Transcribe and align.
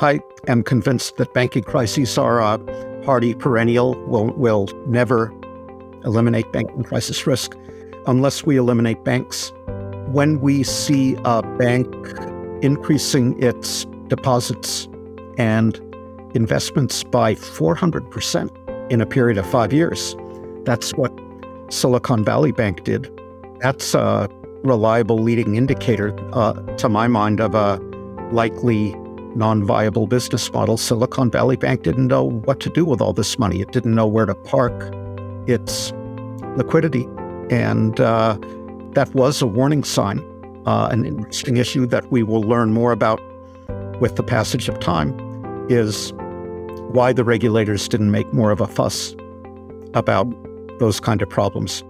I 0.00 0.20
am 0.46 0.62
convinced 0.62 1.16
that 1.16 1.34
banking 1.34 1.64
crises 1.64 2.16
are 2.18 2.38
a 2.38 3.04
hardy 3.04 3.34
perennial. 3.34 4.00
We'll, 4.06 4.26
will 4.34 4.68
never 4.86 5.32
eliminate 6.04 6.52
banking 6.52 6.84
crisis 6.84 7.26
risk 7.26 7.56
unless 8.06 8.46
we 8.46 8.56
eliminate 8.56 9.02
banks. 9.02 9.52
When 10.12 10.40
we 10.40 10.62
see 10.62 11.16
a 11.24 11.42
bank 11.58 11.92
increasing 12.62 13.42
its 13.42 13.86
deposits 14.06 14.88
and 15.36 15.76
investments 16.34 17.02
by 17.02 17.34
400% 17.34 18.92
in 18.92 19.00
a 19.00 19.06
period 19.06 19.36
of 19.36 19.46
five 19.46 19.72
years, 19.72 20.14
that's 20.62 20.92
what 20.92 21.12
Silicon 21.70 22.24
Valley 22.24 22.52
Bank 22.52 22.84
did. 22.84 23.10
That's 23.60 23.94
a 23.94 24.28
reliable 24.62 25.18
leading 25.18 25.56
indicator, 25.56 26.16
uh, 26.32 26.52
to 26.76 26.88
my 26.88 27.08
mind, 27.08 27.40
of 27.40 27.56
a 27.56 27.76
likely 28.30 28.94
non 29.36 29.64
viable 29.64 30.06
business 30.06 30.52
model. 30.52 30.76
Silicon 30.76 31.30
Valley 31.30 31.56
Bank 31.56 31.82
didn't 31.82 32.06
know 32.06 32.24
what 32.24 32.60
to 32.60 32.70
do 32.70 32.84
with 32.84 33.00
all 33.00 33.12
this 33.12 33.38
money, 33.38 33.60
it 33.60 33.72
didn't 33.72 33.94
know 33.94 34.06
where 34.06 34.26
to 34.26 34.34
park 34.34 34.92
its 35.46 35.92
liquidity. 36.56 37.06
And 37.50 37.98
uh, 38.00 38.38
that 38.92 39.10
was 39.14 39.40
a 39.40 39.46
warning 39.46 39.84
sign, 39.84 40.18
uh, 40.66 40.88
an 40.90 41.04
interesting 41.04 41.56
issue 41.56 41.86
that 41.86 42.10
we 42.10 42.22
will 42.22 42.42
learn 42.42 42.72
more 42.72 42.92
about 42.92 43.20
with 44.00 44.16
the 44.16 44.22
passage 44.22 44.68
of 44.68 44.78
time 44.80 45.16
is 45.68 46.12
why 46.92 47.12
the 47.12 47.24
regulators 47.24 47.88
didn't 47.88 48.10
make 48.10 48.32
more 48.32 48.50
of 48.50 48.60
a 48.60 48.66
fuss 48.66 49.14
about 49.94 50.26
those 50.78 51.00
kind 51.00 51.22
of 51.22 51.28
problems. 51.28 51.82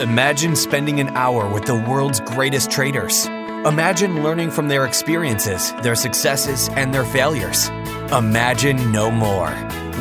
Imagine 0.00 0.56
spending 0.56 0.98
an 0.98 1.08
hour 1.10 1.52
with 1.52 1.66
the 1.66 1.74
world's 1.74 2.20
greatest 2.20 2.70
traders. 2.70 3.28
Imagine 3.66 4.22
learning 4.22 4.50
from 4.50 4.68
their 4.68 4.86
experiences, 4.86 5.74
their 5.82 5.94
successes, 5.94 6.70
and 6.76 6.94
their 6.94 7.04
failures. 7.04 7.68
Imagine 8.10 8.90
no 8.90 9.10
more. 9.10 9.50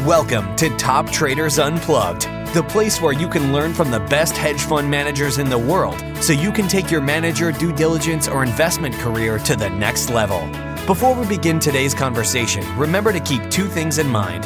Welcome 0.05 0.55
to 0.55 0.69
Top 0.77 1.09
Traders 1.09 1.59
Unplugged, 1.59 2.21
the 2.53 2.63
place 2.63 3.01
where 3.01 3.11
you 3.11 3.27
can 3.27 3.51
learn 3.51 3.73
from 3.73 3.91
the 3.91 3.99
best 3.99 4.37
hedge 4.37 4.61
fund 4.61 4.89
managers 4.89 5.39
in 5.39 5.49
the 5.49 5.57
world 5.57 6.01
so 6.23 6.31
you 6.31 6.53
can 6.53 6.69
take 6.69 6.89
your 6.89 7.01
manager 7.01 7.51
due 7.51 7.73
diligence 7.73 8.29
or 8.29 8.43
investment 8.43 8.95
career 8.95 9.37
to 9.39 9.57
the 9.57 9.69
next 9.71 10.09
level. 10.09 10.39
Before 10.87 11.13
we 11.13 11.27
begin 11.27 11.59
today's 11.59 11.93
conversation, 11.93 12.63
remember 12.77 13.11
to 13.11 13.19
keep 13.19 13.51
two 13.51 13.67
things 13.67 13.97
in 13.97 14.07
mind. 14.07 14.45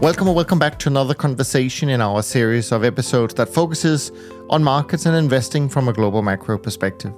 Welcome 0.00 0.28
or 0.28 0.34
welcome 0.36 0.60
back 0.60 0.78
to 0.78 0.88
another 0.88 1.12
conversation 1.12 1.88
in 1.88 2.00
our 2.00 2.22
series 2.22 2.70
of 2.70 2.84
episodes 2.84 3.34
that 3.34 3.48
focuses 3.48 4.12
on 4.48 4.62
markets 4.62 5.06
and 5.06 5.16
investing 5.16 5.68
from 5.68 5.88
a 5.88 5.92
global 5.92 6.22
macro 6.22 6.56
perspective. 6.56 7.12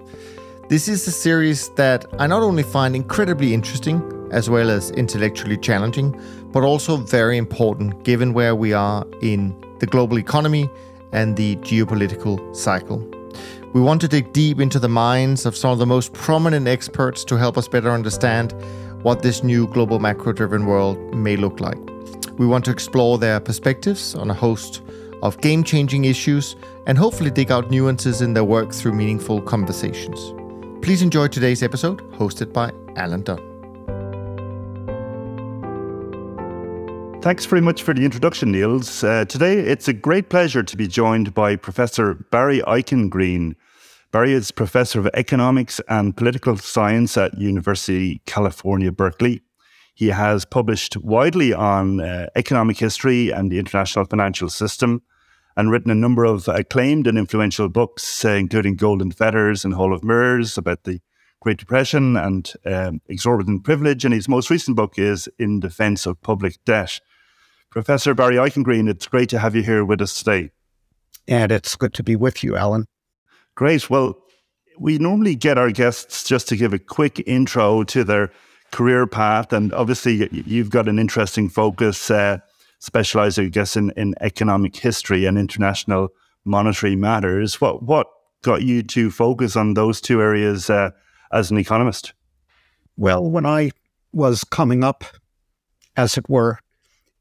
This 0.70 0.88
is 0.88 1.06
a 1.06 1.10
series 1.10 1.68
that 1.74 2.06
I 2.18 2.26
not 2.26 2.40
only 2.40 2.62
find 2.62 2.96
incredibly 2.96 3.52
interesting 3.52 4.30
as 4.32 4.48
well 4.48 4.70
as 4.70 4.92
intellectually 4.92 5.58
challenging, 5.58 6.18
but 6.52 6.62
also 6.62 6.96
very 6.96 7.36
important 7.36 8.02
given 8.02 8.32
where 8.32 8.54
we 8.54 8.72
are 8.72 9.06
in 9.20 9.54
the 9.80 9.86
global 9.86 10.18
economy 10.18 10.66
and 11.12 11.36
the 11.36 11.56
geopolitical 11.56 12.56
cycle. 12.56 12.98
We 13.74 13.82
want 13.82 14.00
to 14.00 14.08
dig 14.08 14.32
deep 14.32 14.58
into 14.58 14.78
the 14.78 14.88
minds 14.88 15.44
of 15.44 15.54
some 15.54 15.70
of 15.70 15.78
the 15.78 15.86
most 15.86 16.14
prominent 16.14 16.66
experts 16.66 17.24
to 17.26 17.36
help 17.36 17.58
us 17.58 17.68
better 17.68 17.90
understand 17.90 18.54
what 19.02 19.20
this 19.20 19.42
new 19.42 19.66
global 19.66 19.98
macro 19.98 20.32
driven 20.32 20.64
world 20.64 20.96
may 21.14 21.36
look 21.36 21.60
like. 21.60 21.76
We 22.40 22.46
want 22.46 22.64
to 22.64 22.70
explore 22.70 23.18
their 23.18 23.38
perspectives 23.38 24.14
on 24.14 24.30
a 24.30 24.34
host 24.34 24.80
of 25.22 25.38
game 25.42 25.62
changing 25.62 26.06
issues 26.06 26.56
and 26.86 26.96
hopefully 26.96 27.30
dig 27.30 27.52
out 27.52 27.70
nuances 27.70 28.22
in 28.22 28.32
their 28.32 28.44
work 28.44 28.72
through 28.72 28.94
meaningful 28.94 29.42
conversations. 29.42 30.32
Please 30.82 31.02
enjoy 31.02 31.28
today's 31.28 31.62
episode, 31.62 32.00
hosted 32.14 32.54
by 32.54 32.72
Alan 32.96 33.24
Dunne. 33.24 33.46
Thanks 37.20 37.44
very 37.44 37.60
much 37.60 37.82
for 37.82 37.92
the 37.92 38.06
introduction, 38.06 38.52
Niels. 38.52 39.04
Uh, 39.04 39.26
today, 39.26 39.58
it's 39.58 39.88
a 39.88 39.92
great 39.92 40.30
pleasure 40.30 40.62
to 40.62 40.76
be 40.78 40.88
joined 40.88 41.34
by 41.34 41.56
Professor 41.56 42.14
Barry 42.14 42.60
Eichengreen. 42.60 43.54
Barry 44.12 44.32
is 44.32 44.50
Professor 44.50 44.98
of 44.98 45.10
Economics 45.12 45.78
and 45.90 46.16
Political 46.16 46.56
Science 46.56 47.18
at 47.18 47.36
University 47.36 48.22
California, 48.24 48.90
Berkeley. 48.90 49.42
He 50.00 50.08
has 50.08 50.46
published 50.46 50.96
widely 50.96 51.52
on 51.52 52.00
uh, 52.00 52.30
economic 52.34 52.78
history 52.78 53.30
and 53.30 53.52
the 53.52 53.58
international 53.58 54.06
financial 54.06 54.48
system 54.48 55.02
and 55.58 55.70
written 55.70 55.90
a 55.90 55.94
number 55.94 56.24
of 56.24 56.48
acclaimed 56.48 57.06
and 57.06 57.18
influential 57.18 57.68
books, 57.68 58.24
uh, 58.24 58.30
including 58.30 58.76
Golden 58.76 59.10
Fetters 59.10 59.62
and 59.62 59.74
Hall 59.74 59.92
of 59.92 60.02
Mirrors 60.02 60.56
about 60.56 60.84
the 60.84 61.02
Great 61.40 61.58
Depression 61.58 62.16
and 62.16 62.50
um, 62.64 63.02
exorbitant 63.10 63.62
privilege. 63.62 64.06
And 64.06 64.14
his 64.14 64.26
most 64.26 64.48
recent 64.48 64.74
book 64.74 64.98
is 64.98 65.28
In 65.38 65.60
Defense 65.60 66.06
of 66.06 66.18
Public 66.22 66.56
Debt. 66.64 66.98
Professor 67.68 68.14
Barry 68.14 68.36
Eichengreen, 68.36 68.88
it's 68.88 69.06
great 69.06 69.28
to 69.28 69.38
have 69.38 69.54
you 69.54 69.62
here 69.62 69.84
with 69.84 70.00
us 70.00 70.18
today. 70.18 70.50
And 71.28 71.52
it's 71.52 71.76
good 71.76 71.92
to 71.92 72.02
be 72.02 72.16
with 72.16 72.42
you, 72.42 72.56
Alan. 72.56 72.86
Great. 73.54 73.90
Well, 73.90 74.16
we 74.78 74.96
normally 74.96 75.34
get 75.34 75.58
our 75.58 75.70
guests 75.70 76.26
just 76.26 76.48
to 76.48 76.56
give 76.56 76.72
a 76.72 76.78
quick 76.78 77.22
intro 77.26 77.84
to 77.84 78.02
their 78.02 78.32
career 78.72 79.06
path, 79.06 79.52
and 79.52 79.72
obviously 79.72 80.28
you've 80.46 80.70
got 80.70 80.88
an 80.88 80.98
interesting 80.98 81.48
focus, 81.48 82.10
uh, 82.10 82.38
specializing, 82.78 83.46
I 83.46 83.48
guess, 83.48 83.76
in, 83.76 83.92
in 83.96 84.14
economic 84.20 84.76
history 84.76 85.26
and 85.26 85.38
international 85.38 86.08
monetary 86.44 86.96
matters. 86.96 87.60
What 87.60 87.82
what 87.82 88.06
got 88.42 88.62
you 88.62 88.82
to 88.82 89.10
focus 89.10 89.56
on 89.56 89.74
those 89.74 90.00
two 90.00 90.20
areas 90.22 90.70
uh, 90.70 90.90
as 91.32 91.50
an 91.50 91.58
economist? 91.58 92.14
Well, 92.96 93.30
when 93.30 93.46
I 93.46 93.70
was 94.12 94.44
coming 94.44 94.82
up, 94.82 95.04
as 95.96 96.16
it 96.16 96.28
were, 96.28 96.58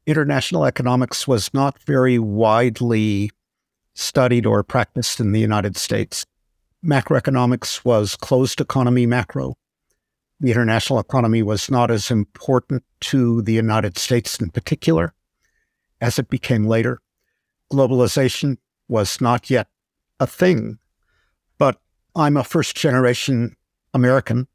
international 0.06 0.64
economics 0.64 1.28
was 1.28 1.52
not 1.52 1.78
very 1.80 2.18
widely 2.18 3.30
studied 3.94 4.46
or 4.46 4.62
practiced 4.62 5.20
in 5.20 5.32
the 5.32 5.40
United 5.40 5.76
States. 5.76 6.24
Macroeconomics 6.84 7.84
was 7.84 8.16
closed 8.16 8.60
economy 8.60 9.04
macro 9.04 9.54
the 10.40 10.50
international 10.50 10.98
economy 10.98 11.42
was 11.42 11.70
not 11.70 11.90
as 11.90 12.10
important 12.10 12.82
to 13.00 13.42
the 13.42 13.52
United 13.52 13.98
States 13.98 14.40
in 14.40 14.50
particular 14.50 15.12
as 16.00 16.18
it 16.18 16.30
became 16.30 16.64
later. 16.66 17.00
Globalization 17.70 18.56
was 18.88 19.20
not 19.20 19.50
yet 19.50 19.68
a 20.18 20.26
thing, 20.26 20.78
but 21.58 21.78
I'm 22.16 22.36
a 22.36 22.44
first 22.44 22.74
generation 22.74 23.54
American. 23.92 24.48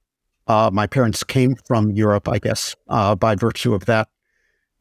Uh, 0.48 0.70
my 0.74 0.88
parents 0.88 1.24
came 1.24 1.56
from 1.56 1.92
Europe, 1.92 2.28
I 2.28 2.40
guess. 2.40 2.76
Uh, 2.90 3.16
by 3.16 3.36
virtue 3.36 3.74
of 3.74 3.86
that, 3.86 4.10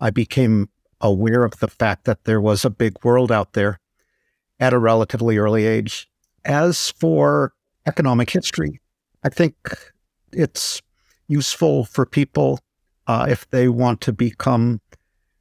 I 0.00 0.10
became 0.10 0.68
aware 1.00 1.44
of 1.44 1.58
the 1.60 1.68
fact 1.68 2.04
that 2.04 2.24
there 2.24 2.40
was 2.40 2.64
a 2.64 2.70
big 2.70 3.04
world 3.04 3.30
out 3.30 3.52
there 3.52 3.78
at 4.58 4.72
a 4.72 4.78
relatively 4.78 5.36
early 5.36 5.66
age. 5.66 6.08
As 6.44 6.90
for 6.90 7.52
economic 7.86 8.30
history, 8.30 8.80
I 9.22 9.28
think 9.28 9.54
it's 10.32 10.82
useful 11.28 11.84
for 11.84 12.06
people 12.06 12.60
uh, 13.06 13.26
if 13.28 13.48
they 13.50 13.68
want 13.68 14.00
to 14.02 14.12
become 14.12 14.80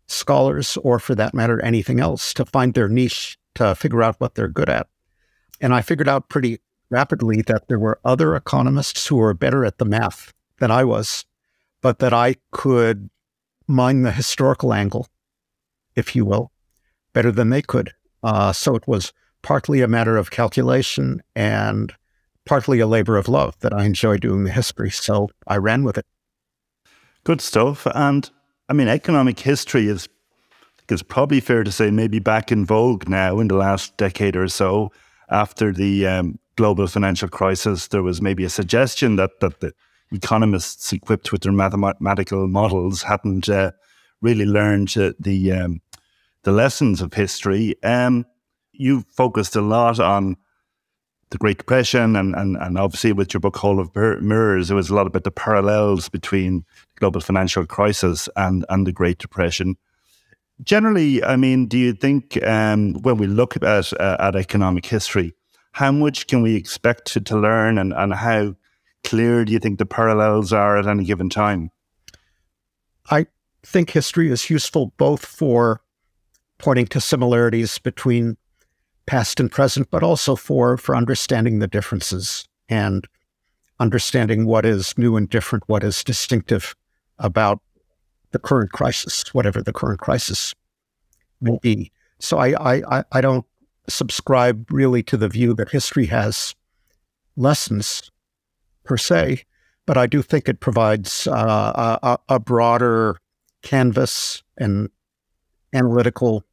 scholars 0.08 0.78
or, 0.84 1.00
for 1.00 1.16
that 1.16 1.34
matter, 1.34 1.62
anything 1.62 2.00
else 2.00 2.34
to 2.34 2.46
find 2.46 2.74
their 2.74 2.90
niche 2.90 3.38
to 3.56 3.76
figure 3.76 4.04
out 4.04 4.20
what 4.20 4.36
they're 4.36 4.48
good 4.48 4.70
at. 4.70 4.88
And 5.62 5.74
I 5.74 5.82
figured 5.82 6.10
out 6.10 6.30
pretty 6.30 6.60
rapidly 6.90 7.42
that 7.44 7.68
there 7.68 7.80
were 7.80 8.00
other 8.04 8.36
economists 8.36 9.08
who 9.08 9.16
were 9.16 9.34
better 9.34 9.66
at 9.66 9.78
the 9.78 9.86
math 9.86 10.34
than 10.60 10.72
I 10.72 10.84
was, 10.84 11.26
but 11.82 12.00
that 12.00 12.14
I 12.14 12.36
could 12.52 13.10
mine 13.68 14.02
the 14.02 14.12
historical 14.12 14.74
angle, 14.74 15.08
if 15.96 16.16
you 16.16 16.26
will, 16.26 16.52
better 17.14 17.32
than 17.32 17.50
they 17.50 17.62
could. 17.62 17.94
Uh, 18.22 18.52
so 18.54 18.76
it 18.76 18.88
was 18.88 19.14
partly 19.42 19.82
a 19.82 19.88
matter 19.88 20.18
of 20.18 20.32
calculation 20.32 21.22
and 21.36 21.94
partly 22.46 22.80
a 22.80 22.88
labor 22.88 23.18
of 23.18 23.28
love 23.28 23.58
that 23.60 23.74
I 23.74 23.86
enjoy 23.86 24.18
doing 24.18 24.44
the 24.44 24.52
history. 24.52 24.90
So 24.90 25.30
I 25.48 25.58
ran 25.58 25.84
with 25.84 25.98
it. 25.98 26.06
Good 27.24 27.42
stuff. 27.42 27.88
And 27.94 28.30
I 28.70 28.74
mean, 28.74 28.88
economic 28.88 29.40
history 29.40 29.88
is, 29.88 30.08
is 30.90 31.04
probably 31.04 31.40
fair 31.40 31.64
to 31.64 31.72
say, 31.72 31.92
maybe 31.92 32.20
back 32.20 32.52
in 32.52 32.66
vogue 32.66 33.08
now 33.08 33.40
in 33.40 33.48
the 33.48 33.56
last 33.56 33.96
decade 33.98 34.36
or 34.36 34.48
so. 34.48 34.92
After 35.30 35.72
the 35.72 36.06
um, 36.06 36.40
global 36.58 36.88
financial 36.88 37.30
crisis, 37.30 37.88
there 37.88 38.04
was 38.04 38.22
maybe 38.22 38.44
a 38.44 38.50
suggestion 38.50 39.16
that 39.16 39.40
that 39.40 39.62
the 39.62 39.74
economists 40.12 40.94
equipped 40.94 41.32
with 41.32 41.42
their 41.42 41.52
mathematical 41.52 42.48
models 42.48 43.04
hadn't 43.04 43.50
uh, 43.50 43.72
really 44.22 44.46
learned 44.46 44.96
uh, 44.98 45.14
the 45.20 45.52
um, 45.52 45.82
the 46.44 46.52
lessons 46.52 47.02
of 47.02 47.14
history. 47.14 47.76
Um, 47.84 48.26
you 48.74 49.06
focused 49.10 49.56
a 49.56 49.62
lot 49.62 50.00
on 50.00 50.36
the 51.34 51.38
Great 51.38 51.58
Depression, 51.58 52.16
and, 52.16 52.34
and, 52.36 52.56
and 52.56 52.78
obviously 52.78 53.12
with 53.12 53.34
your 53.34 53.42
book 53.42 53.58
Hall 53.58 53.80
of 53.80 53.94
Mirrors, 53.96 54.70
there 54.70 54.78
was 54.78 54.90
a 54.90 54.96
lot 54.96 55.08
about 55.08 55.26
the 55.26 55.32
parallels 55.32 56.08
between 56.08 56.60
the 56.60 57.00
global 57.00 57.20
financial 57.20 57.66
crisis 57.66 58.30
and, 58.38 58.66
and 58.70 58.88
the 58.88 58.94
Great 58.94 59.18
Depression. 59.18 59.76
Generally, 60.64 61.24
I 61.24 61.36
mean, 61.36 61.66
do 61.66 61.78
you 61.78 61.94
think 61.94 62.42
um, 62.46 62.94
when 63.02 63.18
we 63.18 63.28
look 63.28 63.58
at, 63.58 63.64
uh, 63.64 64.18
at 64.20 64.36
economic 64.36 64.86
history, 64.86 65.34
how 65.74 65.92
much 65.92 66.28
can 66.28 66.42
we 66.42 66.56
expect 66.56 67.06
to, 67.08 67.22
to 67.22 67.38
learn 67.38 67.78
and, 67.78 67.92
and 67.94 68.14
how 68.14 68.56
clear 69.04 69.44
do 69.44 69.52
you 69.52 69.60
think 69.60 69.80
the 69.80 69.86
parallels 69.86 70.54
are 70.54 70.78
at 70.78 70.88
any 70.88 71.04
given 71.04 71.30
time? 71.30 71.72
I 73.10 73.26
think 73.64 73.90
history 73.90 74.32
is 74.32 74.50
useful 74.50 74.94
both 74.98 75.26
for 75.26 75.82
pointing 76.60 76.86
to 76.88 77.02
similarities 77.02 77.80
between 77.80 78.38
past 79.06 79.40
and 79.40 79.52
present, 79.52 79.90
but 79.90 80.04
also 80.04 80.36
for 80.36 80.78
for 80.78 80.96
understanding 80.96 81.60
the 81.60 81.68
differences 81.68 82.48
and 82.70 83.08
understanding 83.80 84.46
what 84.46 84.66
is 84.66 84.98
new 84.98 85.18
and 85.18 85.30
different, 85.30 85.64
what 85.68 85.84
is 85.84 86.04
distinctive 86.04 86.76
about 87.20 87.60
the 88.32 88.40
current 88.40 88.72
crisis, 88.72 89.34
whatever 89.34 89.62
the 89.62 89.74
current 89.74 90.00
crisis 90.00 90.54
will 91.42 91.60
be. 91.60 91.92
So 92.20 92.38
I 92.38 92.78
I 92.78 93.04
I 93.12 93.22
don't 93.22 93.46
subscribe 93.90 94.72
really 94.72 95.04
to 95.04 95.18
the 95.18 95.28
view 95.28 95.54
that 95.56 95.70
history 95.70 96.06
has 96.06 96.56
lessons 97.36 98.10
per 98.86 98.98
se, 98.98 99.44
but 99.86 99.98
I 99.98 100.08
do 100.08 100.22
think 100.22 100.48
it 100.48 100.62
provides 100.62 101.28
uh, 101.28 101.98
a, 102.02 102.18
a 102.30 102.40
broader 102.40 103.18
canvas 103.62 104.44
and 104.58 104.90
analytical 105.74 106.44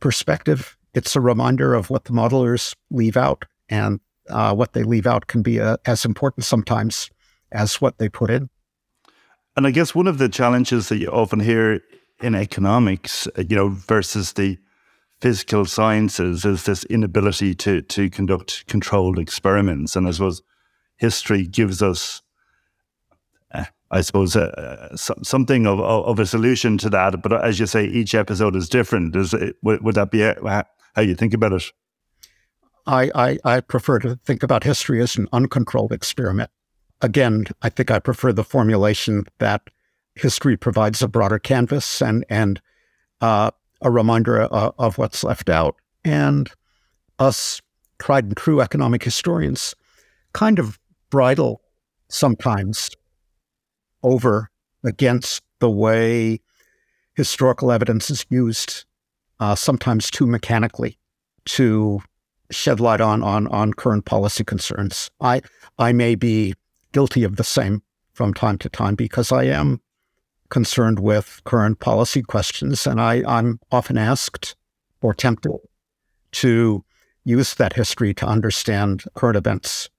perspective 0.00 0.77
it's 0.94 1.16
a 1.16 1.20
reminder 1.20 1.74
of 1.74 1.90
what 1.90 2.04
the 2.04 2.12
modelers 2.12 2.74
leave 2.90 3.16
out, 3.16 3.44
and 3.68 4.00
uh, 4.28 4.54
what 4.54 4.72
they 4.72 4.82
leave 4.82 5.06
out 5.06 5.26
can 5.26 5.42
be 5.42 5.60
uh, 5.60 5.76
as 5.86 6.04
important 6.04 6.44
sometimes 6.44 7.10
as 7.52 7.80
what 7.80 7.98
they 7.98 8.08
put 8.08 8.30
in. 8.30 8.50
And 9.56 9.66
I 9.66 9.70
guess 9.70 9.94
one 9.94 10.06
of 10.06 10.18
the 10.18 10.28
challenges 10.28 10.88
that 10.88 10.98
you 10.98 11.08
often 11.08 11.40
hear 11.40 11.80
in 12.20 12.34
economics, 12.34 13.26
uh, 13.26 13.42
you 13.48 13.56
know, 13.56 13.68
versus 13.68 14.32
the 14.34 14.58
physical 15.20 15.64
sciences 15.64 16.44
is 16.44 16.64
this 16.64 16.84
inability 16.84 17.54
to 17.54 17.82
to 17.82 18.08
conduct 18.08 18.66
controlled 18.66 19.18
experiments. 19.18 19.96
And 19.96 20.06
I 20.06 20.12
suppose 20.12 20.42
history 20.96 21.46
gives 21.46 21.82
us, 21.82 22.22
uh, 23.52 23.64
I 23.90 24.02
suppose, 24.02 24.36
uh, 24.36 24.96
something 24.96 25.66
of, 25.66 25.80
of 25.80 26.18
a 26.18 26.26
solution 26.26 26.78
to 26.78 26.90
that. 26.90 27.22
But 27.22 27.44
as 27.44 27.58
you 27.58 27.66
say, 27.66 27.86
each 27.86 28.14
episode 28.14 28.54
is 28.54 28.68
different. 28.68 29.16
Is 29.16 29.34
it, 29.34 29.56
would, 29.62 29.82
would 29.82 29.94
that 29.96 30.10
be 30.10 30.22
how 30.98 31.02
you 31.02 31.14
think 31.14 31.32
about 31.32 31.52
it? 31.52 31.62
I, 32.84 33.10
I, 33.14 33.38
I 33.44 33.60
prefer 33.60 34.00
to 34.00 34.16
think 34.24 34.42
about 34.42 34.64
history 34.64 35.00
as 35.00 35.14
an 35.14 35.28
uncontrolled 35.32 35.92
experiment. 35.92 36.50
Again, 37.00 37.46
I 37.62 37.68
think 37.68 37.92
I 37.92 38.00
prefer 38.00 38.32
the 38.32 38.42
formulation 38.42 39.24
that 39.38 39.62
history 40.16 40.56
provides 40.56 41.00
a 41.00 41.06
broader 41.06 41.38
canvas 41.38 42.02
and 42.02 42.24
and 42.28 42.60
uh, 43.20 43.52
a 43.80 43.90
reminder 43.92 44.42
uh, 44.52 44.72
of 44.76 44.98
what's 44.98 45.22
left 45.22 45.48
out. 45.48 45.76
And 46.04 46.50
us 47.20 47.60
tried 48.00 48.24
and 48.24 48.36
true 48.36 48.60
economic 48.60 49.04
historians 49.04 49.76
kind 50.32 50.58
of 50.58 50.80
bridle 51.10 51.60
sometimes 52.08 52.90
over 54.02 54.50
against 54.84 55.44
the 55.60 55.70
way 55.70 56.40
historical 57.14 57.70
evidence 57.70 58.10
is 58.10 58.26
used 58.30 58.84
uh, 59.40 59.54
sometimes 59.54 60.10
too 60.10 60.26
mechanically 60.26 60.98
to 61.44 62.00
shed 62.50 62.80
light 62.80 63.00
on, 63.00 63.22
on, 63.22 63.46
on 63.48 63.72
current 63.72 64.04
policy 64.04 64.44
concerns. 64.44 65.10
I, 65.20 65.42
I 65.78 65.92
may 65.92 66.14
be 66.14 66.54
guilty 66.92 67.24
of 67.24 67.36
the 67.36 67.44
same 67.44 67.82
from 68.12 68.34
time 68.34 68.58
to 68.58 68.68
time 68.68 68.94
because 68.94 69.30
I 69.30 69.44
am 69.44 69.80
concerned 70.48 70.98
with 70.98 71.40
current 71.44 71.78
policy 71.78 72.22
questions, 72.22 72.86
and 72.86 73.00
I, 73.00 73.22
I'm 73.26 73.60
often 73.70 73.98
asked 73.98 74.56
or 75.02 75.14
tempted 75.14 75.52
to 76.32 76.84
use 77.24 77.54
that 77.54 77.74
history 77.74 78.14
to 78.14 78.26
understand 78.26 79.04
current 79.14 79.36
events 79.36 79.90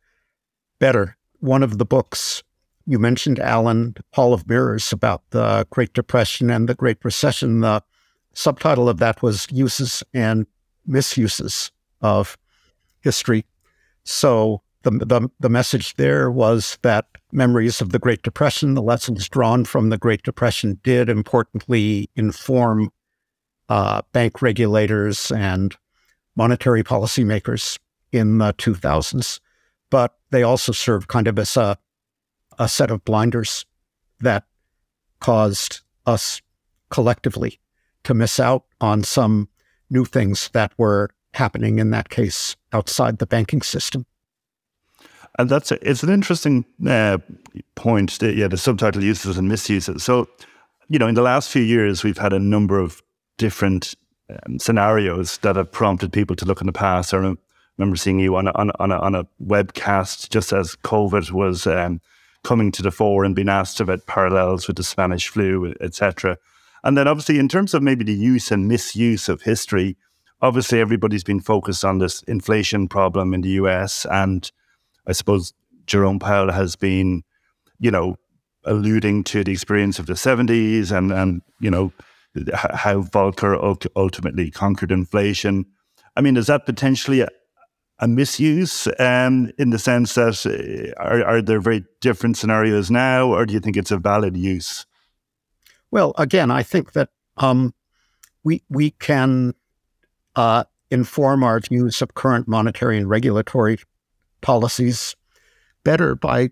better. 0.79 1.15
One 1.39 1.63
of 1.63 1.77
the 1.77 1.85
books 1.85 2.43
you 2.85 2.97
mentioned, 2.97 3.39
Alan, 3.39 3.95
Hall 4.13 4.33
of 4.33 4.49
Mirrors, 4.49 4.91
about 4.91 5.21
the 5.29 5.67
Great 5.69 5.93
Depression 5.93 6.49
and 6.49 6.67
the 6.67 6.73
Great 6.73 6.97
Recession, 7.03 7.59
the 7.59 7.83
subtitle 8.33 8.89
of 8.89 8.97
that 8.97 9.21
was 9.21 9.47
Uses 9.51 10.03
and 10.13 10.45
Misuses 10.85 11.71
of 12.01 12.37
History. 13.01 13.45
So 14.03 14.61
the, 14.83 14.91
the, 14.91 15.29
the 15.39 15.49
message 15.49 15.95
there 15.95 16.31
was 16.31 16.77
that 16.81 17.05
memories 17.31 17.81
of 17.81 17.91
the 17.91 17.99
Great 17.99 18.23
Depression, 18.23 18.73
the 18.73 18.81
lessons 18.81 19.27
drawn 19.27 19.65
from 19.65 19.89
the 19.89 19.97
Great 19.97 20.23
Depression, 20.23 20.79
did 20.83 21.09
importantly 21.09 22.09
inform 22.15 22.91
uh, 23.67 24.01
bank 24.13 24.41
regulators 24.41 25.31
and 25.31 25.75
monetary 26.35 26.83
policymakers 26.83 27.77
in 28.11 28.37
the 28.37 28.53
2000s. 28.53 29.39
But 29.89 30.15
they 30.31 30.43
also 30.43 30.71
served 30.71 31.07
kind 31.07 31.27
of 31.27 31.37
as 31.37 31.57
a, 31.57 31.77
a 32.57 32.67
set 32.67 32.91
of 32.91 33.03
blinders 33.03 33.65
that 34.21 34.45
caused 35.19 35.81
us 36.05 36.41
collectively 36.89 37.59
to 38.03 38.13
miss 38.13 38.39
out 38.39 38.63
on 38.81 39.03
some 39.03 39.49
new 39.89 40.05
things 40.05 40.49
that 40.53 40.71
were 40.77 41.09
happening 41.33 41.79
in 41.79 41.91
that 41.91 42.09
case 42.09 42.55
outside 42.73 43.17
the 43.17 43.25
banking 43.25 43.61
system. 43.61 44.05
And 45.37 45.49
that's 45.49 45.71
a, 45.71 45.89
it's 45.89 46.03
an 46.03 46.09
interesting 46.09 46.65
uh, 46.87 47.19
point. 47.75 48.19
That, 48.19 48.35
yeah, 48.35 48.47
the 48.47 48.57
subtitle 48.57 49.03
uses 49.03 49.37
and 49.37 49.47
misuses. 49.47 50.03
So, 50.03 50.27
you 50.89 50.99
know, 50.99 51.07
in 51.07 51.15
the 51.15 51.21
last 51.21 51.49
few 51.49 51.61
years, 51.61 52.03
we've 52.03 52.17
had 52.17 52.33
a 52.33 52.39
number 52.39 52.79
of 52.79 53.01
different 53.37 53.95
um, 54.29 54.59
scenarios 54.59 55.37
that 55.39 55.55
have 55.55 55.71
prompted 55.71 56.11
people 56.11 56.35
to 56.35 56.45
look 56.45 56.61
in 56.61 56.67
the 56.67 56.73
past. 56.73 57.13
I 57.13 57.17
remember 57.77 57.95
seeing 57.95 58.19
you 58.19 58.35
on 58.35 58.47
a, 58.47 58.51
on 58.51 58.69
a, 58.69 58.73
on 58.79 58.91
a, 58.91 58.99
on 58.99 59.15
a 59.15 59.27
webcast 59.43 60.29
just 60.29 60.51
as 60.51 60.75
COVID 60.83 61.31
was 61.31 61.65
um, 61.65 62.01
coming 62.43 62.71
to 62.73 62.81
the 62.81 62.91
fore 62.91 63.23
and 63.23 63.35
being 63.35 63.49
asked 63.49 63.79
about 63.79 64.07
parallels 64.07 64.67
with 64.67 64.77
the 64.77 64.83
Spanish 64.83 65.29
flu, 65.29 65.73
etc. 65.79 66.37
And 66.83 66.97
then 66.97 67.07
obviously, 67.07 67.39
in 67.39 67.49
terms 67.49 67.73
of 67.73 67.83
maybe 67.83 68.03
the 68.03 68.13
use 68.13 68.51
and 68.51 68.67
misuse 68.67 69.29
of 69.29 69.41
history, 69.41 69.97
obviously 70.41 70.79
everybody's 70.79 71.23
been 71.23 71.41
focused 71.41 71.83
on 71.83 71.99
this 71.99 72.21
inflation 72.23 72.87
problem 72.87 73.33
in 73.33 73.41
the 73.41 73.49
US. 73.49 74.05
And 74.05 74.49
I 75.07 75.11
suppose 75.11 75.53
Jerome 75.85 76.19
Powell 76.19 76.51
has 76.51 76.75
been, 76.75 77.23
you 77.79 77.91
know, 77.91 78.15
alluding 78.65 79.23
to 79.23 79.43
the 79.43 79.51
experience 79.51 79.99
of 79.99 80.05
the 80.05 80.13
70s 80.13 80.95
and, 80.95 81.11
and 81.11 81.41
you 81.59 81.71
know, 81.71 81.91
how 82.53 83.01
Volcker 83.01 83.77
ultimately 83.95 84.51
conquered 84.51 84.91
inflation. 84.91 85.65
I 86.15 86.21
mean, 86.21 86.37
is 86.37 86.47
that 86.47 86.65
potentially 86.65 87.21
a, 87.21 87.29
a 87.99 88.07
misuse 88.07 88.87
um, 88.99 89.51
in 89.57 89.71
the 89.71 89.79
sense 89.79 90.15
that 90.15 90.45
uh, 90.45 91.01
are, 91.01 91.23
are 91.23 91.41
there 91.41 91.59
very 91.59 91.83
different 92.01 92.37
scenarios 92.37 92.89
now, 92.89 93.27
or 93.27 93.45
do 93.45 93.53
you 93.53 93.59
think 93.59 93.75
it's 93.75 93.91
a 93.91 93.97
valid 93.97 94.37
use? 94.37 94.85
Well, 95.91 96.13
again, 96.17 96.51
I 96.51 96.63
think 96.63 96.93
that 96.93 97.09
um, 97.37 97.73
we 98.43 98.63
we 98.69 98.91
can 98.91 99.53
uh, 100.35 100.65
inform 100.91 101.43
our 101.43 101.59
views 101.59 102.01
of 102.01 102.13
current 102.13 102.47
monetary 102.47 102.97
and 102.97 103.09
regulatory 103.09 103.79
policies 104.41 105.15
better 105.83 106.15
by 106.15 106.49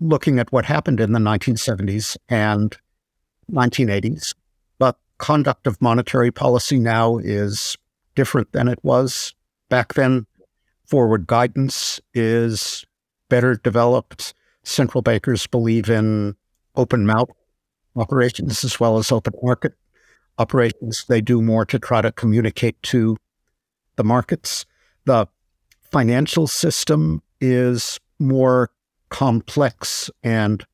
looking 0.00 0.38
at 0.38 0.52
what 0.52 0.64
happened 0.64 1.00
in 1.00 1.12
the 1.12 1.18
1970s 1.18 2.16
and 2.28 2.76
1980s. 3.50 4.34
But 4.78 4.98
conduct 5.18 5.66
of 5.66 5.82
monetary 5.82 6.30
policy 6.30 6.78
now 6.78 7.18
is 7.18 7.76
different 8.14 8.52
than 8.52 8.68
it 8.68 8.78
was 8.82 9.34
back 9.68 9.94
then. 9.94 10.26
Forward 10.84 11.26
guidance 11.26 12.00
is 12.14 12.86
better 13.28 13.56
developed. 13.56 14.32
Central 14.62 15.02
bankers 15.02 15.46
believe 15.46 15.90
in 15.90 16.34
open 16.76 17.04
mouth 17.04 17.30
operations 17.98 18.64
as 18.64 18.78
well 18.78 18.98
as 18.98 19.12
open 19.12 19.34
market 19.42 19.74
operations. 20.38 21.04
They 21.08 21.20
do 21.20 21.42
more 21.42 21.64
to 21.66 21.78
try 21.78 22.00
to 22.00 22.12
communicate 22.12 22.80
to 22.84 23.16
the 23.96 24.04
markets. 24.04 24.64
The 25.04 25.26
financial 25.90 26.46
system 26.46 27.22
is 27.40 27.98
more 28.18 28.70
complex 29.10 30.10
and 30.22 30.64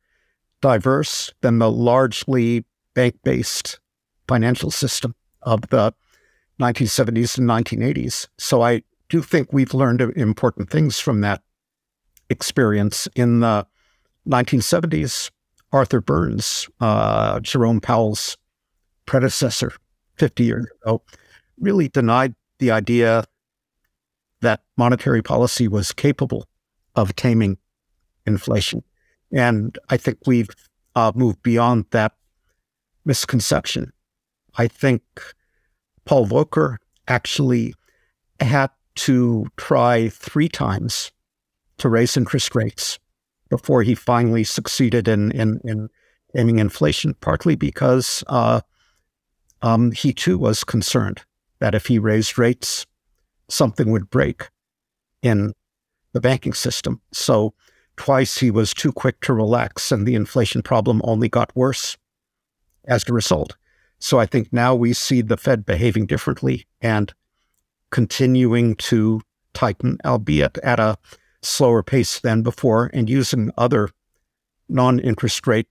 diverse 0.61 1.33
than 1.41 1.59
the 1.59 1.71
largely 1.71 2.65
bank 2.95 3.17
based 3.23 3.81
financial 4.27 4.71
system 4.71 5.15
of 5.43 5.63
the 5.71 5.93
1970s 6.61 7.39
and 7.39 7.49
1980s. 7.49 8.29
So 8.39 8.63
I 8.63 8.83
do 9.09 9.23
think 9.23 9.53
we've 9.53 9.75
learned 9.75 10.01
important 10.01 10.71
things 10.71 10.99
from 10.99 11.21
that 11.21 11.43
experience 12.31 13.07
in 13.15 13.41
the 13.41 13.67
1970s, 14.27 15.31
Arthur 15.75 16.01
Burns, 16.01 16.69
uh, 16.81 17.41
Jerome 17.41 17.81
Powell's 17.81 18.39
predecessor 19.07 19.73
50 20.15 20.45
years 20.45 20.67
ago, 20.81 21.03
really 21.59 21.89
denied 21.89 22.35
the 22.61 22.71
idea 22.71 23.25
that 24.41 24.63
monetary 24.77 25.21
policy 25.21 25.67
was 25.67 25.91
capable 25.91 26.47
of 26.95 27.17
taming 27.17 27.59
inflation. 28.25 28.85
And 29.33 29.77
I 29.91 29.97
think 29.97 30.19
we've 30.27 30.49
uh, 30.95 31.11
moved 31.13 31.43
beyond 31.43 31.87
that 31.91 32.13
misconception. 33.05 33.93
I 34.57 34.69
think 34.69 35.03
Paul 36.05 36.29
Volcker 36.29 36.77
actually 37.09 37.75
had 38.39 38.71
to 38.95 39.47
try 39.57 40.09
three 40.09 40.49
times 40.49 41.11
to 41.79 41.89
raise 41.89 42.17
interest 42.17 42.55
rates 42.55 43.01
before 43.55 43.85
he 43.85 43.95
finally 43.95 44.43
succeeded 44.43 45.07
in 45.07 45.31
in, 45.31 45.61
in 45.63 45.89
taming 46.35 46.59
inflation. 46.59 47.15
Partly 47.21 47.55
because 47.55 48.25
uh, 48.27 48.61
um, 49.63 49.93
he 49.93 50.13
too 50.13 50.37
was 50.37 50.65
concerned 50.65 51.23
that 51.61 51.73
if 51.73 51.87
he 51.87 52.01
raised 52.01 52.37
rates, 52.37 52.85
something 53.49 53.93
would 53.93 54.11
break 54.11 54.51
in 55.23 55.53
the 56.13 56.21
banking 56.21 56.53
system. 56.53 57.01
So 57.13 57.55
twice 57.97 58.39
he 58.39 58.51
was 58.51 58.75
too 58.75 58.91
quick 58.91 59.21
to 59.21 59.33
relax, 59.33 59.93
and 59.93 60.05
the 60.05 60.17
inflation 60.17 60.61
problem 60.61 61.01
only 61.05 61.29
got 61.29 61.55
worse 61.55 61.97
as 62.87 63.09
a 63.09 63.13
result. 63.13 63.57
So 64.01 64.19
I 64.19 64.27
think 64.27 64.53
now 64.53 64.75
we 64.75 64.95
see 64.95 65.23
the 65.23 65.37
Fed 65.37 65.65
behaving 65.65 66.07
differently 66.07 66.67
and 66.81 67.15
continuing 67.91 68.75
to 68.91 69.21
tighten, 69.53 69.99
albeit 70.05 70.59
at 70.59 70.81
a 70.81 70.99
slower 71.45 71.83
pace 71.83 72.19
than 72.19 72.43
before, 72.43 72.91
and 72.93 73.09
using 73.09 73.51
other 73.57 73.91
non 74.69 74.99
interest 74.99 75.47
rate 75.47 75.69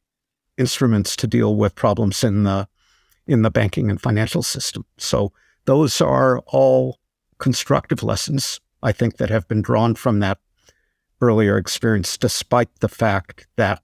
instruments 0.57 1.15
to 1.15 1.27
deal 1.27 1.55
with 1.55 1.75
problems 1.75 2.23
in 2.23 2.43
the 2.43 2.67
in 3.25 3.41
the 3.41 3.51
banking 3.51 3.89
and 3.89 4.01
financial 4.01 4.43
system. 4.43 4.85
So 4.97 5.31
those 5.65 6.01
are 6.01 6.39
all 6.47 6.99
constructive 7.37 8.03
lessons, 8.03 8.59
I 8.81 8.91
think, 8.91 9.17
that 9.17 9.29
have 9.29 9.47
been 9.47 9.61
drawn 9.61 9.95
from 9.95 10.19
that 10.19 10.39
earlier 11.21 11.57
experience, 11.57 12.17
despite 12.17 12.69
the 12.79 12.89
fact 12.89 13.47
that 13.55 13.81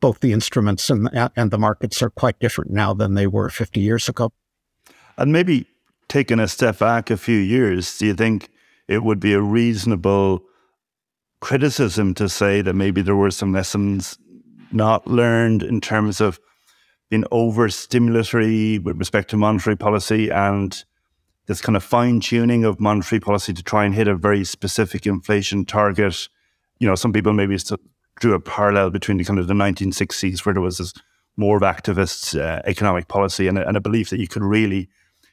both 0.00 0.20
the 0.20 0.32
instruments 0.32 0.90
and, 0.90 1.08
and 1.36 1.50
the 1.50 1.58
markets 1.58 2.02
are 2.02 2.10
quite 2.10 2.38
different 2.38 2.70
now 2.70 2.92
than 2.92 3.14
they 3.14 3.26
were 3.26 3.48
50 3.48 3.80
years 3.80 4.08
ago. 4.08 4.32
And 5.16 5.32
maybe 5.32 5.66
taking 6.08 6.40
a 6.40 6.48
step 6.48 6.78
back 6.78 7.10
a 7.10 7.16
few 7.16 7.38
years, 7.38 7.96
do 7.96 8.06
you 8.06 8.14
think 8.14 8.50
it 8.88 9.02
would 9.02 9.20
be 9.20 9.32
a 9.32 9.40
reasonable 9.40 10.42
criticism 11.42 12.14
to 12.14 12.28
say 12.28 12.62
that 12.62 12.72
maybe 12.72 13.02
there 13.02 13.16
were 13.16 13.30
some 13.30 13.52
lessons 13.52 14.16
not 14.70 15.06
learned 15.08 15.62
in 15.62 15.80
terms 15.80 16.20
of 16.20 16.38
being 17.10 17.24
overstimulatory 17.24 18.82
with 18.82 18.96
respect 18.96 19.28
to 19.28 19.36
monetary 19.36 19.76
policy 19.76 20.30
and 20.30 20.84
this 21.46 21.60
kind 21.60 21.76
of 21.76 21.82
fine 21.82 22.20
tuning 22.20 22.64
of 22.64 22.78
monetary 22.78 23.18
policy 23.18 23.52
to 23.52 23.62
try 23.62 23.84
and 23.84 23.92
hit 23.94 24.06
a 24.06 24.14
very 24.14 24.44
specific 24.44 25.04
inflation 25.04 25.64
target. 25.64 26.28
You 26.78 26.86
know, 26.86 26.94
some 26.94 27.12
people 27.12 27.32
maybe 27.32 27.58
drew 28.20 28.34
a 28.34 28.40
parallel 28.40 28.90
between 28.90 29.18
the 29.18 29.24
kind 29.24 29.40
of 29.40 29.48
the 29.48 29.54
1960s 29.54 30.46
where 30.46 30.54
there 30.54 30.62
was 30.62 30.78
this 30.78 30.94
more 31.36 31.56
of 31.56 31.62
activist 31.62 32.40
uh, 32.40 32.62
economic 32.66 33.08
policy 33.08 33.48
and, 33.48 33.58
and, 33.58 33.76
a 33.76 33.80
belief 33.80 34.10
that 34.10 34.20
you 34.20 34.28
could 34.28 34.42
really 34.44 34.88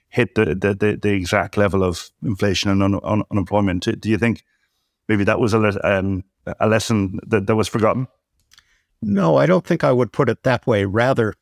hit 0.07 0.33
the, 0.33 0.45
the, 0.55 0.73
the, 0.73 0.99
the 0.99 1.11
exact 1.11 1.55
level 1.55 1.83
of 1.83 2.09
inflation 2.23 2.71
and 2.71 2.81
un, 2.81 2.99
un, 3.03 3.21
unemployment. 3.29 3.83
Do 4.01 4.09
you 4.09 4.17
think 4.17 4.43
maybe 5.09 5.25
that 5.25 5.39
was 5.39 5.53
a, 5.53 5.59
um, 5.85 6.23
a 6.59 6.67
lesson 6.67 7.19
that, 7.27 7.47
that 7.47 7.55
was 7.55 7.67
forgotten? 7.67 8.07
No, 9.01 9.35
I 9.35 9.45
don't 9.45 9.65
think 9.65 9.83
I 9.83 9.91
would 9.91 10.13
put 10.13 10.29
it 10.29 10.43
that 10.43 10.65
way. 10.67 10.85
Rather, 10.85 11.33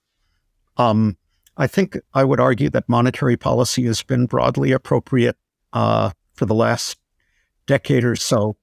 um, 0.77 1.17
I 1.57 1.67
think 1.67 1.97
I 2.13 2.23
would 2.23 2.39
argue 2.39 2.69
that 2.69 2.87
monetary 2.87 3.35
policy 3.35 3.85
has 3.85 4.01
been 4.01 4.25
broadly 4.25 4.71
appropriate 4.71 5.35
uh, 5.73 6.11
for 6.33 6.45
the 6.45 6.55
last 6.55 6.97
decade 7.65 8.05
or 8.05 8.15
so, 8.15 8.55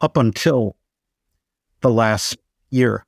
up 0.00 0.16
until 0.16 0.76
the 1.80 1.90
last 1.90 2.36
year, 2.70 3.06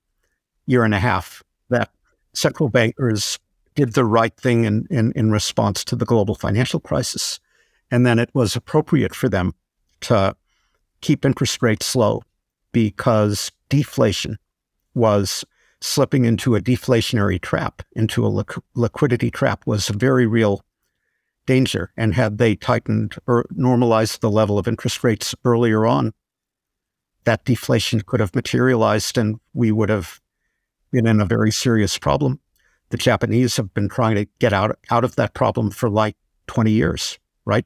year 0.67 0.85
and 0.85 0.95
a 0.95 1.01
half, 1.01 1.43
that 1.69 1.91
central 2.33 2.69
bankers 2.69 3.39
did 3.75 3.93
the 3.93 4.05
right 4.05 4.37
thing 4.37 4.65
in, 4.65 4.87
in, 4.91 5.13
in 5.15 5.31
response 5.31 5.85
to 5.85 5.97
the 5.97 6.05
global 6.05 6.35
financial 6.35 6.81
crisis. 6.81 7.41
And 7.91 8.07
then 8.07 8.19
it 8.19 8.31
was 8.33 8.57
appropriate 8.57 9.15
for 9.15 9.29
them 9.29 9.55
to 10.03 10.37
keep 11.01 11.25
interest 11.25 11.63
rates 11.63 11.95
low 11.97 12.23
because 12.73 13.51
deflation 13.69 14.39
was 14.95 15.45
slipping 15.81 16.25
into 16.25 16.55
a 16.55 16.61
deflationary 16.61 17.41
trap, 17.41 17.83
into 17.93 18.27
a 18.27 18.45
liquidity 18.75 19.31
trap, 19.31 19.67
was 19.67 19.89
a 19.89 19.95
very 19.95 20.27
real 20.27 20.63
danger. 21.47 21.93
And 21.97 22.15
had 22.15 22.39
they 22.39 22.55
tightened 22.55 23.17
or 23.27 23.47
normalized 23.51 24.21
the 24.21 24.31
level 24.31 24.59
of 24.59 24.69
interest 24.69 25.03
rates 25.03 25.35
earlier 25.45 25.87
on, 25.87 26.13
that 27.25 27.45
deflation 27.45 28.03
could 28.03 28.21
have 28.21 28.35
materialized 28.35 29.17
and 29.19 29.41
we 29.55 29.73
would 29.73 29.89
have 29.89 30.21
been 30.91 31.07
in 31.07 31.21
a 31.21 31.27
very 31.27 31.51
serious 31.51 31.99
problem. 31.99 32.41
The 32.91 32.97
Japanese 32.97 33.57
have 33.57 33.73
been 33.73 33.89
trying 33.89 34.17
to 34.17 34.27
get 34.39 34.53
out, 34.53 34.79
out 34.91 35.05
of 35.05 35.17
that 35.17 35.35
problem 35.35 35.71
for 35.71 35.89
like 35.89 36.17
20 36.49 36.73
years, 36.73 37.19
right? 37.45 37.65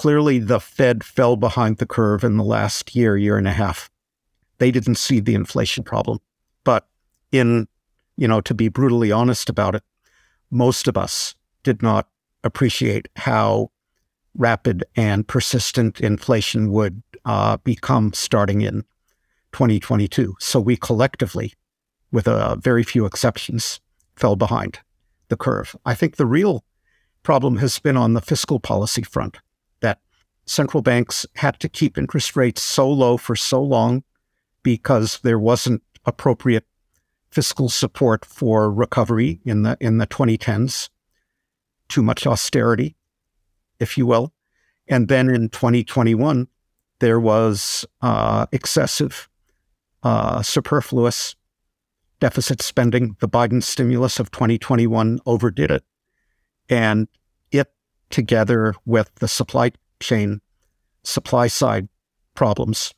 Clearly, 0.00 0.38
the 0.38 0.60
Fed 0.60 1.04
fell 1.04 1.36
behind 1.36 1.76
the 1.76 1.84
curve 1.84 2.24
in 2.24 2.38
the 2.38 2.42
last 2.42 2.96
year, 2.96 3.18
year 3.18 3.36
and 3.36 3.46
a 3.46 3.52
half. 3.52 3.90
They 4.56 4.70
didn't 4.70 4.94
see 4.94 5.20
the 5.20 5.34
inflation 5.34 5.84
problem. 5.84 6.20
But 6.64 6.88
in, 7.30 7.68
you 8.16 8.26
know, 8.26 8.40
to 8.40 8.54
be 8.54 8.70
brutally 8.70 9.12
honest 9.12 9.50
about 9.50 9.74
it, 9.74 9.82
most 10.50 10.88
of 10.88 10.96
us 10.96 11.34
did 11.64 11.82
not 11.82 12.08
appreciate 12.42 13.10
how 13.14 13.72
rapid 14.34 14.84
and 14.96 15.28
persistent 15.28 16.00
inflation 16.00 16.72
would 16.72 17.02
uh, 17.26 17.58
become 17.58 18.14
starting 18.14 18.62
in 18.62 18.84
2022. 19.52 20.34
So 20.40 20.60
we 20.60 20.78
collectively, 20.78 21.52
with 22.10 22.26
a 22.26 22.56
very 22.58 22.84
few 22.84 23.04
exceptions, 23.04 23.80
fell 24.16 24.34
behind 24.34 24.78
the 25.28 25.36
curve. 25.36 25.76
I 25.84 25.92
think 25.92 26.16
the 26.16 26.24
real 26.24 26.64
problem 27.22 27.58
has 27.58 27.78
been 27.78 27.98
on 27.98 28.14
the 28.14 28.22
fiscal 28.22 28.60
policy 28.60 29.02
front 29.02 29.40
central 30.46 30.82
banks 30.82 31.26
had 31.36 31.58
to 31.60 31.68
keep 31.68 31.96
interest 31.96 32.36
rates 32.36 32.62
so 32.62 32.90
low 32.90 33.16
for 33.16 33.36
so 33.36 33.62
long 33.62 34.02
because 34.62 35.20
there 35.22 35.38
wasn't 35.38 35.82
appropriate 36.04 36.66
fiscal 37.30 37.68
support 37.68 38.24
for 38.24 38.70
recovery 38.70 39.40
in 39.44 39.62
the 39.62 39.76
in 39.80 39.98
the 39.98 40.06
2010s. 40.06 40.88
Too 41.88 42.02
much 42.02 42.26
austerity, 42.26 42.96
if 43.78 43.98
you 43.98 44.06
will. 44.06 44.32
And 44.88 45.08
then 45.08 45.28
in 45.28 45.48
2021, 45.48 46.48
there 46.98 47.20
was 47.20 47.84
uh, 48.02 48.46
excessive, 48.52 49.28
uh, 50.02 50.42
superfluous 50.42 51.36
deficit 52.20 52.62
spending. 52.62 53.16
The 53.20 53.28
Biden 53.28 53.62
stimulus 53.62 54.20
of 54.20 54.30
2021 54.30 55.20
overdid 55.26 55.70
it. 55.70 55.84
And 56.68 57.08
it, 57.50 57.72
together 58.10 58.74
with 58.84 59.12
the 59.16 59.28
supply 59.28 59.72
chain, 60.00 60.40
supply 61.02 61.46
side 61.46 61.88
problems, 62.34 62.92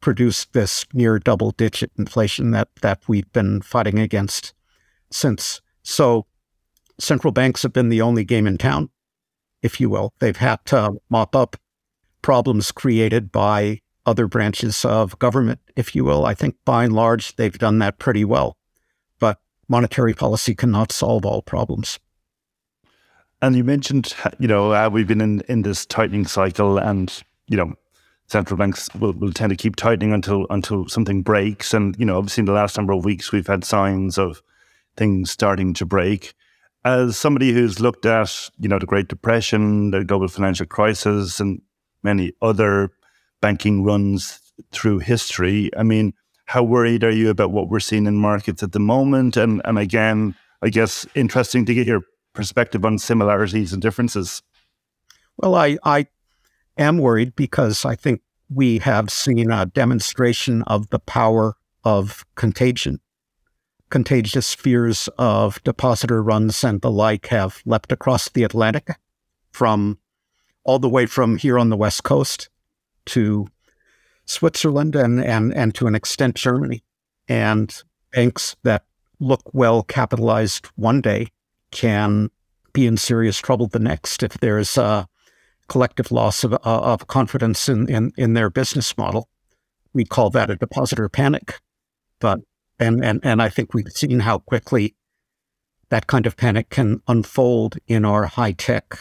produced 0.00 0.52
this 0.52 0.84
near 0.92 1.18
double 1.18 1.52
digit 1.52 1.90
inflation 1.98 2.50
that, 2.52 2.68
that 2.82 3.00
we've 3.08 3.30
been 3.32 3.62
fighting 3.62 3.98
against 3.98 4.54
since. 5.10 5.60
So 5.82 6.26
central 6.98 7.32
banks 7.32 7.62
have 7.62 7.72
been 7.72 7.88
the 7.88 8.02
only 8.02 8.24
game 8.24 8.46
in 8.46 8.58
town 8.58 8.90
if 9.66 9.80
you 9.80 9.90
will. 9.90 10.14
They've 10.20 10.36
had 10.36 10.64
to 10.66 11.00
mop 11.10 11.36
up 11.36 11.56
problems 12.22 12.72
created 12.72 13.30
by 13.30 13.80
other 14.06 14.26
branches 14.26 14.84
of 14.84 15.18
government, 15.18 15.60
if 15.74 15.94
you 15.94 16.04
will. 16.04 16.24
I 16.24 16.34
think 16.34 16.56
by 16.64 16.84
and 16.84 16.94
large, 16.94 17.36
they've 17.36 17.58
done 17.58 17.78
that 17.80 17.98
pretty 17.98 18.24
well. 18.24 18.56
But 19.18 19.38
monetary 19.68 20.14
policy 20.14 20.54
cannot 20.54 20.92
solve 20.92 21.26
all 21.26 21.42
problems. 21.42 21.98
And 23.42 23.54
you 23.54 23.64
mentioned, 23.64 24.14
you 24.38 24.48
know, 24.48 24.72
uh, 24.72 24.88
we've 24.90 25.06
been 25.06 25.20
in, 25.20 25.42
in 25.48 25.62
this 25.62 25.86
tightening 25.86 26.26
cycle, 26.26 26.78
and 26.78 27.12
you 27.48 27.56
know, 27.56 27.74
central 28.28 28.56
banks 28.56 28.88
will, 28.94 29.12
will 29.12 29.32
tend 29.32 29.50
to 29.50 29.56
keep 29.56 29.76
tightening 29.76 30.12
until 30.12 30.46
until 30.50 30.88
something 30.88 31.22
breaks. 31.22 31.74
And 31.74 31.96
you 31.98 32.06
know, 32.06 32.16
obviously, 32.18 32.42
in 32.42 32.46
the 32.46 32.52
last 32.52 32.76
number 32.76 32.92
of 32.92 33.04
weeks, 33.04 33.32
we've 33.32 33.46
had 33.46 33.64
signs 33.64 34.18
of 34.18 34.42
things 34.96 35.30
starting 35.30 35.74
to 35.74 35.84
break 35.84 36.34
as 36.86 37.18
somebody 37.18 37.52
who's 37.52 37.80
looked 37.80 38.06
at, 38.06 38.48
you 38.60 38.68
know, 38.68 38.78
the 38.78 38.86
Great 38.86 39.08
Depression, 39.08 39.90
the 39.90 40.04
global 40.04 40.28
financial 40.28 40.66
crisis, 40.66 41.40
and 41.40 41.60
many 42.04 42.32
other 42.40 42.92
banking 43.40 43.82
runs 43.82 44.40
through 44.70 45.00
history, 45.00 45.70
I 45.76 45.82
mean, 45.82 46.14
how 46.46 46.62
worried 46.62 47.02
are 47.02 47.10
you 47.10 47.28
about 47.28 47.50
what 47.50 47.68
we're 47.68 47.80
seeing 47.80 48.06
in 48.06 48.16
markets 48.16 48.62
at 48.62 48.70
the 48.70 48.78
moment? 48.78 49.36
And 49.36 49.60
and 49.64 49.78
again, 49.78 50.36
I 50.62 50.68
guess 50.68 51.06
interesting 51.14 51.66
to 51.66 51.74
get 51.74 51.88
your 51.88 52.02
perspective 52.36 52.84
on 52.84 52.98
similarities 52.98 53.72
and 53.72 53.82
differences. 53.82 54.42
Well, 55.36 55.54
I 55.54 55.78
I 55.82 56.06
am 56.78 56.98
worried 56.98 57.34
because 57.34 57.84
I 57.84 57.96
think 57.96 58.20
we 58.48 58.78
have 58.78 59.10
seen 59.10 59.50
a 59.50 59.66
demonstration 59.66 60.62
of 60.62 60.88
the 60.90 61.00
power 61.00 61.56
of 61.84 62.24
contagion. 62.36 63.00
Contagious 63.90 64.54
fears 64.54 65.08
of 65.18 65.62
depositor 65.64 66.22
runs 66.22 66.62
and 66.62 66.80
the 66.80 66.90
like 66.90 67.26
have 67.26 67.62
leapt 67.64 67.92
across 67.92 68.28
the 68.28 68.44
Atlantic 68.44 68.88
from 69.50 69.98
all 70.64 70.78
the 70.78 70.88
way 70.88 71.06
from 71.06 71.36
here 71.36 71.58
on 71.58 71.70
the 71.70 71.76
West 71.76 72.02
Coast 72.02 72.48
to 73.06 73.46
Switzerland 74.24 74.96
and, 74.96 75.22
and, 75.22 75.54
and 75.54 75.74
to 75.76 75.86
an 75.86 75.94
extent 75.94 76.34
Germany. 76.34 76.82
And 77.28 77.82
banks 78.12 78.56
that 78.62 78.84
look 79.20 79.42
well 79.52 79.82
capitalized 79.82 80.66
one 80.76 81.00
day 81.00 81.28
can 81.70 82.30
be 82.72 82.86
in 82.86 82.96
serious 82.96 83.38
trouble 83.38 83.66
the 83.66 83.78
next 83.78 84.22
if 84.22 84.34
there's 84.34 84.76
a 84.76 85.08
collective 85.68 86.12
loss 86.12 86.44
of, 86.44 86.52
uh, 86.52 86.58
of 86.64 87.06
confidence 87.06 87.68
in, 87.68 87.88
in, 87.88 88.12
in 88.16 88.34
their 88.34 88.50
business 88.50 88.96
model. 88.96 89.28
We 89.92 90.04
call 90.04 90.30
that 90.30 90.50
a 90.50 90.56
depositor 90.56 91.08
panic. 91.08 91.60
But 92.20 92.40
and, 92.78 93.04
and 93.04 93.20
and 93.22 93.40
I 93.40 93.48
think 93.48 93.72
we've 93.72 93.90
seen 93.90 94.20
how 94.20 94.38
quickly 94.38 94.94
that 95.88 96.06
kind 96.06 96.26
of 96.26 96.36
panic 96.36 96.68
can 96.68 97.00
unfold 97.08 97.76
in 97.86 98.04
our 98.04 98.26
high 98.26 98.52
tech 98.52 98.98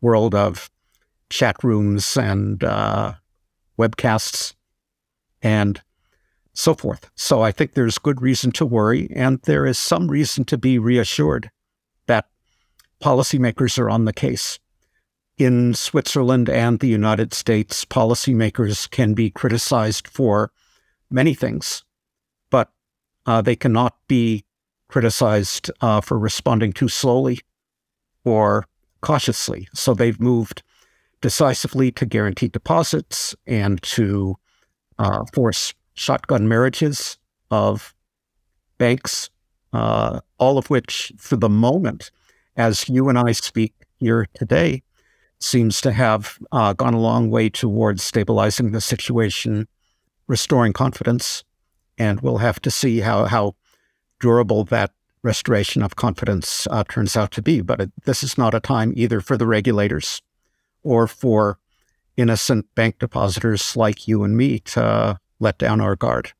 world 0.00 0.34
of 0.34 0.70
chat 1.30 1.62
rooms 1.62 2.16
and 2.16 2.64
uh, 2.64 3.14
webcasts 3.78 4.54
and 5.42 5.82
so 6.54 6.74
forth. 6.74 7.10
So 7.14 7.42
I 7.42 7.52
think 7.52 7.74
there's 7.74 7.98
good 7.98 8.20
reason 8.20 8.50
to 8.52 8.66
worry, 8.66 9.08
and 9.14 9.40
there 9.42 9.66
is 9.66 9.78
some 9.78 10.08
reason 10.08 10.44
to 10.46 10.58
be 10.58 10.78
reassured 10.78 11.50
policymakers 13.02 13.78
are 13.78 13.90
on 13.90 14.04
the 14.04 14.12
case. 14.12 14.58
In 15.36 15.74
Switzerland 15.74 16.48
and 16.48 16.80
the 16.80 16.88
United 16.88 17.32
States, 17.32 17.84
policymakers 17.84 18.90
can 18.90 19.14
be 19.14 19.30
criticized 19.30 20.08
for 20.08 20.50
many 21.10 21.32
things, 21.34 21.84
but 22.50 22.72
uh, 23.26 23.40
they 23.40 23.54
cannot 23.54 23.96
be 24.08 24.44
criticized 24.88 25.70
uh, 25.80 26.00
for 26.00 26.18
responding 26.18 26.72
too 26.72 26.88
slowly 26.88 27.40
or 28.24 28.66
cautiously. 29.00 29.68
So 29.74 29.94
they've 29.94 30.20
moved 30.20 30.62
decisively 31.20 31.92
to 31.92 32.06
guarantee 32.06 32.48
deposits 32.48 33.34
and 33.46 33.80
to 33.82 34.36
uh, 34.98 35.24
force 35.32 35.74
shotgun 35.94 36.48
marriages 36.48 37.18
of 37.50 37.94
banks, 38.78 39.30
uh, 39.72 40.20
all 40.38 40.58
of 40.58 40.70
which, 40.70 41.12
for 41.18 41.36
the 41.36 41.48
moment, 41.48 42.10
as 42.58 42.88
you 42.88 43.08
and 43.08 43.18
I 43.18 43.32
speak 43.32 43.72
here 43.98 44.26
today, 44.34 44.82
seems 45.40 45.80
to 45.80 45.92
have 45.92 46.38
uh, 46.52 46.72
gone 46.72 46.94
a 46.94 47.00
long 47.00 47.30
way 47.30 47.48
towards 47.48 48.02
stabilizing 48.02 48.72
the 48.72 48.80
situation, 48.80 49.68
restoring 50.26 50.72
confidence, 50.72 51.44
and 51.96 52.20
we'll 52.20 52.38
have 52.38 52.60
to 52.60 52.70
see 52.70 53.00
how 53.00 53.24
how 53.24 53.54
durable 54.20 54.64
that 54.64 54.92
restoration 55.22 55.82
of 55.82 55.96
confidence 55.96 56.66
uh, 56.70 56.84
turns 56.88 57.16
out 57.16 57.30
to 57.32 57.42
be. 57.42 57.60
But 57.60 57.80
it, 57.80 57.92
this 58.04 58.22
is 58.22 58.36
not 58.36 58.54
a 58.54 58.60
time 58.60 58.92
either 58.96 59.20
for 59.20 59.36
the 59.36 59.46
regulators 59.46 60.20
or 60.82 61.06
for 61.06 61.58
innocent 62.16 62.66
bank 62.74 62.98
depositors 62.98 63.76
like 63.76 64.08
you 64.08 64.24
and 64.24 64.36
me 64.36 64.58
to 64.58 65.18
let 65.38 65.58
down 65.58 65.80
our 65.80 65.94
guard. 65.94 66.32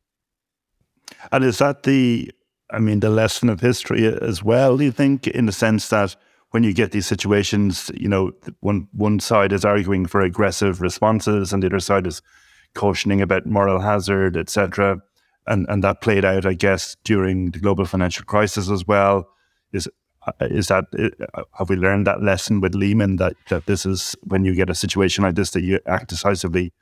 And 1.31 1.45
is 1.45 1.59
that 1.59 1.85
the, 1.85 2.33
I 2.71 2.79
mean, 2.79 3.01
the 3.01 3.11
lesson 3.11 3.49
of 3.49 3.61
history 3.61 4.07
as 4.07 4.43
well, 4.43 4.77
do 4.77 4.85
you 4.85 4.93
think, 4.93 5.27
in 5.27 5.47
the 5.47 5.53
sense 5.53 5.89
that 5.89 6.17
when 6.51 6.63
you 6.63 6.73
get 6.73 6.93
these 6.93 7.07
situations, 7.07 7.91
you 7.95 8.09
know, 8.09 8.33
one, 8.61 8.89
one 8.93 9.21
side 9.21 9.53
is 9.53 9.65
arguing 9.65 10.07
for 10.07 10.21
aggressive 10.21 10.81
responses 10.81 11.53
and 11.53 11.63
the 11.63 11.67
other 11.67 11.81
side 11.81 12.07
is 12.07 12.23
cautioning 12.75 13.21
about 13.21 13.47
moral 13.47 13.81
hazard, 13.81 14.37
etc. 14.37 14.99
And, 15.47 15.67
and 15.69 15.83
that 15.85 16.01
played 16.01 16.25
out, 16.25 16.47
I 16.47 16.55
guess, 16.55 16.97
during 17.05 17.51
the 17.51 17.59
global 17.59 17.85
financial 17.85 18.25
crisis 18.25 18.71
as 18.71 18.87
well. 18.87 19.29
Is 19.73 19.89
is 20.41 20.69
that 20.69 20.85
have 21.59 21.69
we 21.69 21.77
learned 21.77 22.07
that 22.07 22.23
lesson 22.23 22.61
with 22.61 22.75
Lehman 22.75 23.17
that 23.17 23.35
that 23.49 23.67
this 23.67 23.87
is 23.87 24.17
when 24.25 24.45
you 24.45 24.55
get 24.55 24.71
a 24.71 24.75
situation 24.75 25.25
like 25.25 25.35
this 25.35 25.51
that 25.51 25.63
you 25.63 25.81
act 25.87 26.09
decisively 26.09 26.73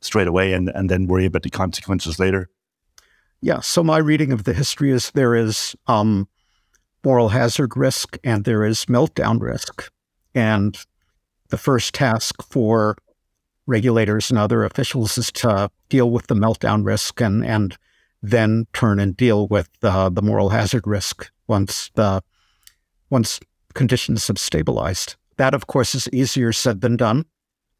straight 0.00 0.26
away 0.26 0.52
and 0.52 0.68
and 0.70 0.90
then 0.90 1.06
worry 1.06 1.26
about 1.26 1.42
the 1.42 1.50
consequences 1.50 2.18
later? 2.18 2.48
Yeah. 3.40 3.60
So 3.60 3.82
my 3.82 3.98
reading 3.98 4.32
of 4.32 4.44
the 4.44 4.54
history 4.54 4.90
is 4.90 5.10
there 5.12 5.34
is 5.34 5.76
um, 5.86 6.28
moral 7.04 7.28
hazard 7.28 7.76
risk 7.76 8.18
and 8.24 8.44
there 8.44 8.64
is 8.64 8.86
meltdown 8.86 9.40
risk, 9.40 9.90
and 10.34 10.76
the 11.48 11.58
first 11.58 11.94
task 11.94 12.42
for 12.42 12.96
regulators 13.66 14.30
and 14.30 14.38
other 14.38 14.64
officials 14.64 15.18
is 15.18 15.30
to 15.32 15.70
deal 15.88 16.10
with 16.10 16.26
the 16.28 16.34
meltdown 16.34 16.84
risk 16.84 17.20
and 17.20 17.44
and 17.44 17.76
then 18.22 18.66
turn 18.72 18.98
and 18.98 19.16
deal 19.16 19.46
with 19.48 19.68
uh, 19.82 20.08
the 20.08 20.22
moral 20.22 20.48
hazard 20.50 20.86
risk 20.86 21.30
once 21.46 21.90
the 21.94 22.22
once 23.10 23.38
conditions 23.74 24.26
have 24.26 24.38
stabilized. 24.38 25.16
That, 25.36 25.54
of 25.54 25.66
course, 25.66 25.94
is 25.94 26.08
easier 26.12 26.52
said 26.52 26.80
than 26.80 26.96
done. 26.96 27.26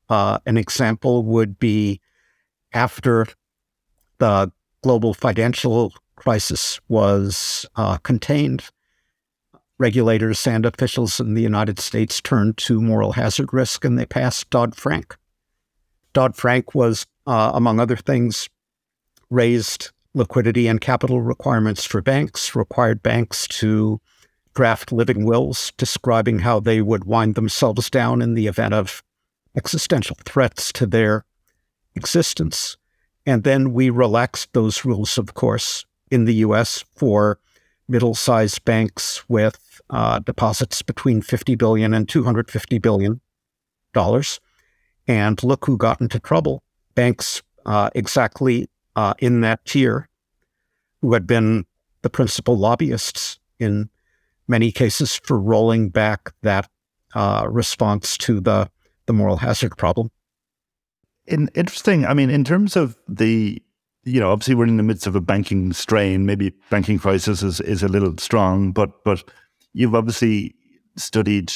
Uh, 0.09 0.39
an 0.47 0.57
example 0.57 1.25
would 1.25 1.59
be 1.59 2.01
after 2.73 3.27
the 4.19 4.53
global 4.87 5.13
financial 5.13 5.93
crisis 6.15 6.81
was 6.89 7.67
uh, 7.75 7.97
contained, 7.97 8.71
regulators 9.79 10.47
and 10.47 10.65
officials 10.65 11.19
in 11.19 11.35
the 11.35 11.43
United 11.43 11.81
States 11.81 12.21
turned 12.21 12.57
to 12.57 12.81
moral 12.81 13.15
hazard 13.15 13.53
risk 13.53 13.85
and 13.85 13.99
they 13.99 14.07
passed 14.07 14.49
Dodd 14.49 14.77
Frank. 14.77 15.17
Dodd 16.13 16.37
Frank 16.37 16.73
was, 16.73 17.05
uh, 17.27 17.51
among 17.53 17.81
other 17.81 17.97
things, 17.97 18.49
raised 19.29 19.91
liquidity 20.15 20.69
and 20.69 20.81
capital 20.81 21.21
requirements 21.21 21.85
for 21.85 22.01
banks, 22.01 22.55
required 22.55 23.03
banks 23.03 23.49
to 23.49 24.01
draft 24.55 24.93
living 24.93 25.25
wills 25.25 25.73
describing 25.77 26.39
how 26.39 26.61
they 26.61 26.81
would 26.81 27.07
wind 27.07 27.35
themselves 27.35 27.91
down 27.91 28.23
in 28.23 28.35
the 28.35 28.47
event 28.47 28.73
of 28.73 29.03
existential 29.57 30.17
threats 30.25 30.73
to 30.75 30.87
their 30.87 31.25
existence. 31.97 32.77
And 33.27 33.43
then 33.43 33.73
we 33.73 33.91
relaxed 33.91 34.53
those 34.53 34.85
rules, 34.85 35.19
of 35.19 35.35
course, 35.35 35.85
in 36.11 36.25
the 36.25 36.35
US 36.37 36.85
for 36.95 37.39
middle 37.89 38.15
sized 38.15 38.65
banks 38.65 39.29
with 39.29 39.81
uh, 39.91 40.21
deposits 40.21 40.83
between 40.83 41.21
50 41.21 41.57
billion 41.57 41.93
and 41.93 42.09
250 42.09 42.79
billion 42.79 43.21
dollars. 43.93 44.41
And 45.09 45.43
look 45.43 45.67
who 45.67 45.77
got 45.77 46.01
into 46.01 46.19
trouble. 46.19 46.63
Banks 46.95 47.43
uh, 47.65 47.91
exactly 47.95 48.69
uh, 48.95 49.15
in 49.19 49.41
that 49.43 49.65
tier 49.65 50.09
who 51.03 51.13
had 51.13 51.27
been 51.27 51.67
the 52.03 52.11
principal 52.11 52.57
lobbyists 52.57 53.39
in 53.59 53.91
many 54.49 54.71
cases 54.71 55.21
for 55.25 55.39
rolling 55.39 55.89
back 55.89 56.33
that 56.43 56.69
uh, 57.15 57.47
response 57.49 58.17
to 58.19 58.41
the 58.41 58.71
the 59.07 59.13
moral 59.13 59.37
hazard 59.37 59.77
problem. 59.77 60.11
In, 61.27 61.49
interesting. 61.55 62.07
I 62.07 62.15
mean, 62.15 62.31
in 62.31 62.45
terms 62.45 62.77
of 62.77 62.97
the, 63.09 63.61
you 64.05 64.21
know, 64.21 64.31
obviously 64.31 64.55
we're 64.55 64.67
in 64.67 64.77
the 64.77 64.83
midst 64.83 65.07
of 65.07 65.17
a 65.17 65.21
banking 65.21 65.73
strain. 65.73 66.27
Maybe 66.27 66.53
banking 66.71 66.99
crisis 66.99 67.43
is, 67.43 67.61
is 67.61 67.83
a 67.83 67.89
little 67.89 68.17
strong, 68.19 68.73
but 68.73 69.05
but 69.05 69.25
you've 69.73 69.95
obviously 69.95 70.55
studied 70.97 71.53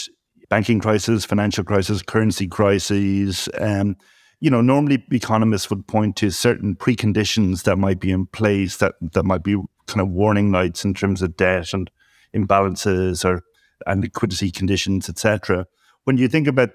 banking 0.49 0.81
crisis, 0.81 1.25
financial 1.25 1.65
crisis, 1.65 2.03
currency 2.03 2.47
crises. 2.47 3.49
Um, 3.59 3.97
you 4.41 4.51
know, 4.51 4.61
normally 4.61 5.05
economists 5.13 5.71
would 5.71 5.87
point 5.87 6.17
to 6.17 6.31
certain 6.31 6.75
preconditions 6.75 7.63
that 7.65 7.77
might 7.77 8.01
be 8.01 8.11
in 8.11 8.27
place 8.27 8.79
that 8.79 8.95
that 9.13 9.25
might 9.25 9.45
be 9.45 9.57
kind 9.87 10.01
of 10.01 10.09
warning 10.09 10.51
lights 10.51 10.85
in 10.85 10.95
terms 10.95 11.23
of 11.23 11.37
debt 11.37 11.73
and 11.73 11.91
imbalances 12.35 13.25
or 13.25 13.43
and 13.87 14.03
liquidity 14.03 14.51
conditions, 14.51 15.09
etc. 15.09 15.67
When 16.05 16.19
you 16.19 16.29
think 16.29 16.47
about 16.47 16.71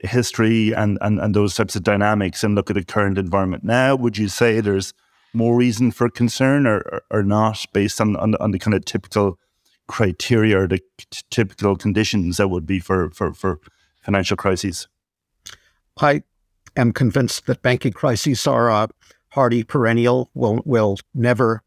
history 0.00 0.72
and, 0.72 0.98
and, 1.00 1.20
and 1.20 1.34
those 1.34 1.54
types 1.54 1.76
of 1.76 1.82
dynamics 1.82 2.42
and 2.42 2.54
look 2.54 2.70
at 2.70 2.74
the 2.74 2.84
current 2.84 3.18
environment 3.18 3.64
now, 3.64 3.94
would 3.94 4.16
you 4.18 4.28
say 4.28 4.60
there's 4.60 4.92
more 5.32 5.56
reason 5.56 5.90
for 5.90 6.08
concern 6.08 6.66
or, 6.66 7.02
or, 7.10 7.22
not 7.22 7.64
based 7.72 8.00
on, 8.00 8.16
on, 8.16 8.34
on, 8.36 8.50
the 8.50 8.58
kind 8.58 8.74
of 8.74 8.84
typical 8.84 9.38
criteria 9.86 10.58
or 10.58 10.66
the 10.66 10.80
t- 10.98 11.22
typical 11.30 11.76
conditions 11.76 12.38
that 12.38 12.48
would 12.48 12.66
be 12.66 12.80
for, 12.80 13.10
for, 13.10 13.32
for 13.32 13.60
financial 14.02 14.36
crises? 14.36 14.88
I 16.00 16.22
am 16.76 16.92
convinced 16.92 17.46
that 17.46 17.62
banking 17.62 17.92
crises 17.92 18.46
are 18.46 18.68
a 18.68 18.88
hardy 19.28 19.62
perennial. 19.62 20.30
We'll, 20.34 20.62
we'll 20.64 20.96
never 21.14 21.62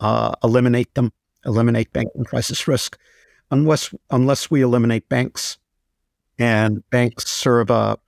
uh, 0.00 0.32
eliminate 0.42 0.94
them 0.94 1.12
eliminate 1.46 1.92
banking 1.92 2.24
crisis 2.24 2.66
risk 2.66 2.98
unless 3.50 3.94
unless 4.10 4.50
we 4.50 4.60
eliminate 4.60 5.08
banks. 5.08 5.58
And 6.38 6.88
banks 6.90 7.28
serve 7.30 7.70
a 7.70 7.98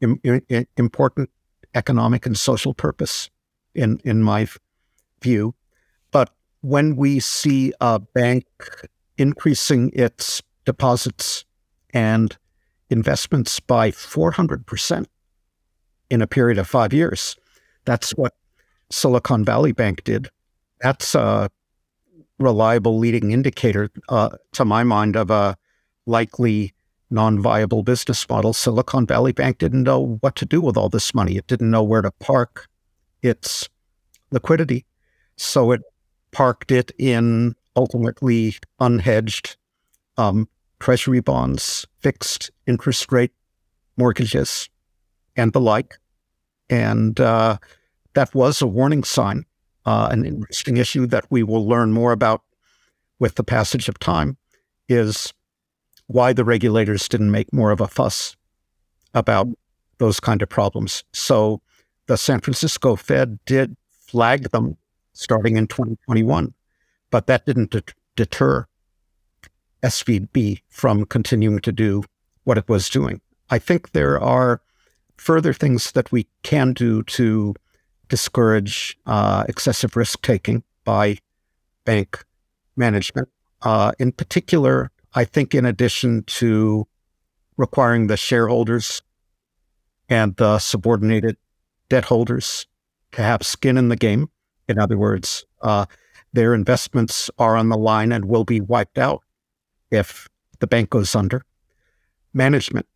Im, 0.00 0.20
Im, 0.24 0.66
important 0.76 1.30
economic 1.74 2.26
and 2.26 2.36
social 2.36 2.74
purpose, 2.74 3.30
in 3.74 4.00
in 4.04 4.22
my 4.22 4.46
view. 5.22 5.54
But 6.10 6.30
when 6.60 6.96
we 6.96 7.20
see 7.20 7.72
a 7.80 7.98
bank 7.98 8.46
increasing 9.18 9.90
its 9.94 10.42
deposits 10.64 11.44
and 11.92 12.36
investments 12.90 13.60
by 13.60 13.90
400% 13.90 15.06
in 16.10 16.22
a 16.22 16.26
period 16.26 16.58
of 16.58 16.66
five 16.66 16.92
years, 16.92 17.36
that's 17.84 18.10
what 18.12 18.34
Silicon 18.90 19.44
Valley 19.44 19.72
Bank 19.72 20.04
did 20.04 20.30
that's 20.84 21.14
a 21.14 21.50
reliable 22.38 22.98
leading 22.98 23.30
indicator, 23.30 23.88
uh, 24.10 24.28
to 24.52 24.64
my 24.66 24.84
mind, 24.84 25.16
of 25.16 25.30
a 25.30 25.56
likely 26.04 26.74
non 27.10 27.40
viable 27.40 27.82
business 27.82 28.28
model. 28.28 28.52
Silicon 28.52 29.06
Valley 29.06 29.32
Bank 29.32 29.58
didn't 29.58 29.82
know 29.82 30.18
what 30.20 30.36
to 30.36 30.44
do 30.44 30.60
with 30.60 30.76
all 30.76 30.88
this 30.88 31.14
money. 31.14 31.36
It 31.36 31.46
didn't 31.46 31.70
know 31.70 31.82
where 31.82 32.02
to 32.02 32.10
park 32.12 32.68
its 33.22 33.68
liquidity. 34.30 34.84
So 35.36 35.72
it 35.72 35.82
parked 36.32 36.70
it 36.70 36.92
in 36.98 37.54
ultimately 37.76 38.54
unhedged 38.80 39.56
um, 40.16 40.48
treasury 40.80 41.20
bonds, 41.20 41.86
fixed 42.00 42.50
interest 42.66 43.10
rate 43.10 43.32
mortgages, 43.96 44.68
and 45.36 45.52
the 45.52 45.60
like. 45.60 45.94
And 46.70 47.18
uh, 47.20 47.58
that 48.14 48.34
was 48.34 48.62
a 48.62 48.66
warning 48.66 49.04
sign, 49.04 49.44
uh, 49.86 50.08
an 50.10 50.24
interesting 50.24 50.76
issue 50.76 51.06
that 51.06 51.24
we 51.30 51.42
will 51.42 51.66
learn 51.66 51.92
more 51.92 52.12
about 52.12 52.42
with 53.18 53.36
the 53.36 53.44
passage 53.44 53.88
of 53.88 53.98
time 53.98 54.36
is 54.88 55.32
why 56.06 56.32
the 56.32 56.44
regulators 56.44 57.08
didn't 57.08 57.30
make 57.30 57.52
more 57.52 57.70
of 57.70 57.80
a 57.80 57.88
fuss 57.88 58.36
about 59.14 59.48
those 59.98 60.20
kind 60.20 60.42
of 60.42 60.48
problems. 60.48 61.04
So 61.12 61.60
the 62.06 62.16
San 62.16 62.40
Francisco 62.40 62.96
Fed 62.96 63.38
did 63.46 63.76
flag 63.90 64.50
them 64.50 64.76
starting 65.12 65.56
in 65.56 65.66
2021, 65.66 66.52
but 67.10 67.26
that 67.26 67.46
didn't 67.46 67.70
de- 67.70 67.82
deter 68.16 68.66
SVB 69.82 70.62
from 70.68 71.04
continuing 71.04 71.60
to 71.60 71.72
do 71.72 72.02
what 72.44 72.58
it 72.58 72.68
was 72.68 72.88
doing. 72.88 73.20
I 73.50 73.58
think 73.58 73.92
there 73.92 74.20
are 74.20 74.60
further 75.16 75.52
things 75.52 75.92
that 75.92 76.10
we 76.10 76.26
can 76.42 76.72
do 76.72 77.02
to 77.04 77.54
discourage 78.08 78.98
uh, 79.06 79.44
excessive 79.48 79.96
risk 79.96 80.22
taking 80.22 80.62
by 80.84 81.18
bank 81.84 82.24
management. 82.76 83.28
Uh, 83.62 83.92
in 83.98 84.12
particular, 84.12 84.90
I 85.14 85.24
think 85.24 85.54
in 85.54 85.64
addition 85.64 86.24
to 86.24 86.86
requiring 87.56 88.08
the 88.08 88.16
shareholders 88.16 89.02
and 90.08 90.36
the 90.36 90.58
subordinated 90.58 91.36
debt 91.88 92.06
holders 92.06 92.66
to 93.12 93.22
have 93.22 93.42
skin 93.44 93.78
in 93.78 93.88
the 93.88 93.96
game, 93.96 94.28
in 94.68 94.78
other 94.78 94.98
words, 94.98 95.44
uh, 95.62 95.86
their 96.32 96.52
investments 96.52 97.30
are 97.38 97.56
on 97.56 97.68
the 97.68 97.78
line 97.78 98.10
and 98.10 98.24
will 98.24 98.44
be 98.44 98.60
wiped 98.60 98.98
out 98.98 99.22
if 99.90 100.28
the 100.58 100.66
bank 100.66 100.90
goes 100.90 101.14
under. 101.14 101.42
Management 102.32 102.86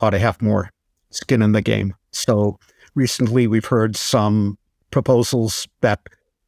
ought 0.00 0.10
to 0.10 0.18
have 0.18 0.42
more 0.42 0.70
skin 1.10 1.40
in 1.40 1.52
the 1.52 1.62
game. 1.62 1.94
So 2.10 2.58
recently 2.94 3.46
we've 3.46 3.64
heard 3.64 3.96
some 3.96 4.58
proposals 4.90 5.66
that 5.80 6.00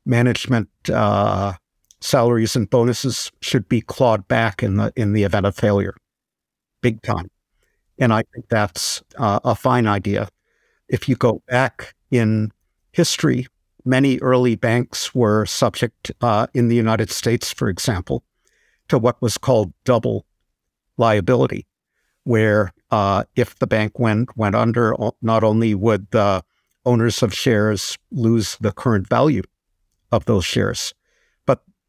management 0.04 0.68
uh, 0.92 1.54
salaries 2.00 2.56
and 2.56 2.70
bonuses 2.70 3.30
should 3.40 3.68
be 3.68 3.80
clawed 3.80 4.28
back 4.28 4.62
in 4.62 4.76
the 4.76 4.92
in 4.96 5.12
the 5.12 5.24
event 5.24 5.46
of 5.46 5.56
failure, 5.56 5.94
big 6.80 7.02
time. 7.02 7.30
And 7.98 8.12
I 8.12 8.22
think 8.32 8.48
that's 8.48 9.02
uh, 9.16 9.40
a 9.44 9.54
fine 9.54 9.86
idea. 9.86 10.28
If 10.88 11.08
you 11.08 11.16
go 11.16 11.42
back 11.48 11.94
in 12.10 12.52
history, 12.92 13.46
many 13.84 14.18
early 14.18 14.54
banks 14.54 15.14
were 15.14 15.44
subject 15.46 16.12
uh, 16.20 16.46
in 16.54 16.68
the 16.68 16.76
United 16.76 17.10
States, 17.10 17.52
for 17.52 17.68
example, 17.68 18.22
to 18.88 18.98
what 18.98 19.20
was 19.20 19.36
called 19.36 19.72
double 19.84 20.24
liability, 20.96 21.66
where 22.24 22.72
uh, 22.90 23.24
if 23.34 23.58
the 23.58 23.66
bank 23.66 23.98
went 23.98 24.36
went 24.36 24.54
under, 24.54 24.94
not 25.20 25.42
only 25.42 25.74
would 25.74 26.10
the 26.10 26.42
owners 26.84 27.22
of 27.22 27.34
shares 27.34 27.98
lose 28.10 28.56
the 28.60 28.72
current 28.72 29.08
value 29.08 29.42
of 30.10 30.24
those 30.24 30.44
shares, 30.44 30.94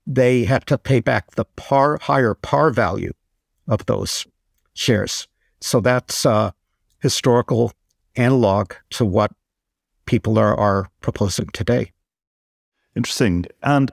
they 0.09 0.43
had 0.43 0.65
to 0.65 0.77
pay 0.77 0.99
back 0.99 1.35
the 1.35 1.45
par 1.45 1.99
higher 2.01 2.33
par 2.33 2.71
value 2.71 3.13
of 3.67 3.85
those 3.85 4.25
shares. 4.73 5.27
So 5.61 5.79
that's 5.79 6.25
a 6.25 6.53
historical 6.99 7.71
analog 8.15 8.73
to 8.89 9.05
what 9.05 9.31
people 10.05 10.39
are, 10.39 10.59
are 10.59 10.89
proposing 10.99 11.49
today. 11.53 11.91
Interesting. 12.95 13.45
And 13.61 13.91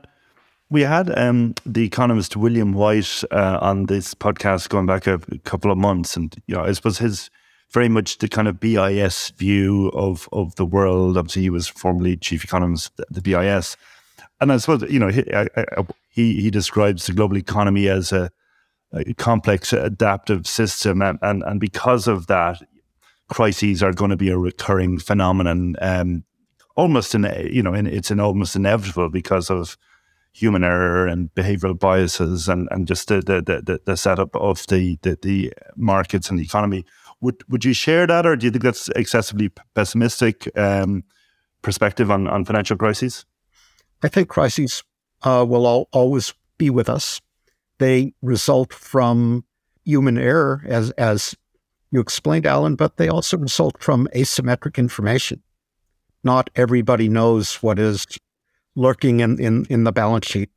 we 0.71 0.81
had 0.81 1.17
um, 1.19 1.55
the 1.67 1.85
economist 1.85 2.35
William 2.35 2.73
White 2.73 3.23
uh, 3.31 3.59
on 3.61 3.87
this 3.87 4.15
podcast 4.15 4.71
going 4.71 4.87
back 4.87 5.07
a, 5.07 5.21
a, 5.31 5.39
couple 5.45 5.71
of 5.71 5.77
months, 5.77 6.17
and 6.17 6.35
you 6.47 6.55
know, 6.55 6.63
I 6.63 6.73
suppose 6.73 6.99
his 6.99 7.31
very 7.73 7.89
much 7.89 8.19
the 8.19 8.29
kind 8.29 8.49
of 8.49 8.59
BIS 8.59 9.31
view 9.37 9.89
of 9.91 10.29
of 10.33 10.55
the 10.57 10.65
world. 10.65 11.19
Obviously, 11.19 11.43
he 11.43 11.51
was 11.51 11.69
formerly 11.69 12.17
chief 12.17 12.43
economist 12.43 12.99
at 12.99 13.07
the 13.11 13.21
BIS, 13.21 13.77
and 14.41 14.53
I 14.53 14.57
suppose 14.59 14.91
you 14.91 14.99
know 14.99 15.09
he, 15.09 15.25
I, 15.33 15.47
I, 15.57 15.87
he 16.09 16.41
he 16.41 16.51
describes 16.51 17.07
the 17.07 17.13
global 17.13 17.37
economy 17.37 17.89
as 17.89 18.13
a, 18.13 18.31
a 18.93 19.15
complex 19.15 19.73
adaptive 19.73 20.47
system, 20.47 21.03
and, 21.03 21.19
and 21.23 21.43
and 21.43 21.61
because 21.61 22.07
of 22.07 22.27
that, 22.27 22.63
crises 23.29 23.83
are 23.83 23.93
going 23.93 24.11
to 24.11 24.17
be 24.17 24.31
a 24.31 24.39
recurring 24.39 24.99
phenomenon. 24.99 25.77
Um, 25.81 26.25
almost 26.77 27.15
in 27.15 27.25
you 27.51 27.63
know, 27.63 27.75
in, 27.75 27.87
it's 27.87 28.11
an 28.11 28.21
almost 28.21 28.57
inevitable 28.57 29.09
because 29.09 29.51
of 29.51 29.77
human 30.33 30.63
error 30.63 31.07
and 31.07 31.35
behavioral 31.35 31.79
biases, 31.79 32.49
and 32.49 32.69
and 32.71 32.87
just 32.87 33.09
the 33.09 33.21
the 33.21 33.41
the, 33.43 33.81
the 33.85 33.97
setup 33.97 34.35
of 34.37 34.67
the, 34.69 34.99
the 35.03 35.19
the 35.23 35.53
markets 35.77 36.29
and 36.29 36.39
the 36.39 36.45
economy. 36.45 36.85
Would 37.23 37.43
would 37.49 37.65
you 37.65 37.73
share 37.73 38.07
that, 38.07 38.27
or 38.27 38.37
do 38.37 38.47
you 38.47 38.51
think 38.51 38.65
that's 38.65 38.89
excessively 38.91 39.51
pessimistic 39.75 40.49
um, 40.59 41.05
perspective 41.63 42.11
on 42.11 42.29
on 42.29 42.45
financial 42.45 42.77
crises? 42.77 43.25
I 44.03 44.09
think 44.09 44.29
crises 44.29 44.83
uh, 45.23 45.45
will 45.49 45.67
all, 45.67 45.89
always 45.93 46.35
be 46.59 46.71
with 46.71 46.89
us. 46.89 47.21
They 47.79 48.15
result 48.23 48.73
from 48.73 49.45
human 49.85 50.19
error, 50.19 50.63
as 50.67 50.91
as 50.93 51.35
you 51.91 52.01
explained, 52.01 52.47
Alan, 52.47 52.75
but 52.75 52.97
they 52.97 53.09
also 53.09 53.39
result 53.39 53.83
from 53.83 54.09
asymmetric 54.15 54.77
information. 54.77 55.43
Not 56.25 56.51
everybody 56.57 57.09
knows 57.09 57.63
what 57.63 57.79
is 57.79 58.07
lurking 58.75 59.21
in, 59.21 59.41
in, 59.41 59.65
in 59.71 59.85
the 59.85 59.93
balance 59.93 60.27
sheet 60.27 60.51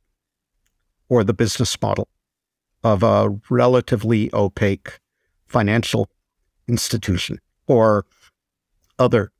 or 1.08 1.24
the 1.24 1.32
business 1.32 1.80
model 1.80 2.08
of 2.82 3.02
a 3.02 3.38
relatively 3.48 4.30
opaque 4.34 4.98
financial 5.46 6.08
institution 6.66 7.38
or 7.66 8.04
other 8.98 9.32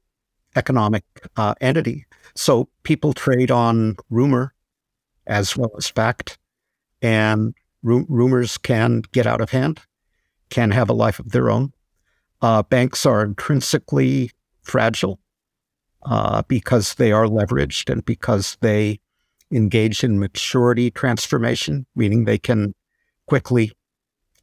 economic 0.57 1.05
uh, 1.37 1.55
entity 1.61 2.07
so 2.35 2.69
people 2.83 3.13
trade 3.13 3.51
on 3.51 3.97
rumor 4.09 4.55
as 5.27 5.57
well 5.57 5.71
as 5.79 5.89
fact, 5.89 6.39
and 7.03 7.55
ru- 7.83 8.07
rumors 8.09 8.59
can 8.59 9.03
get 9.13 9.27
out 9.27 9.41
of 9.41 9.51
hand, 9.51 9.81
can 10.51 10.71
have 10.71 10.91
a 10.91 10.95
life 10.95 11.19
of 11.19 11.31
their 11.31 11.51
own. 11.51 11.73
Uh, 12.43 12.63
banks 12.63 13.05
are 13.07 13.23
intrinsically 13.23 14.31
fragile 14.63 15.21
uh, 16.05 16.43
because 16.49 16.95
they 16.95 17.13
are 17.13 17.27
leveraged 17.27 17.91
and 17.91 18.05
because 18.05 18.57
they 18.61 18.99
engage 19.53 20.03
in 20.03 20.19
maturity 20.19 20.91
transformation, 20.91 21.87
meaning 21.95 22.25
they 22.25 22.39
can 22.39 22.75
quickly 23.27 23.73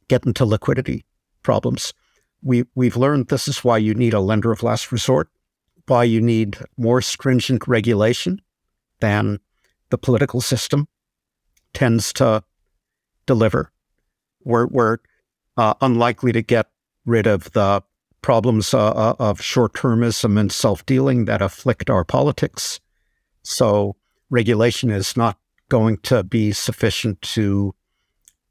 get 0.08 0.24
into 0.24 0.44
liquidity 0.44 1.04
problems. 1.42 1.92
We, 2.42 2.64
we've 2.74 2.96
learned 2.96 3.28
this 3.28 3.48
is 3.48 3.64
why 3.64 3.78
you 3.78 3.94
need 3.94 4.14
a 4.14 4.20
lender 4.20 4.52
of 4.52 4.62
last 4.62 4.92
resort 4.92 5.28
why 5.88 6.04
you 6.04 6.20
need 6.20 6.58
more 6.76 7.00
stringent 7.00 7.66
regulation 7.66 8.40
than 9.00 9.40
the 9.90 9.98
political 9.98 10.40
system 10.40 10.88
tends 11.72 12.12
to 12.14 12.42
deliver. 13.26 13.70
We're, 14.44 14.66
we're 14.66 14.98
uh, 15.56 15.74
unlikely 15.80 16.32
to 16.32 16.42
get 16.42 16.66
rid 17.04 17.26
of 17.26 17.52
the 17.52 17.82
problems 18.20 18.74
uh, 18.74 18.90
uh 18.90 19.14
of 19.20 19.40
short 19.40 19.74
termism 19.74 20.38
and 20.38 20.50
self 20.50 20.84
dealing 20.84 21.26
that 21.26 21.40
afflict 21.40 21.88
our 21.88 22.04
politics. 22.04 22.80
So, 23.42 23.96
regulation 24.28 24.90
is 24.90 25.16
not 25.16 25.38
going 25.68 25.98
to 25.98 26.24
be 26.24 26.52
sufficient 26.52 27.22
to 27.22 27.74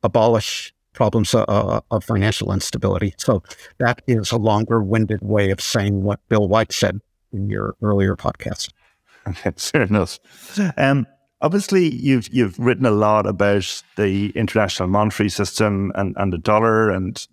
abolish 0.04 0.73
problems 0.93 1.36
uh, 1.36 1.43
uh 1.43 1.82
of 1.91 2.04
financial 2.06 2.54
instability. 2.54 3.13
So, 3.17 3.43
that 3.78 4.02
is 4.08 4.32
a 4.32 4.38
longer 4.38 4.82
winded 4.82 5.21
way 5.21 5.52
of 5.52 5.60
saying 5.60 6.04
what 6.04 6.21
Bill 6.30 6.47
White 6.47 6.71
said 6.71 7.02
in 7.38 7.50
your 7.50 7.76
earlier 7.82 8.15
podcast. 8.15 8.71
Fair 9.58 9.84
enough. 9.84 10.19
Um, 10.78 11.06
obviously, 11.41 11.93
you've 11.95 12.28
you've 12.34 12.58
written 12.60 12.86
a 12.86 12.91
lot 12.91 13.26
about 13.26 13.84
the 13.95 14.32
international 14.32 14.89
monetary 14.89 15.30
system 15.30 15.91
and, 15.95 16.15
and 16.17 16.34
the 16.34 16.38
dollar, 16.38 16.89
and 16.89 17.26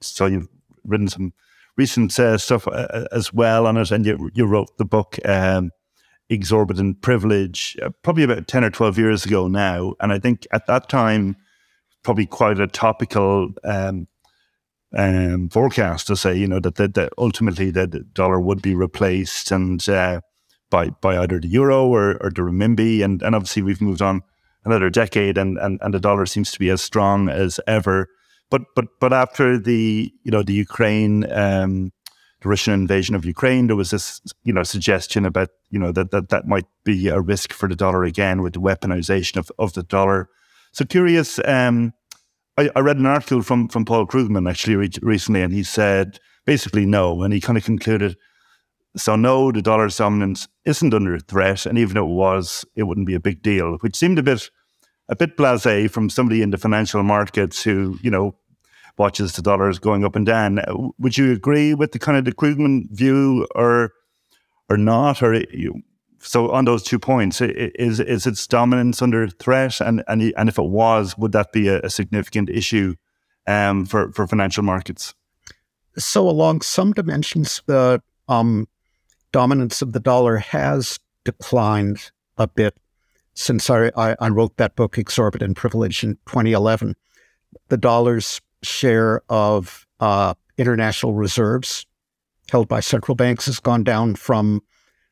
so 0.00 0.26
you've 0.26 0.48
written 0.84 1.08
some 1.08 1.32
recent 1.76 2.18
uh, 2.18 2.38
stuff 2.38 2.66
uh, 2.68 3.06
as 3.12 3.32
well 3.32 3.66
on 3.66 3.76
it, 3.76 3.90
and 3.90 4.04
you 4.04 4.30
you 4.34 4.46
wrote 4.46 4.76
the 4.78 4.84
book. 4.84 5.18
Um, 5.24 5.70
exorbitant 6.30 7.00
privilege 7.00 7.74
uh, 7.82 7.88
probably 8.02 8.22
about 8.22 8.46
10 8.46 8.62
or 8.62 8.68
12 8.68 8.98
years 8.98 9.24
ago 9.24 9.48
now 9.48 9.94
and 9.98 10.12
i 10.12 10.18
think 10.18 10.46
at 10.52 10.66
that 10.66 10.86
time 10.90 11.34
probably 12.02 12.26
quite 12.26 12.60
a 12.60 12.66
topical 12.66 13.48
um, 13.64 14.06
um, 14.96 15.48
forecast 15.50 16.06
to 16.06 16.16
say, 16.16 16.36
you 16.36 16.46
know, 16.46 16.60
that, 16.60 16.76
that, 16.76 16.94
that 16.94 17.12
ultimately 17.18 17.70
the 17.70 17.86
dollar 17.86 18.40
would 18.40 18.62
be 18.62 18.74
replaced 18.74 19.50
and 19.50 19.86
uh, 19.88 20.20
by 20.70 20.90
by 20.90 21.18
either 21.18 21.40
the 21.40 21.48
euro 21.48 21.86
or, 21.86 22.22
or 22.22 22.30
the 22.30 22.42
renminbi, 22.42 23.02
and 23.02 23.22
and 23.22 23.34
obviously 23.34 23.62
we've 23.62 23.80
moved 23.80 24.02
on 24.02 24.22
another 24.64 24.90
decade, 24.90 25.38
and, 25.38 25.58
and 25.58 25.78
and 25.82 25.94
the 25.94 26.00
dollar 26.00 26.26
seems 26.26 26.52
to 26.52 26.58
be 26.58 26.70
as 26.70 26.82
strong 26.82 27.28
as 27.28 27.60
ever. 27.66 28.08
But 28.50 28.62
but 28.74 28.86
but 29.00 29.12
after 29.12 29.58
the 29.58 30.12
you 30.22 30.30
know 30.30 30.42
the 30.42 30.54
Ukraine 30.54 31.30
um, 31.32 31.92
the 32.40 32.48
Russian 32.48 32.74
invasion 32.74 33.14
of 33.14 33.24
Ukraine, 33.24 33.66
there 33.66 33.76
was 33.76 33.90
this 33.90 34.20
you 34.44 34.52
know 34.52 34.62
suggestion 34.62 35.24
about 35.24 35.48
you 35.70 35.78
know 35.78 35.92
that 35.92 36.10
that 36.10 36.28
that 36.30 36.46
might 36.46 36.66
be 36.84 37.08
a 37.08 37.20
risk 37.20 37.52
for 37.52 37.68
the 37.68 37.76
dollar 37.76 38.04
again 38.04 38.42
with 38.42 38.54
the 38.54 38.60
weaponization 38.60 39.36
of, 39.36 39.50
of 39.58 39.72
the 39.72 39.82
dollar. 39.82 40.28
So 40.72 40.84
curious. 40.84 41.40
Um, 41.44 41.94
I, 42.58 42.70
I 42.74 42.80
read 42.80 42.96
an 42.98 43.06
article 43.06 43.42
from 43.42 43.68
from 43.68 43.84
Paul 43.84 44.06
Krugman 44.06 44.50
actually 44.50 44.76
re- 44.76 44.90
recently, 45.00 45.42
and 45.42 45.52
he 45.52 45.62
said 45.62 46.18
basically 46.44 46.84
no, 46.84 47.22
and 47.22 47.32
he 47.32 47.40
kind 47.40 47.56
of 47.56 47.64
concluded. 47.64 48.16
So 48.96 49.14
no, 49.14 49.52
the 49.52 49.62
dollar's 49.62 49.96
dominance 49.96 50.48
isn't 50.64 50.92
under 50.92 51.18
threat, 51.20 51.66
and 51.66 51.78
even 51.78 51.96
if 51.96 52.02
it 52.02 52.06
was, 52.06 52.64
it 52.74 52.82
wouldn't 52.82 53.06
be 53.06 53.14
a 53.14 53.20
big 53.20 53.42
deal, 53.42 53.76
which 53.80 53.96
seemed 53.96 54.18
a 54.18 54.22
bit 54.22 54.50
a 55.08 55.14
bit 55.14 55.36
blasé 55.36 55.88
from 55.90 56.10
somebody 56.10 56.42
in 56.42 56.50
the 56.50 56.58
financial 56.58 57.02
markets 57.02 57.62
who, 57.62 57.98
you 58.02 58.10
know, 58.10 58.34
watches 58.98 59.34
the 59.34 59.42
dollars 59.42 59.78
going 59.78 60.04
up 60.04 60.16
and 60.16 60.26
down. 60.26 60.60
Would 60.98 61.16
you 61.16 61.32
agree 61.32 61.74
with 61.74 61.92
the 61.92 61.98
kind 61.98 62.18
of 62.18 62.24
the 62.24 62.34
Krugman 62.34 62.90
view, 62.90 63.46
or 63.54 63.92
or 64.68 64.76
not? 64.76 65.22
Or 65.22 65.34
you, 65.34 65.82
so 66.20 66.50
on 66.50 66.64
those 66.64 66.82
two 66.82 66.98
points, 66.98 67.40
is 67.40 68.00
is 68.00 68.26
its 68.26 68.46
dominance 68.46 69.02
under 69.02 69.28
threat, 69.28 69.80
and 69.80 70.02
and 70.08 70.32
and 70.36 70.48
if 70.48 70.58
it 70.58 70.68
was, 70.68 71.16
would 71.18 71.32
that 71.32 71.52
be 71.52 71.68
a, 71.68 71.80
a 71.80 71.90
significant 71.90 72.50
issue 72.50 72.94
um, 73.46 73.86
for 73.86 74.12
for 74.12 74.26
financial 74.26 74.62
markets? 74.62 75.14
So 75.96 76.28
along 76.28 76.60
some 76.60 76.92
dimensions, 76.92 77.62
the 77.66 78.02
um, 78.28 78.68
dominance 79.32 79.82
of 79.82 79.92
the 79.92 80.00
dollar 80.00 80.36
has 80.36 80.98
declined 81.24 82.10
a 82.36 82.46
bit 82.46 82.78
since 83.34 83.70
I, 83.70 83.90
I, 83.96 84.16
I 84.20 84.28
wrote 84.28 84.56
that 84.56 84.76
book, 84.76 84.98
Exorbitant 84.98 85.56
Privilege, 85.56 86.02
in 86.02 86.14
2011. 86.26 86.94
The 87.68 87.76
dollar's 87.76 88.40
share 88.62 89.22
of 89.28 89.86
uh, 90.00 90.34
international 90.56 91.14
reserves 91.14 91.86
held 92.50 92.68
by 92.68 92.80
central 92.80 93.14
banks 93.14 93.46
has 93.46 93.60
gone 93.60 93.84
down 93.84 94.14
from 94.14 94.62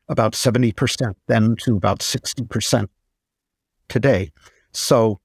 about 0.09 0.33
70% 0.33 1.13
then 1.27 1.55
to 1.57 1.75
about 1.75 1.99
60% 1.99 2.87
today. 3.89 4.31
So 4.71 5.19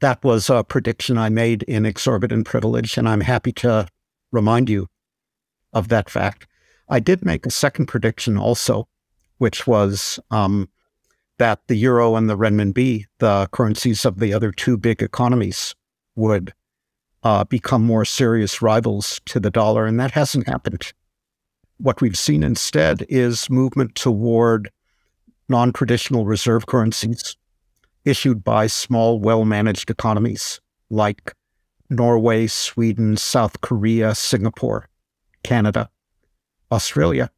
that 0.00 0.22
was 0.22 0.50
a 0.50 0.64
prediction 0.64 1.16
I 1.16 1.28
made 1.28 1.62
in 1.62 1.86
Exorbitant 1.86 2.46
Privilege, 2.46 2.98
and 2.98 3.08
I'm 3.08 3.22
happy 3.22 3.52
to 3.52 3.88
remind 4.32 4.68
you 4.68 4.88
of 5.72 5.88
that 5.88 6.10
fact. 6.10 6.46
I 6.88 7.00
did 7.00 7.24
make 7.24 7.46
a 7.46 7.50
second 7.50 7.86
prediction 7.86 8.36
also, 8.36 8.88
which 9.38 9.66
was 9.66 10.18
um, 10.30 10.68
that 11.38 11.60
the 11.66 11.76
euro 11.76 12.16
and 12.16 12.28
the 12.28 12.36
renminbi, 12.36 13.04
the 13.18 13.48
currencies 13.52 14.04
of 14.04 14.18
the 14.18 14.34
other 14.34 14.52
two 14.52 14.76
big 14.76 15.02
economies, 15.02 15.74
would 16.14 16.52
uh, 17.22 17.44
become 17.44 17.82
more 17.82 18.04
serious 18.04 18.60
rivals 18.60 19.20
to 19.26 19.40
the 19.40 19.50
dollar, 19.50 19.86
and 19.86 19.98
that 19.98 20.12
hasn't 20.12 20.46
happened. 20.46 20.92
What 21.78 22.00
we've 22.00 22.18
seen 22.18 22.42
instead 22.42 23.04
is 23.08 23.50
movement 23.50 23.94
toward 23.94 24.70
non 25.48 25.72
traditional 25.72 26.24
reserve 26.24 26.66
currencies 26.66 27.36
issued 28.04 28.44
by 28.44 28.66
small, 28.66 29.18
well 29.18 29.44
managed 29.44 29.90
economies 29.90 30.60
like 30.90 31.34
Norway, 31.90 32.46
Sweden, 32.46 33.16
South 33.16 33.60
Korea, 33.60 34.14
Singapore, 34.14 34.88
Canada, 35.42 35.88
Australia, 36.70 37.30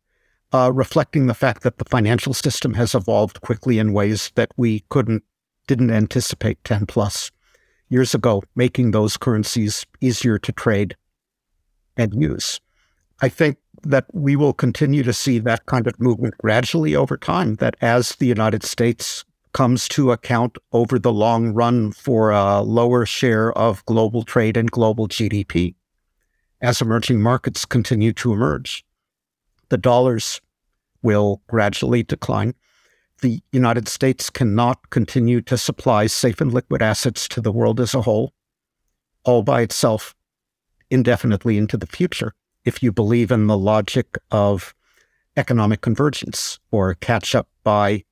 uh, 0.52 0.70
reflecting 0.72 1.26
the 1.26 1.34
fact 1.34 1.62
that 1.62 1.78
the 1.78 1.84
financial 1.84 2.32
system 2.34 2.74
has 2.74 2.94
evolved 2.94 3.40
quickly 3.40 3.78
in 3.78 3.92
ways 3.92 4.32
that 4.34 4.50
we 4.56 4.84
couldn't 4.88 5.22
didn't 5.66 5.90
anticipate 5.90 6.62
10 6.62 6.86
plus 6.86 7.32
years 7.88 8.14
ago, 8.14 8.42
making 8.54 8.90
those 8.92 9.16
currencies 9.16 9.84
easier 10.00 10.38
to 10.38 10.52
trade 10.52 10.96
and 11.96 12.14
use. 12.20 12.60
I 13.20 13.28
think 13.28 13.58
that 13.90 14.06
we 14.12 14.36
will 14.36 14.52
continue 14.52 15.02
to 15.02 15.12
see 15.12 15.38
that 15.38 15.66
kind 15.66 15.86
of 15.86 16.00
movement 16.00 16.36
gradually 16.38 16.94
over 16.94 17.16
time, 17.16 17.56
that 17.56 17.76
as 17.80 18.10
the 18.16 18.26
United 18.26 18.62
States 18.64 19.24
comes 19.52 19.88
to 19.88 20.12
account 20.12 20.58
over 20.72 20.98
the 20.98 21.12
long 21.12 21.54
run 21.54 21.92
for 21.92 22.30
a 22.30 22.60
lower 22.60 23.06
share 23.06 23.52
of 23.52 23.84
global 23.86 24.22
trade 24.22 24.56
and 24.56 24.70
global 24.70 25.08
GDP, 25.08 25.74
as 26.60 26.80
emerging 26.80 27.22
markets 27.22 27.64
continue 27.64 28.12
to 28.12 28.32
emerge, 28.32 28.84
the 29.68 29.78
dollar's 29.78 30.40
will 31.02 31.42
gradually 31.46 32.02
decline. 32.02 32.54
The 33.22 33.40
United 33.52 33.88
States 33.88 34.28
cannot 34.28 34.90
continue 34.90 35.40
to 35.42 35.56
supply 35.56 36.06
safe 36.06 36.40
and 36.40 36.52
liquid 36.52 36.82
assets 36.82 37.28
to 37.28 37.40
the 37.40 37.52
world 37.52 37.80
as 37.80 37.94
a 37.94 38.02
whole, 38.02 38.32
all 39.24 39.42
by 39.42 39.62
itself, 39.62 40.14
indefinitely 40.90 41.56
into 41.56 41.76
the 41.76 41.86
future, 41.86 42.34
if 42.66 42.82
you 42.82 42.92
believe 42.92 43.30
in 43.30 43.46
the 43.46 43.56
logic 43.56 44.18
of 44.30 44.74
economic 45.36 45.80
convergence 45.80 46.58
or 46.70 46.94
catch 46.94 47.34
up 47.34 47.48
by 47.62 48.04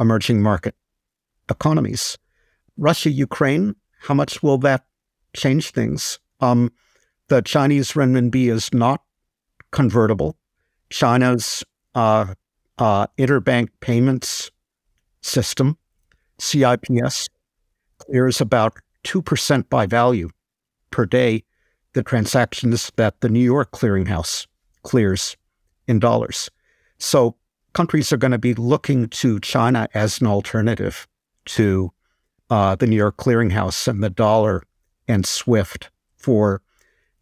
emerging 0.00 0.42
market 0.42 0.74
economies. 1.48 2.18
Russia, 2.76 3.10
Ukraine, 3.10 3.76
how 4.00 4.14
much 4.14 4.42
will 4.42 4.58
that 4.58 4.84
change 5.34 5.70
things? 5.70 6.18
Um, 6.40 6.72
the 7.28 7.40
Chinese 7.40 7.92
renminbi 7.92 8.50
is 8.50 8.74
not 8.74 9.02
convertible. 9.70 10.36
China's 10.90 11.64
uh, 11.94 12.34
uh, 12.78 13.06
interbank 13.18 13.68
payments 13.80 14.50
system, 15.22 15.78
CIPS, 16.38 17.28
clears 17.98 18.40
about 18.40 18.74
2% 19.04 19.68
by 19.68 19.86
value 19.86 20.28
per 20.90 21.06
day 21.06 21.44
the 21.96 22.02
transactions 22.04 22.92
that 22.94 23.20
the 23.20 23.28
New 23.28 23.40
York 23.40 23.72
clearinghouse 23.72 24.46
clears 24.84 25.36
in 25.88 25.98
dollars. 25.98 26.48
So 26.98 27.34
countries 27.72 28.12
are 28.12 28.16
going 28.16 28.30
to 28.30 28.38
be 28.38 28.54
looking 28.54 29.08
to 29.08 29.40
China 29.40 29.88
as 29.94 30.20
an 30.20 30.28
alternative 30.28 31.08
to 31.46 31.92
uh, 32.50 32.76
the 32.76 32.86
New 32.86 32.96
York 32.96 33.16
clearinghouse 33.16 33.88
and 33.88 34.04
the 34.04 34.10
dollar 34.10 34.62
and 35.08 35.26
SWIFT 35.26 35.90
for 36.16 36.62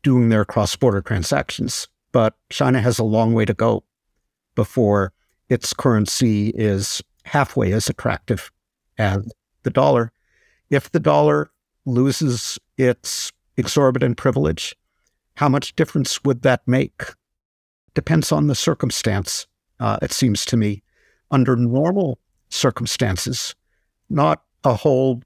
doing 0.03 0.29
their 0.29 0.45
cross 0.45 0.77
border 0.77 1.01
transactions 1.01 1.89
but 2.15 2.37
China 2.49 2.81
has 2.81 3.01
a 3.01 3.05
long 3.05 3.35
way 3.35 3.45
to 3.45 3.53
go 3.53 3.83
before 4.55 5.13
its 5.49 5.75
currency 5.75 6.51
is 6.51 7.03
halfway 7.25 7.73
as 7.73 7.91
attractive 7.91 8.53
as 8.99 9.29
the 9.65 9.71
dollar. 9.71 10.13
If 10.71 10.93
the 10.93 11.01
dollar 11.01 11.51
loses 11.85 12.57
its 12.79 13.33
exorbitant 13.57 14.17
privilege, 14.17 14.77
how 15.37 15.49
much 15.49 15.75
difference 15.77 16.23
would 16.25 16.43
that 16.43 16.63
make? 16.67 17.03
Depends 17.95 18.33
on 18.33 18.47
the 18.47 18.55
circumstance, 18.55 19.47
uh, 19.81 19.99
it 20.03 20.13
seems 20.13 20.45
to 20.47 20.57
me. 20.57 20.83
Under 21.31 21.57
normal 21.57 22.19
circumstances, 22.49 23.55
not 24.09 24.43
a 24.63 24.75
whole 24.75 25.23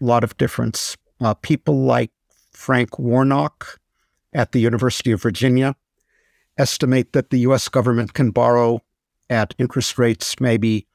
lot 0.00 0.24
of 0.24 0.36
difference. 0.36 0.96
Uh, 1.20 1.34
people 1.34 1.84
like 1.84 2.10
Frank 2.52 2.98
Warnock 2.98 3.78
at 4.32 4.52
the 4.52 4.60
University 4.60 5.12
of 5.12 5.22
Virginia 5.22 5.74
estimate 6.58 7.12
that 7.12 7.30
the 7.30 7.40
US 7.40 7.68
government 7.68 8.14
can 8.14 8.30
borrow 8.30 8.80
at 9.30 9.54
interest 9.58 9.98
rates 9.98 10.40
maybe 10.40 10.86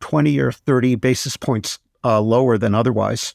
20 0.00 0.38
or 0.38 0.52
30 0.52 0.96
basis 0.96 1.36
points 1.36 1.78
uh, 2.04 2.20
lower 2.20 2.58
than 2.58 2.74
otherwise 2.74 3.34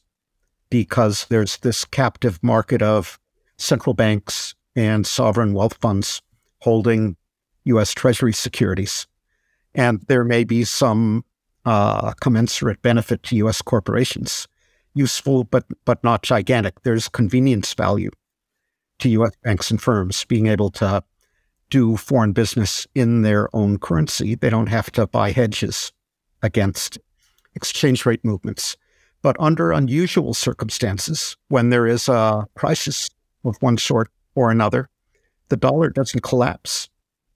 because 0.73 1.27
there's 1.29 1.57
this 1.57 1.85
captive 1.85 2.39
market 2.41 2.81
of 2.81 3.19
central 3.57 3.93
banks 3.93 4.55
and 4.75 5.05
sovereign 5.05 5.53
wealth 5.53 5.77
funds 5.79 6.19
holding 6.61 7.15
US 7.65 7.93
Treasury 7.93 8.33
securities. 8.33 9.05
And 9.75 10.01
there 10.07 10.23
may 10.23 10.43
be 10.43 10.63
some 10.63 11.25
uh, 11.63 12.13
commensurate 12.13 12.81
benefit 12.81 13.21
to 13.21 13.35
US 13.35 13.61
corporations. 13.61 14.47
Useful, 14.95 15.43
but, 15.43 15.63
but 15.85 16.03
not 16.03 16.23
gigantic. 16.23 16.81
There's 16.81 17.07
convenience 17.07 17.71
value 17.75 18.09
to 18.97 19.09
US 19.09 19.33
banks 19.43 19.69
and 19.69 19.79
firms 19.79 20.25
being 20.25 20.47
able 20.47 20.71
to 20.71 21.03
do 21.69 21.97
foreign 21.97 22.33
business 22.33 22.87
in 22.95 23.21
their 23.21 23.47
own 23.55 23.77
currency. 23.77 24.33
They 24.33 24.49
don't 24.49 24.69
have 24.69 24.91
to 24.93 25.05
buy 25.05 25.33
hedges 25.33 25.91
against 26.41 26.97
exchange 27.53 28.07
rate 28.07 28.25
movements. 28.25 28.75
But 29.23 29.37
under 29.39 29.71
unusual 29.71 30.33
circumstances, 30.33 31.35
when 31.47 31.69
there 31.69 31.87
is 31.87 32.07
a 32.07 32.45
crisis 32.55 33.09
of 33.43 33.55
one 33.61 33.77
sort 33.77 34.09
or 34.35 34.51
another, 34.51 34.89
the 35.49 35.57
dollar 35.57 35.89
doesn't 35.89 36.23
collapse. 36.23 36.89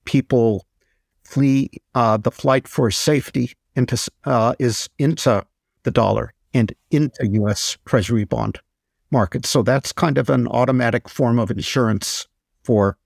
People 0.04 0.66
flee 1.24 1.70
uh, 1.94 2.18
the 2.18 2.30
flight 2.30 2.68
for 2.68 2.90
safety 2.90 3.52
into 3.74 4.10
uh, 4.24 4.54
is 4.58 4.88
into 4.98 5.44
the 5.82 5.90
dollar 5.90 6.34
and 6.52 6.74
into 6.90 7.26
U.S. 7.26 7.78
Treasury 7.86 8.24
bond 8.24 8.60
markets. 9.10 9.48
So 9.48 9.62
that's 9.62 9.92
kind 9.92 10.18
of 10.18 10.28
an 10.28 10.46
automatic 10.48 11.08
form 11.08 11.38
of 11.38 11.50
insurance 11.50 12.26
for 12.64 12.98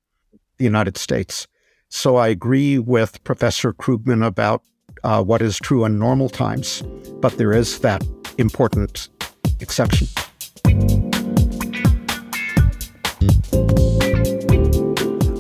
the 0.59 0.65
United 0.65 0.97
States. 0.97 1.47
So 1.89 2.17
I 2.17 2.29
agree 2.29 2.79
with 2.79 3.23
Professor 3.23 3.73
Krugman 3.73 4.27
about 4.27 4.63
uh, 5.05 5.23
what 5.23 5.43
is 5.43 5.59
true 5.59 5.85
in 5.85 5.99
normal 5.99 6.29
times, 6.29 6.83
but 7.21 7.37
there 7.37 7.53
is 7.53 7.81
that 7.81 8.03
important 8.43 9.09
exception. 9.61 10.07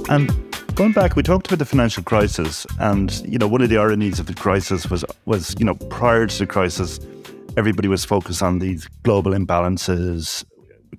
And 0.09 0.31
going 0.75 0.93
back, 0.93 1.17
we 1.17 1.23
talked 1.23 1.47
about 1.49 1.59
the 1.59 1.67
financial 1.67 2.03
crisis, 2.03 2.67
and 2.79 3.13
you 3.27 3.39
know, 3.39 3.49
one 3.49 3.61
of 3.61 3.69
the 3.69 3.77
ironies 3.77 4.19
of 4.19 4.27
the 4.27 4.35
crisis 4.35 4.89
was 4.89 5.05
was 5.27 5.55
you 5.59 5.67
know 5.67 5.75
prior 5.75 6.27
to 6.27 6.39
the 6.39 6.47
crisis, 6.47 6.99
everybody 7.57 7.89
was 7.89 8.05
focused 8.05 8.43
on 8.43 8.59
these 8.59 8.87
global 9.03 9.33
imbalances. 9.33 10.45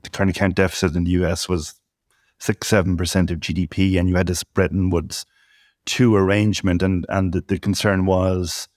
The 0.04 0.10
current 0.10 0.36
account 0.36 0.56
deficit 0.56 0.96
in 0.96 1.06
the 1.06 1.12
U.S. 1.12 1.48
was 1.48 1.74
six 2.40 2.68
seven 2.68 2.98
percent 2.98 3.32
of 3.32 3.40
GDP, 3.40 3.98
and 4.00 4.10
you 4.10 4.16
had 4.16 4.28
this 4.28 4.44
Bretton 4.44 4.90
Woods 4.90 5.26
two 5.86 6.16
arrangement, 6.16 6.84
and 6.84 7.06
and 7.10 7.34
the, 7.34 7.42
the 7.42 7.60
concern 7.60 8.06
was 8.06 8.68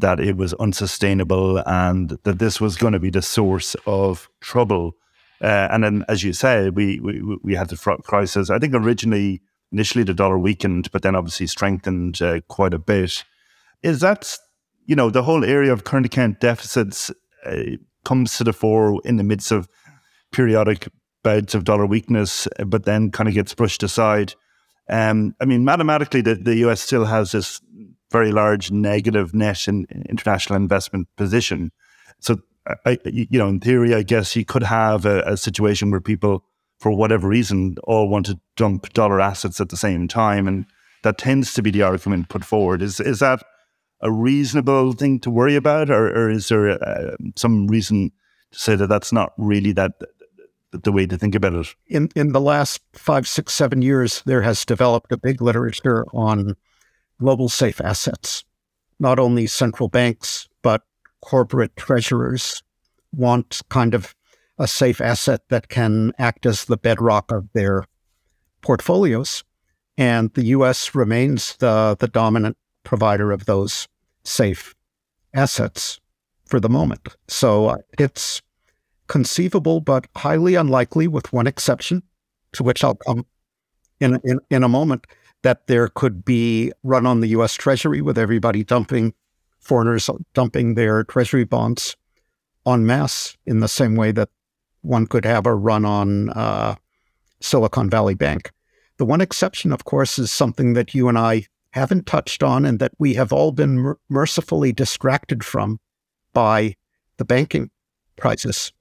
that 0.00 0.20
it 0.20 0.36
was 0.36 0.54
unsustainable 0.54 1.58
and 1.66 2.10
that 2.24 2.38
this 2.38 2.60
was 2.60 2.76
going 2.76 2.92
to 2.92 2.98
be 2.98 3.10
the 3.10 3.22
source 3.22 3.76
of 3.86 4.28
trouble. 4.40 4.94
Uh, 5.40 5.68
and 5.70 5.84
then, 5.84 6.04
as 6.08 6.24
you 6.24 6.32
say, 6.32 6.70
we, 6.70 6.98
we 7.00 7.38
we 7.42 7.54
had 7.54 7.68
the 7.68 7.98
crisis. 8.02 8.50
I 8.50 8.58
think 8.58 8.74
originally 8.74 9.40
initially 9.72 10.04
the 10.04 10.14
dollar 10.14 10.38
weakened, 10.38 10.90
but 10.92 11.02
then 11.02 11.14
obviously 11.14 11.46
strengthened 11.46 12.20
uh, 12.22 12.40
quite 12.48 12.74
a 12.74 12.78
bit. 12.78 13.24
Is 13.82 14.00
that, 14.00 14.36
you 14.86 14.96
know, 14.96 15.10
the 15.10 15.22
whole 15.22 15.44
area 15.44 15.72
of 15.72 15.84
current 15.84 16.06
account 16.06 16.40
deficits 16.40 17.10
uh, 17.44 17.76
comes 18.04 18.36
to 18.38 18.44
the 18.44 18.52
fore 18.52 19.00
in 19.04 19.16
the 19.16 19.24
midst 19.24 19.52
of 19.52 19.68
periodic 20.32 20.88
bouts 21.22 21.54
of 21.54 21.64
dollar 21.64 21.86
weakness, 21.86 22.48
but 22.66 22.84
then 22.84 23.10
kind 23.10 23.28
of 23.28 23.34
gets 23.34 23.54
brushed 23.54 23.82
aside. 23.82 24.34
Um, 24.88 25.34
I 25.40 25.44
mean, 25.44 25.64
mathematically, 25.64 26.22
the, 26.22 26.34
the 26.34 26.56
US 26.68 26.80
still 26.80 27.04
has 27.04 27.32
this 27.32 27.60
very 28.10 28.32
large 28.32 28.70
negative 28.70 29.34
net 29.34 29.68
in, 29.68 29.86
in 29.90 30.02
international 30.08 30.56
investment 30.56 31.08
position. 31.16 31.72
So, 32.20 32.38
I, 32.84 32.98
you 33.04 33.38
know, 33.38 33.48
in 33.48 33.60
theory, 33.60 33.94
I 33.94 34.02
guess 34.02 34.36
you 34.36 34.44
could 34.44 34.62
have 34.62 35.06
a, 35.06 35.22
a 35.22 35.36
situation 35.36 35.90
where 35.90 36.00
people 36.00 36.44
for 36.78 36.92
whatever 36.92 37.28
reason, 37.28 37.76
all 37.84 38.08
want 38.08 38.26
to 38.26 38.38
dump 38.56 38.92
dollar 38.92 39.20
assets 39.20 39.60
at 39.60 39.68
the 39.68 39.76
same 39.76 40.08
time. 40.08 40.46
And 40.46 40.64
that 41.02 41.18
tends 41.18 41.52
to 41.54 41.62
be 41.62 41.70
the 41.70 41.82
argument 41.82 42.28
put 42.28 42.44
forward. 42.44 42.82
Is, 42.82 43.00
is 43.00 43.18
that 43.18 43.42
a 44.00 44.10
reasonable 44.10 44.92
thing 44.92 45.18
to 45.20 45.30
worry 45.30 45.56
about? 45.56 45.90
Or, 45.90 46.06
or 46.06 46.30
is 46.30 46.48
there 46.48 46.70
uh, 46.70 47.16
some 47.36 47.66
reason 47.66 48.12
to 48.52 48.58
say 48.58 48.76
that 48.76 48.86
that's 48.86 49.12
not 49.12 49.32
really 49.36 49.72
that 49.72 49.92
the 50.70 50.92
way 50.92 51.06
to 51.06 51.18
think 51.18 51.34
about 51.34 51.54
it? 51.54 51.74
In, 51.88 52.10
in 52.14 52.32
the 52.32 52.40
last 52.40 52.80
five, 52.92 53.26
six, 53.26 53.54
seven 53.54 53.82
years, 53.82 54.22
there 54.24 54.42
has 54.42 54.64
developed 54.64 55.10
a 55.10 55.18
big 55.18 55.42
literature 55.42 56.06
on 56.12 56.54
global 57.20 57.48
safe 57.48 57.80
assets. 57.80 58.44
Not 58.98 59.18
only 59.18 59.46
central 59.46 59.88
banks, 59.88 60.48
but 60.62 60.82
corporate 61.20 61.76
treasurers 61.76 62.62
want 63.12 63.60
kind 63.68 63.94
of 63.94 64.14
a 64.58 64.66
safe 64.66 65.00
asset 65.00 65.42
that 65.48 65.68
can 65.68 66.12
act 66.18 66.46
as 66.46 66.64
the 66.64 66.76
bedrock 66.76 67.30
of 67.30 67.48
their 67.52 67.84
portfolios. 68.60 69.44
And 69.96 70.32
the 70.34 70.46
US 70.46 70.94
remains 70.94 71.56
the, 71.56 71.96
the 71.98 72.08
dominant 72.08 72.56
provider 72.84 73.32
of 73.32 73.46
those 73.46 73.88
safe 74.24 74.74
assets 75.34 76.00
for 76.44 76.60
the 76.60 76.68
moment. 76.68 77.08
So 77.28 77.66
uh, 77.66 77.76
it's 77.98 78.42
conceivable, 79.06 79.80
but 79.80 80.06
highly 80.16 80.54
unlikely, 80.54 81.08
with 81.08 81.32
one 81.32 81.46
exception, 81.46 82.02
to 82.52 82.62
which 82.62 82.82
I'll 82.82 82.94
come 82.94 83.26
in, 84.00 84.20
in, 84.24 84.38
in 84.50 84.62
a 84.62 84.68
moment, 84.68 85.06
that 85.42 85.66
there 85.66 85.88
could 85.88 86.24
be 86.24 86.72
run 86.82 87.06
on 87.06 87.20
the 87.20 87.28
US 87.28 87.54
Treasury 87.54 88.00
with 88.00 88.18
everybody 88.18 88.64
dumping, 88.64 89.14
foreigners 89.60 90.10
dumping 90.34 90.74
their 90.74 91.04
Treasury 91.04 91.44
bonds 91.44 91.96
en 92.66 92.86
masse 92.86 93.36
in 93.46 93.60
the 93.60 93.68
same 93.68 93.94
way 93.94 94.12
that 94.12 94.28
one 94.82 95.06
could 95.06 95.24
have 95.24 95.46
a 95.46 95.54
run 95.54 95.84
on 95.84 96.30
uh, 96.30 96.74
Silicon 97.40 97.88
Valley 97.90 98.14
Bank. 98.14 98.52
The 98.96 99.04
one 99.04 99.20
exception, 99.20 99.72
of 99.72 99.84
course, 99.84 100.18
is 100.18 100.30
something 100.30 100.72
that 100.74 100.94
you 100.94 101.08
and 101.08 101.18
I 101.18 101.46
haven't 101.72 102.06
touched 102.06 102.42
on 102.42 102.64
and 102.64 102.78
that 102.78 102.92
we 102.98 103.14
have 103.14 103.32
all 103.32 103.52
been 103.52 103.78
mer- 103.78 103.98
mercifully 104.08 104.72
distracted 104.72 105.44
from 105.44 105.78
by 106.32 106.74
the 107.16 107.24
banking 107.24 107.70
crisis, 108.18 108.72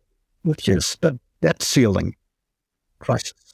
which 0.43 0.67
is 0.67 0.98
the 1.02 1.20
debt 1.41 1.62
ceiling 1.62 2.15
crisis. 3.00 3.54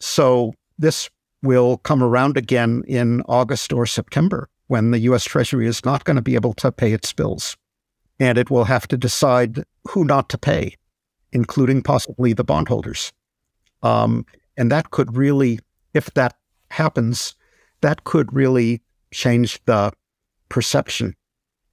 So 0.00 0.54
this 0.78 1.10
will 1.42 1.78
come 1.78 2.02
around 2.02 2.36
again 2.36 2.82
in 2.86 3.22
August 3.22 3.72
or 3.72 3.86
September 3.86 4.48
when 4.66 4.90
the 4.90 5.00
US 5.00 5.24
Treasury 5.24 5.66
is 5.66 5.84
not 5.84 6.04
going 6.04 6.16
to 6.16 6.22
be 6.22 6.34
able 6.34 6.54
to 6.54 6.70
pay 6.70 6.92
its 6.92 7.12
bills. 7.12 7.56
And 8.18 8.36
it 8.36 8.50
will 8.50 8.64
have 8.64 8.86
to 8.88 8.96
decide 8.96 9.64
who 9.88 10.04
not 10.04 10.28
to 10.28 10.38
pay 10.38 10.76
including 11.32 11.82
possibly 11.82 12.32
the 12.32 12.44
bondholders. 12.44 13.12
Um, 13.82 14.26
and 14.56 14.70
that 14.70 14.90
could 14.90 15.16
really, 15.16 15.60
if 15.94 16.12
that 16.14 16.36
happens, 16.70 17.34
that 17.80 18.04
could 18.04 18.32
really 18.32 18.82
change 19.12 19.60
the 19.64 19.92
perception 20.48 21.14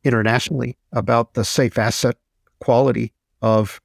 internationally 0.04 0.78
about 0.92 1.34
the 1.34 1.44
safe 1.44 1.78
asset 1.78 2.16
quality 2.60 3.14
of 3.42 3.82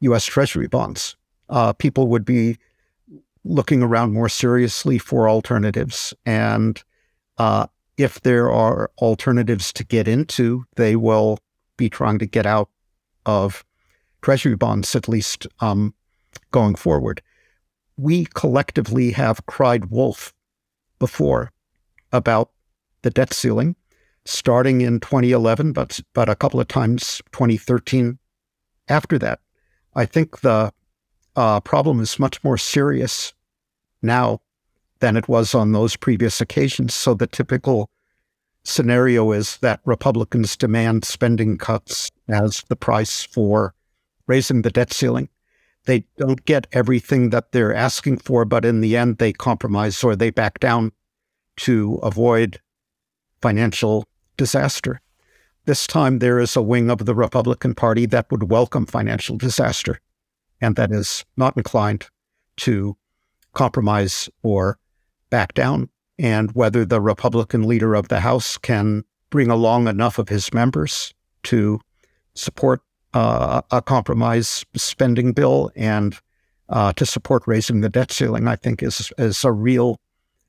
U.S. 0.00 0.24
Treasury 0.24 0.68
bonds. 0.68 1.16
Uh, 1.48 1.72
people 1.72 2.08
would 2.08 2.24
be 2.24 2.58
looking 3.46 3.82
around 3.82 4.12
more 4.12 4.28
seriously 4.28 4.98
for 4.98 5.28
alternatives. 5.28 6.12
And 6.24 6.82
uh, 7.38 7.66
if 7.96 8.20
there 8.22 8.50
are 8.50 8.90
alternatives 8.98 9.72
to 9.74 9.84
get 9.84 10.08
into, 10.08 10.64
they 10.76 10.96
will 10.96 11.38
be 11.76 11.88
trying 11.88 12.18
to 12.18 12.26
get 12.26 12.46
out 12.46 12.68
of 13.24 13.64
treasury 14.22 14.56
bonds, 14.56 14.94
at 14.94 15.08
least 15.08 15.46
um, 15.60 15.94
going 16.50 16.74
forward. 16.74 17.22
We 17.96 18.26
collectively 18.34 19.12
have 19.12 19.46
cried 19.46 19.86
wolf 19.86 20.34
before 20.98 21.52
about 22.12 22.50
the 23.02 23.10
debt 23.10 23.32
ceiling, 23.32 23.76
starting 24.24 24.80
in 24.80 25.00
2011, 25.00 25.72
but 25.72 26.00
but 26.12 26.28
a 26.28 26.34
couple 26.34 26.60
of 26.60 26.68
times 26.68 27.22
2013. 27.32 28.18
After 28.88 29.18
that, 29.18 29.40
I 29.94 30.04
think 30.04 30.40
the 30.40 30.72
uh, 31.34 31.60
problem 31.60 32.00
is 32.00 32.18
much 32.18 32.42
more 32.44 32.58
serious 32.58 33.32
now 34.02 34.40
than 35.00 35.16
it 35.16 35.28
was 35.28 35.54
on 35.54 35.72
those 35.72 35.96
previous 35.96 36.40
occasions. 36.40 36.94
So 36.94 37.14
the 37.14 37.26
typical 37.26 37.90
scenario 38.64 39.32
is 39.32 39.58
that 39.58 39.80
Republicans 39.84 40.56
demand 40.56 41.04
spending 41.04 41.58
cuts 41.58 42.10
as 42.28 42.64
the 42.68 42.76
price 42.76 43.22
for 43.22 43.74
raising 44.26 44.62
the 44.62 44.70
debt 44.70 44.92
ceiling. 44.92 45.28
They 45.84 46.04
don't 46.16 46.44
get 46.44 46.66
everything 46.72 47.30
that 47.30 47.52
they're 47.52 47.74
asking 47.74 48.18
for, 48.18 48.44
but 48.44 48.64
in 48.64 48.80
the 48.80 48.96
end, 48.96 49.18
they 49.18 49.32
compromise 49.32 50.02
or 50.02 50.16
they 50.16 50.30
back 50.30 50.58
down 50.58 50.92
to 51.58 52.00
avoid 52.02 52.60
financial 53.40 54.04
disaster. 54.36 55.00
This 55.64 55.86
time, 55.86 56.18
there 56.18 56.40
is 56.40 56.56
a 56.56 56.62
wing 56.62 56.90
of 56.90 57.06
the 57.06 57.14
Republican 57.14 57.74
Party 57.74 58.06
that 58.06 58.30
would 58.30 58.50
welcome 58.50 58.86
financial 58.86 59.36
disaster 59.36 60.00
and 60.60 60.76
that 60.76 60.90
is 60.90 61.24
not 61.36 61.56
inclined 61.56 62.08
to 62.56 62.96
compromise 63.56 64.30
or 64.42 64.78
back 65.30 65.54
down. 65.54 65.88
And 66.18 66.52
whether 66.52 66.84
the 66.84 67.00
Republican 67.00 67.64
leader 67.64 67.94
of 67.94 68.08
the 68.08 68.20
House 68.20 68.56
can 68.56 69.02
bring 69.30 69.50
along 69.50 69.88
enough 69.88 70.18
of 70.18 70.28
his 70.28 70.54
members 70.54 71.12
to 71.44 71.80
support 72.34 72.80
uh, 73.12 73.62
a 73.70 73.82
compromise 73.82 74.64
spending 74.76 75.32
bill 75.32 75.70
and 75.74 76.18
uh, 76.68 76.92
to 76.92 77.06
support 77.06 77.42
raising 77.46 77.80
the 77.80 77.88
debt 77.88 78.12
ceiling, 78.12 78.46
I 78.46 78.56
think 78.56 78.82
is 78.82 79.12
is 79.18 79.44
a 79.44 79.52
real, 79.52 80.00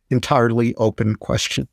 entirely 0.09 0.75
open 0.75 1.15
question. 1.15 1.67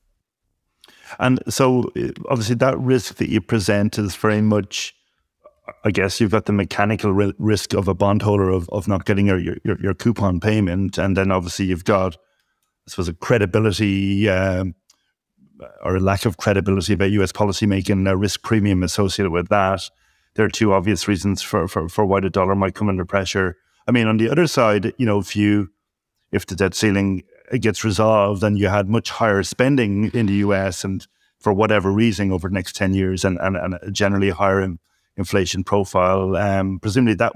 And 1.18 1.41
so, 1.49 1.93
obviously, 2.28 2.57
that 2.57 2.78
risk 2.78 3.16
that 3.16 3.30
you 3.30 3.41
present 3.41 3.99
is 3.99 4.16
very 4.16 4.41
much, 4.41 4.95
I 5.84 5.90
guess, 5.90 6.20
you've 6.20 6.30
got 6.30 6.46
the 6.46 6.52
mechanical 6.52 7.12
risk 7.12 7.72
of 7.74 7.88
a 7.88 7.94
bondholder 7.94 8.50
of, 8.50 8.68
of 8.70 8.86
not 8.86 9.06
getting 9.06 9.26
your, 9.26 9.38
your, 9.38 9.80
your 9.80 9.94
coupon 9.94 10.40
payment, 10.40 10.98
and 10.98 11.16
then 11.16 11.30
obviously 11.30 11.66
you've 11.66 11.84
got, 11.84 12.16
I 12.16 12.90
suppose, 12.90 13.08
a 13.08 13.14
credibility. 13.14 14.28
Um, 14.28 14.74
or 15.82 15.94
a 15.96 16.00
lack 16.00 16.26
of 16.26 16.36
credibility 16.36 16.94
about 16.94 17.12
US 17.12 17.30
policymaking, 17.30 18.10
a 18.10 18.16
risk 18.16 18.42
premium 18.42 18.82
associated 18.82 19.30
with 19.30 19.48
that 19.48 19.88
there 20.34 20.44
are 20.44 20.50
two 20.50 20.72
obvious 20.72 21.08
reasons 21.08 21.42
for, 21.42 21.68
for, 21.68 21.88
for 21.88 22.04
why 22.04 22.20
the 22.20 22.30
dollar 22.30 22.54
might 22.54 22.74
come 22.74 22.88
under 22.88 23.04
pressure. 23.04 23.56
I 23.86 23.92
mean, 23.92 24.06
on 24.06 24.16
the 24.16 24.30
other 24.30 24.46
side, 24.46 24.92
you 24.98 25.06
know, 25.06 25.18
if 25.18 25.36
you 25.36 25.70
if 26.32 26.46
the 26.46 26.56
debt 26.56 26.74
ceiling 26.74 27.22
gets 27.60 27.84
resolved 27.84 28.42
and 28.42 28.58
you 28.58 28.66
had 28.66 28.88
much 28.88 29.10
higher 29.10 29.42
spending 29.44 30.10
in 30.12 30.26
the 30.26 30.34
US 30.34 30.82
and 30.82 31.06
for 31.38 31.52
whatever 31.52 31.92
reason 31.92 32.32
over 32.32 32.48
the 32.48 32.54
next 32.54 32.74
10 32.74 32.94
years 32.94 33.24
and, 33.24 33.38
and, 33.40 33.56
and 33.56 33.78
generally 33.94 34.30
higher 34.30 34.60
inflation 35.16 35.64
profile, 35.64 36.36
um, 36.36 36.78
presumably 36.80 37.14
that 37.14 37.32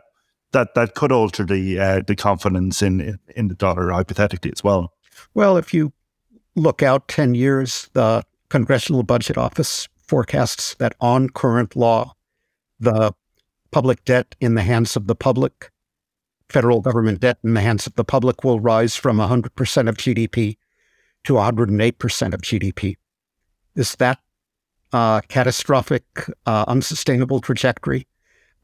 that 0.53 0.75
that 0.75 0.95
could 0.95 1.13
alter 1.13 1.45
the 1.45 1.79
uh, 1.79 2.03
the 2.07 2.17
confidence 2.17 2.83
in 2.83 3.19
in 3.37 3.49
the 3.49 3.55
dollar 3.55 3.91
hypothetically 3.91 4.53
as 4.53 4.65
well. 4.65 4.93
Well, 5.35 5.57
if 5.57 5.75
you 5.75 5.93
look 6.55 6.83
out 6.83 7.09
10 7.09 7.35
years, 7.35 7.89
the 7.93 8.25
Congressional 8.49 9.03
Budget 9.03 9.39
Office 9.39 9.89
forecasts 10.07 10.75
that 10.79 10.95
on 11.01 11.29
current 11.29 11.77
law, 11.77 12.15
the 12.81 13.13
public 13.71 14.05
debt 14.05 14.35
in 14.41 14.55
the 14.55 14.63
hands 14.63 14.97
of 14.97 15.07
the 15.07 15.15
public, 15.15 15.71
federal 16.49 16.81
government 16.81 17.21
debt 17.21 17.39
in 17.45 17.55
the 17.55 17.61
hands 17.61 17.87
of 17.87 17.95
the 17.95 18.05
public 18.05 18.43
will 18.43 18.61
rise 18.61 18.97
from 18.97 19.19
100% 19.19 19.89
of 19.89 19.97
GDP 19.97 20.57
to 21.25 21.35
108% 21.35 22.35
of 22.35 22.41
GDP. 22.41 22.97
Is 23.77 23.95
that 23.97 24.19
uh, 24.93 25.21
catastrophic, 25.23 26.05
uh, 26.47 26.65
unsustainable 26.69 27.41
trajectory? 27.41 28.07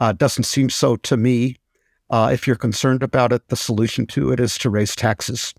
Uh, 0.01 0.12
doesn't 0.12 0.45
seem 0.45 0.70
so 0.70 0.97
to 0.97 1.16
me. 1.16 1.57
Uh, 2.11 2.31
if 2.33 2.47
you're 2.47 2.57
concerned 2.57 3.03
about 3.03 3.33
it, 3.33 3.49
the 3.49 3.57
solution 3.57 4.07
to 4.07 4.31
it 4.33 4.41
is 4.41 4.59
to 4.59 4.70
raise 4.70 4.95
taxes. 4.95 5.55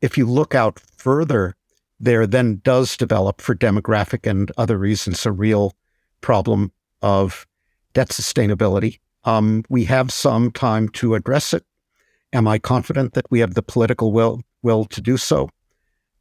If 0.00 0.16
you 0.16 0.26
look 0.26 0.54
out 0.54 0.80
further, 0.96 1.54
there 1.98 2.26
then 2.26 2.60
does 2.64 2.96
develop, 2.96 3.40
for 3.40 3.54
demographic 3.54 4.28
and 4.28 4.50
other 4.56 4.78
reasons, 4.78 5.26
a 5.26 5.32
real 5.32 5.74
problem 6.20 6.72
of 7.02 7.46
debt 7.92 8.08
sustainability. 8.08 8.98
Um, 9.24 9.64
we 9.68 9.84
have 9.84 10.10
some 10.10 10.50
time 10.50 10.88
to 10.90 11.14
address 11.14 11.52
it. 11.52 11.64
Am 12.32 12.48
I 12.48 12.58
confident 12.58 13.12
that 13.14 13.30
we 13.30 13.40
have 13.40 13.54
the 13.54 13.62
political 13.62 14.12
will 14.12 14.42
will 14.62 14.84
to 14.86 15.00
do 15.00 15.16
so? 15.16 15.50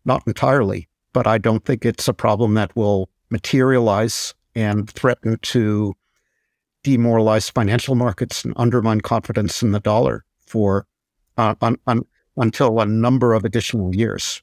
Not 0.06 0.24
entirely, 0.28 0.90
but 1.14 1.28
I 1.28 1.38
don't 1.38 1.64
think 1.64 1.86
it's 1.86 2.08
a 2.08 2.14
problem 2.14 2.56
that 2.56 2.76
will 2.76 3.10
materialize 3.30 4.34
and 4.56 4.90
threaten 4.90 5.38
to 5.42 5.94
demoralize 6.84 7.50
financial 7.50 7.96
markets 7.96 8.44
and 8.44 8.54
undermine 8.56 9.02
confidence 9.02 9.62
in 9.62 9.72
the 9.72 9.80
dollar 9.80 10.24
for 10.46 10.86
uh, 11.38 11.56
un, 11.62 11.78
un, 11.88 12.02
until 12.38 12.80
a 12.80 12.86
number 12.86 13.34
of 13.34 13.46
additional 13.46 13.96
years 13.96 14.42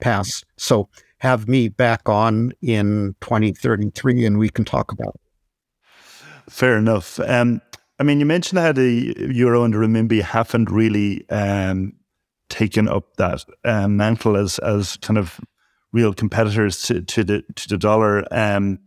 pass. 0.00 0.44
So 0.56 0.88
have 1.18 1.48
me 1.48 1.68
back 1.68 2.08
on 2.08 2.52
in 2.60 3.14
2033 3.20 4.26
and 4.26 4.38
we 4.38 4.50
can 4.50 4.64
talk 4.64 4.92
about 4.92 5.14
it. 5.14 6.50
Fair 6.50 6.76
enough. 6.76 7.18
Um, 7.20 7.60
I 7.98 8.02
mean, 8.02 8.20
you 8.20 8.26
mentioned 8.26 8.58
how 8.58 8.72
the 8.72 9.16
euro 9.30 9.64
and 9.64 9.72
the 9.72 9.78
renminbi 9.78 10.22
haven't 10.22 10.70
really 10.70 11.28
um, 11.30 11.94
taken 12.48 12.88
up 12.88 13.16
that 13.16 13.44
um, 13.64 13.96
mantle 13.96 14.36
as 14.36 14.58
as 14.60 14.96
kind 14.98 15.18
of 15.18 15.40
real 15.92 16.12
competitors 16.12 16.82
to, 16.82 17.00
to 17.02 17.24
the 17.24 17.42
to 17.54 17.68
the 17.68 17.78
dollar. 17.78 18.24
Um, 18.32 18.78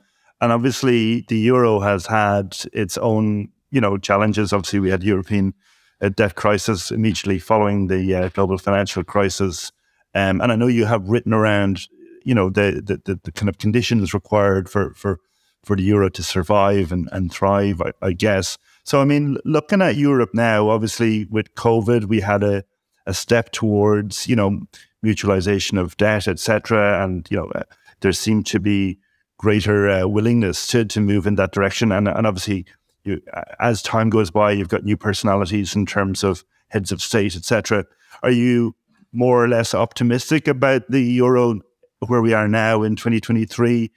and 0.42 0.52
obviously, 0.52 1.26
the 1.28 1.38
euro 1.38 1.80
has 1.80 2.06
had 2.06 2.58
its 2.74 2.98
own 2.98 3.50
you 3.72 3.82
know 3.82 3.98
challenges. 3.98 4.54
Obviously, 4.54 4.80
we 4.80 4.90
had 4.90 5.04
European 5.04 5.54
uh, 6.02 6.10
debt 6.10 6.36
crisis 6.36 6.92
immediately 6.92 7.40
following 7.40 7.88
the 7.88 8.16
uh, 8.16 8.30
global 8.30 8.58
financial 8.58 9.04
crisis. 9.04 9.72
Um, 10.16 10.42
and 10.42 10.52
I 10.52 10.56
know 10.56 10.68
you 10.68 10.86
have 10.86 11.08
written 11.08 11.34
around, 11.34 11.88
you 12.24 12.34
know, 12.34 12.50
the, 12.50 12.82
the, 12.84 13.02
the, 13.06 13.20
the, 13.24 13.32
kind 13.32 13.50
of 13.50 13.58
conditions 13.58 14.14
required 14.14 14.70
for, 14.70 14.94
for, 14.96 15.20
for 15.64 15.76
the 15.76 15.84
euro 15.84 16.10
to 16.10 16.24
survive 16.24 16.92
and, 16.92 17.10
and 17.12 17.32
thrive, 17.32 17.82
I, 17.82 17.92
I, 18.02 18.14
guess. 18.14 18.58
So, 18.84 19.02
I 19.02 19.06
mean, 19.06 19.38
looking 19.46 19.82
at 19.82 19.98
Europe 19.98 20.32
now, 20.34 20.70
obviously 20.70 21.26
with 21.26 21.54
COVID, 21.56 22.06
we 22.06 22.22
had 22.22 22.44
a, 22.44 22.64
a 23.06 23.14
step 23.14 23.52
towards, 23.52 24.28
you 24.28 24.36
know, 24.36 24.62
mutualization 25.04 25.80
of 25.80 25.98
debt, 25.98 26.28
etc. 26.28 27.04
And, 27.04 27.28
you 27.30 27.38
know, 27.38 27.48
uh, 27.56 27.64
there 28.02 28.12
seemed 28.12 28.46
to 28.48 28.60
be 28.60 29.00
greater 29.38 29.90
uh, 29.90 30.08
willingness 30.08 30.68
to, 30.68 30.86
to 30.86 31.00
move 31.00 31.26
in 31.26 31.36
that 31.36 31.52
direction. 31.52 31.92
And, 31.92 32.08
and 32.08 32.28
obviously, 32.28 32.66
you, 33.04 33.22
as 33.60 33.82
time 33.82 34.10
goes 34.10 34.32
by, 34.32 34.52
you've 34.52 34.70
got 34.70 34.84
new 34.84 34.98
personalities 34.98 35.76
in 35.76 35.86
terms 35.86 36.24
of 36.24 36.44
heads 36.68 36.92
of 36.92 37.02
state, 37.02 37.36
etc. 37.36 37.86
Are 38.24 38.32
you 38.32 38.76
more 39.12 39.44
or 39.44 39.48
less 39.48 39.74
optimistic 39.74 40.48
about 40.48 40.90
the 40.90 41.02
euro 41.02 41.62
where 42.08 42.22
we 42.22 42.34
are 42.34 42.48
now 42.48 42.84
in 42.84 42.96
2023, 42.96 43.92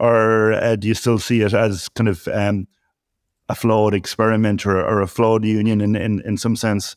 or 0.00 0.52
uh, 0.52 0.76
do 0.76 0.88
you 0.88 0.94
still 0.94 1.18
see 1.18 1.42
it 1.42 1.52
as 1.52 1.88
kind 1.90 2.08
of 2.08 2.26
um, 2.28 2.66
a 3.48 3.54
flawed 3.54 3.94
experiment 3.94 4.66
or, 4.66 4.78
or, 4.78 5.00
a 5.00 5.06
flawed 5.06 5.44
union 5.44 5.80
in, 5.80 5.94
in, 5.94 6.20
in 6.22 6.36
some 6.36 6.56
sense? 6.56 6.96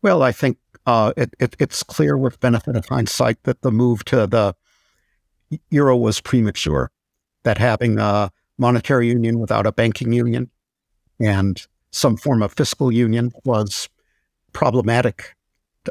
Well, 0.00 0.22
I 0.22 0.32
think 0.32 0.58
uh, 0.86 1.12
it, 1.16 1.34
it, 1.38 1.56
it's 1.58 1.82
clear 1.82 2.16
with 2.16 2.40
benefit 2.40 2.76
of 2.76 2.86
hindsight 2.86 3.42
that 3.44 3.62
the 3.62 3.70
move 3.70 4.04
to 4.06 4.26
the 4.26 4.54
euro 5.70 5.96
was 5.96 6.20
premature, 6.20 6.90
that 7.42 7.58
having 7.58 7.98
a 7.98 8.30
monetary 8.58 9.08
union 9.08 9.38
without 9.38 9.66
a 9.66 9.72
banking 9.72 10.12
union 10.12 10.50
and 11.20 11.66
some 11.90 12.16
form 12.16 12.42
of 12.42 12.52
fiscal 12.52 12.90
union 12.90 13.32
was 13.44 13.88
problematic 14.52 15.34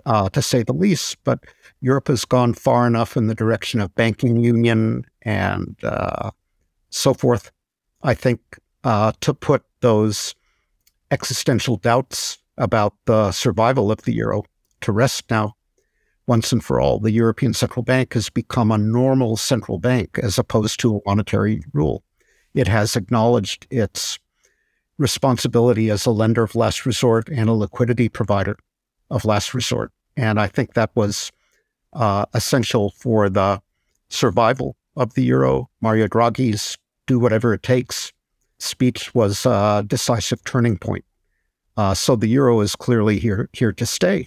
uh, 0.05 0.29
to 0.29 0.41
say 0.41 0.63
the 0.63 0.73
least. 0.73 1.17
But 1.23 1.39
Europe 1.81 2.07
has 2.07 2.25
gone 2.25 2.53
far 2.53 2.87
enough 2.87 3.15
in 3.15 3.27
the 3.27 3.35
direction 3.35 3.79
of 3.79 3.93
banking 3.95 4.37
union 4.37 5.05
and 5.21 5.77
uh, 5.83 6.31
so 6.89 7.13
forth, 7.13 7.51
I 8.03 8.13
think, 8.13 8.41
uh, 8.83 9.13
to 9.21 9.33
put 9.33 9.63
those 9.79 10.35
existential 11.11 11.77
doubts 11.77 12.39
about 12.57 12.93
the 13.05 13.31
survival 13.31 13.91
of 13.91 14.01
the 14.03 14.13
euro 14.13 14.43
to 14.83 14.91
rest 14.91 15.25
now. 15.29 15.53
Once 16.25 16.51
and 16.51 16.63
for 16.63 16.79
all, 16.79 16.99
the 16.99 17.11
European 17.11 17.53
Central 17.53 17.83
Bank 17.83 18.13
has 18.13 18.29
become 18.29 18.71
a 18.71 18.77
normal 18.77 19.35
central 19.35 19.77
bank 19.77 20.19
as 20.21 20.37
opposed 20.37 20.79
to 20.79 20.97
a 20.97 21.01
monetary 21.05 21.63
rule. 21.73 22.03
It 22.53 22.67
has 22.67 22.95
acknowledged 22.95 23.67
its 23.69 24.19
responsibility 24.97 25.89
as 25.89 26.05
a 26.05 26.11
lender 26.11 26.43
of 26.43 26.55
last 26.55 26.85
resort 26.85 27.27
and 27.29 27.49
a 27.49 27.53
liquidity 27.53 28.07
provider 28.07 28.57
of 29.09 29.25
last 29.25 29.53
resort. 29.53 29.91
And 30.15 30.39
I 30.39 30.47
think 30.47 30.75
that 30.75 30.91
was 30.95 31.31
uh, 31.91 32.25
essential 32.33 32.91
for 32.91 33.29
the 33.29 33.61
survival 34.09 34.77
of 34.95 35.15
the 35.15 35.23
euro. 35.23 35.69
Mario 35.81 36.07
Draghi's 36.07 36.77
do 37.05 37.19
whatever 37.19 37.53
it 37.53 37.63
takes 37.63 38.13
speech 38.63 39.13
was 39.13 39.45
a 39.45 39.83
decisive 39.85 40.43
turning 40.43 40.77
point. 40.77 41.05
Uh, 41.75 41.93
so 41.93 42.15
the 42.15 42.27
euro 42.27 42.61
is 42.61 42.75
clearly 42.75 43.19
here 43.19 43.49
here 43.53 43.73
to 43.73 43.85
stay, 43.85 44.25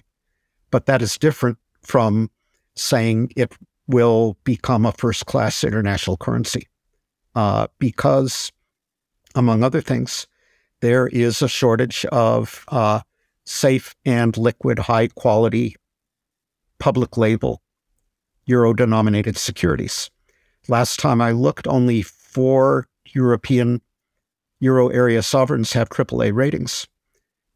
but 0.70 0.86
that 0.86 1.02
is 1.02 1.18
different 1.18 1.58
from 1.82 2.30
saying 2.74 3.32
it 3.36 3.52
will 3.86 4.36
become 4.44 4.84
a 4.84 4.92
first 4.92 5.26
class 5.26 5.64
international 5.64 6.16
currency, 6.16 6.68
uh, 7.34 7.66
because 7.78 8.52
among 9.34 9.62
other 9.62 9.80
things, 9.80 10.26
there 10.80 11.06
is 11.08 11.42
a 11.42 11.48
shortage 11.48 12.04
of 12.06 12.64
uh, 12.68 13.00
safe 13.44 13.94
and 14.04 14.36
liquid, 14.36 14.78
high 14.78 15.08
quality, 15.08 15.76
public 16.78 17.16
label, 17.16 17.62
euro 18.44 18.74
denominated 18.74 19.36
securities. 19.36 20.10
Last 20.68 20.98
time 20.98 21.20
I 21.20 21.32
looked, 21.32 21.66
only 21.66 22.02
four 22.02 22.88
European 23.12 23.80
euro 24.58 24.88
area 24.88 25.22
sovereigns 25.22 25.72
have 25.74 25.88
AAA 25.88 26.34
ratings, 26.34 26.86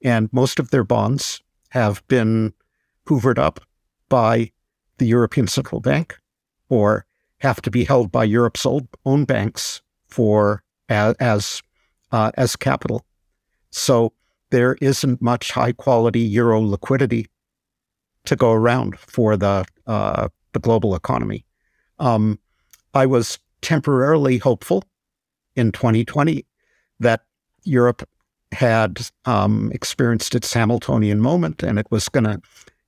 and 0.03 0.33
most 0.33 0.59
of 0.59 0.71
their 0.71 0.85
bonds 0.85 1.43
have 1.71 2.07
been 2.09 2.53
hoovered 3.11 3.39
up 3.39 3.61
by 4.09 4.51
the 4.99 5.07
European 5.07 5.49
Central 5.49 5.81
Bank 5.81 6.17
or 6.69 7.05
have 7.39 7.61
to 7.63 7.71
be 7.71 7.85
held 7.85 8.13
by 8.13 8.25
Europe's 8.25 8.65
own 9.05 9.25
banks 9.25 9.83
for 10.09 10.63
as 10.89 11.15
as, 11.19 11.63
uh, 12.13 12.31
as 12.37 12.57
capital. 12.57 13.05
So 13.71 14.13
there 14.51 14.77
isn't 14.81 15.21
much 15.21 15.51
high 15.51 15.73
quality 15.73 16.21
euro 16.21 16.61
liquidity 16.61 17.27
to 18.27 18.37
go 18.37 18.53
around 18.53 18.99
for 18.99 19.37
the 19.37 19.65
uh, 19.87 20.29
the 20.53 20.61
global 20.61 20.95
economy. 20.95 21.45
Um, 21.99 22.39
I 22.95 23.07
was 23.07 23.39
temporarily 23.63 24.39
hopeful 24.39 24.85
in 25.57 25.73
2020 25.73 26.45
that 27.01 27.23
Europe 27.65 28.09
had 28.53 29.01
um, 29.25 29.71
experienced 29.73 30.35
its 30.35 30.53
Hamiltonian 30.53 31.21
moment 31.21 31.63
and 31.63 31.79
it 31.79 31.87
was 31.91 32.09
going 32.09 32.25
to 32.25 32.41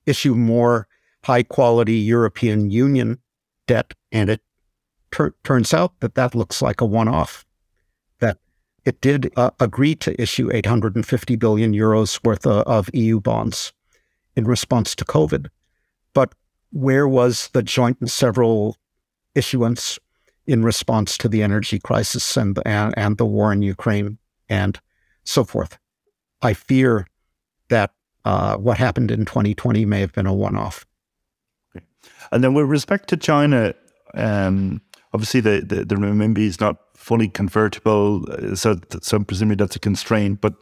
issue 0.06 0.34
more 0.34 0.88
high 1.24 1.42
quality 1.42 1.94
European 1.94 2.70
Union 2.70 3.18
debt, 3.66 3.94
and 4.10 4.28
it 4.28 4.40
tur- 5.10 5.34
turns 5.44 5.72
out 5.72 5.98
that 6.00 6.14
that 6.14 6.34
looks 6.34 6.60
like 6.60 6.80
a 6.80 6.84
one 6.84 7.08
off 7.08 7.44
that 8.18 8.38
it 8.84 9.00
did 9.00 9.32
uh, 9.36 9.50
agree 9.60 9.94
to 9.96 10.20
issue 10.20 10.50
850 10.52 11.36
billion 11.36 11.72
euros 11.72 12.22
worth 12.24 12.46
of, 12.46 12.66
of 12.66 12.90
EU 12.94 13.20
bonds 13.20 13.72
in 14.34 14.44
response 14.44 14.94
to 14.96 15.04
COVID. 15.04 15.48
But 16.14 16.34
where 16.70 17.06
was 17.06 17.48
the 17.52 17.62
joint 17.62 17.98
and 18.00 18.10
several 18.10 18.76
issuance 19.34 19.98
in 20.46 20.64
response 20.64 21.16
to 21.18 21.28
the 21.28 21.42
energy 21.42 21.78
crisis 21.78 22.36
and, 22.36 22.58
and, 22.64 22.94
and 22.96 23.16
the 23.18 23.26
war 23.26 23.52
in 23.52 23.62
Ukraine 23.62 24.18
and 24.48 24.80
so 25.24 25.44
forth? 25.44 25.78
I 26.40 26.54
fear 26.54 27.06
that 27.68 27.92
uh, 28.24 28.56
what 28.56 28.78
happened 28.78 29.10
in 29.10 29.24
2020 29.24 29.84
may 29.84 30.00
have 30.00 30.12
been 30.12 30.26
a 30.26 30.34
one 30.34 30.56
off. 30.56 30.86
And 32.30 32.42
then 32.42 32.54
with 32.54 32.66
respect 32.66 33.08
to 33.10 33.16
China, 33.16 33.74
um, 34.14 34.80
obviously 35.12 35.40
the, 35.40 35.60
the, 35.60 35.84
the 35.84 35.94
renminbi 35.96 36.38
is 36.38 36.60
not 36.60 36.76
fully 36.96 37.28
convertible. 37.28 38.24
Uh, 38.30 38.54
so, 38.54 38.76
so 39.00 39.20
presumably 39.20 39.56
that's 39.56 39.76
a 39.76 39.80
constraint. 39.80 40.40
But 40.40 40.54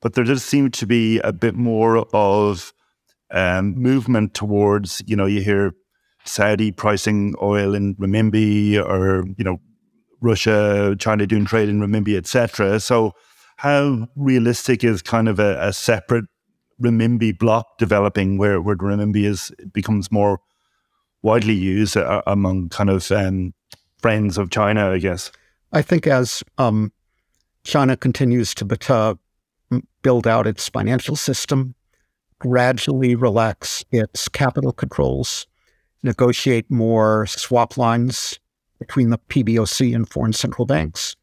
but 0.00 0.14
there 0.14 0.24
does 0.24 0.44
seem 0.44 0.70
to 0.70 0.86
be 0.86 1.18
a 1.20 1.32
bit 1.32 1.56
more 1.56 2.06
of 2.14 2.72
um, 3.32 3.74
movement 3.74 4.34
towards 4.34 5.02
you 5.06 5.16
know 5.16 5.26
you 5.26 5.40
hear 5.40 5.74
Saudi 6.24 6.70
pricing 6.70 7.34
oil 7.42 7.74
in 7.74 7.96
renminbi 7.96 8.76
or 8.76 9.26
you 9.36 9.44
know 9.44 9.60
Russia, 10.20 10.96
China 10.98 11.26
doing 11.26 11.44
trade 11.44 11.68
in 11.68 11.80
renminbi, 11.80 12.16
etc. 12.16 12.80
So, 12.80 13.12
how 13.56 14.08
realistic 14.16 14.84
is 14.84 15.02
kind 15.02 15.28
of 15.28 15.38
a, 15.38 15.58
a 15.60 15.72
separate 15.72 16.26
renminbi 16.82 17.36
block 17.36 17.78
developing 17.78 18.38
where, 18.38 18.60
where 18.60 18.76
renminbi 18.76 19.24
is 19.24 19.52
becomes 19.72 20.10
more 20.12 20.40
widely 21.22 21.54
used 21.54 21.96
uh, 21.96 22.22
among 22.26 22.68
kind 22.68 22.90
of 22.90 23.10
um, 23.10 23.52
friends 23.98 24.38
of 24.38 24.50
China, 24.50 24.90
I 24.90 24.98
guess? 24.98 25.32
I 25.72 25.82
think 25.82 26.06
as 26.06 26.42
um, 26.56 26.92
China 27.64 27.96
continues 27.96 28.54
to 28.54 28.78
uh, 28.88 29.14
build 30.02 30.26
out 30.26 30.46
its 30.46 30.68
financial 30.68 31.16
system, 31.16 31.74
gradually 32.38 33.14
relax 33.14 33.84
its 33.90 34.28
capital 34.28 34.72
controls, 34.72 35.46
negotiate 36.02 36.70
more 36.70 37.26
swap 37.26 37.76
lines 37.76 38.38
between 38.78 39.10
the 39.10 39.18
PBOC 39.18 39.94
and 39.94 40.08
foreign 40.08 40.32
central 40.32 40.64
banks, 40.64 41.16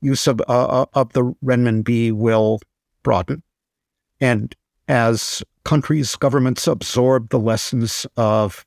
use 0.00 0.26
of, 0.26 0.40
uh, 0.48 0.82
uh, 0.82 0.86
of 0.94 1.12
the 1.12 1.34
renminbi 1.44 2.12
will 2.12 2.60
broaden. 3.02 3.42
And 4.20 4.54
as 4.88 5.42
countries, 5.64 6.14
governments 6.16 6.66
absorb 6.66 7.30
the 7.30 7.38
lessons 7.38 8.06
of 8.16 8.66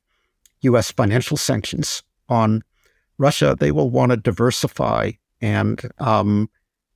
U.S. 0.62 0.92
financial 0.92 1.38
sanctions 1.38 2.04
on 2.30 2.64
Russia, 3.18 3.56
they 3.60 3.72
will 3.72 3.90
want 3.90 4.12
to 4.12 4.18
diversify 4.18 5.12
and 5.42 5.90
um, 6.00 6.50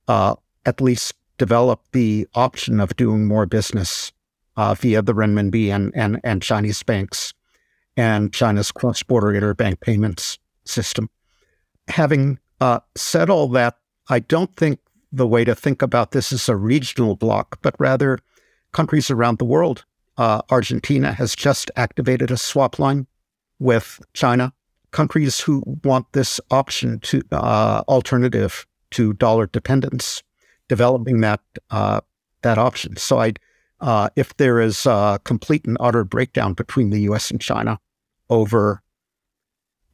uh, 0.08 0.34
at 0.66 0.80
least 0.80 1.14
develop 1.38 1.82
the 1.92 2.26
option 2.34 2.80
of 2.80 2.96
doing 2.96 3.26
more 3.26 3.46
business 3.46 4.12
uh, 4.56 4.74
via 4.74 5.02
the 5.02 5.14
renminbi 5.14 5.68
and, 5.68 5.92
and, 5.94 6.20
and 6.22 6.42
Chinese 6.42 6.82
banks 6.82 7.32
and 7.96 8.32
China's 8.32 8.70
cross-border 8.70 9.28
interbank 9.28 9.80
payments 9.80 10.38
system. 10.64 11.10
Having 11.88 12.38
uh, 12.60 12.80
said 12.96 13.28
all 13.28 13.48
that, 13.48 13.76
I 14.08 14.20
don't 14.20 14.54
think 14.56 14.78
the 15.10 15.26
way 15.26 15.44
to 15.44 15.54
think 15.54 15.82
about 15.82 16.12
this 16.12 16.32
is 16.32 16.48
a 16.48 16.56
regional 16.56 17.16
bloc, 17.16 17.58
but 17.62 17.74
rather 17.78 18.18
countries 18.72 19.10
around 19.10 19.38
the 19.38 19.44
world. 19.44 19.84
Uh, 20.16 20.42
Argentina 20.50 21.12
has 21.12 21.34
just 21.34 21.70
activated 21.76 22.30
a 22.30 22.36
swap 22.36 22.78
line 22.78 23.06
with 23.58 24.00
China. 24.12 24.52
Countries 24.90 25.40
who 25.40 25.62
want 25.84 26.12
this 26.12 26.40
option 26.50 27.00
to 27.00 27.22
uh, 27.32 27.82
alternative 27.88 28.66
to 28.90 29.14
dollar 29.14 29.46
dependence, 29.46 30.22
developing 30.68 31.20
that 31.22 31.40
uh, 31.70 32.00
that 32.42 32.58
option. 32.58 32.96
So, 32.96 33.20
I, 33.20 33.32
uh, 33.80 34.10
if 34.16 34.36
there 34.36 34.60
is 34.60 34.84
a 34.84 35.18
complete 35.24 35.64
and 35.64 35.78
utter 35.80 36.04
breakdown 36.04 36.52
between 36.52 36.90
the 36.90 37.00
U.S. 37.02 37.30
and 37.30 37.40
China 37.40 37.78
over 38.28 38.82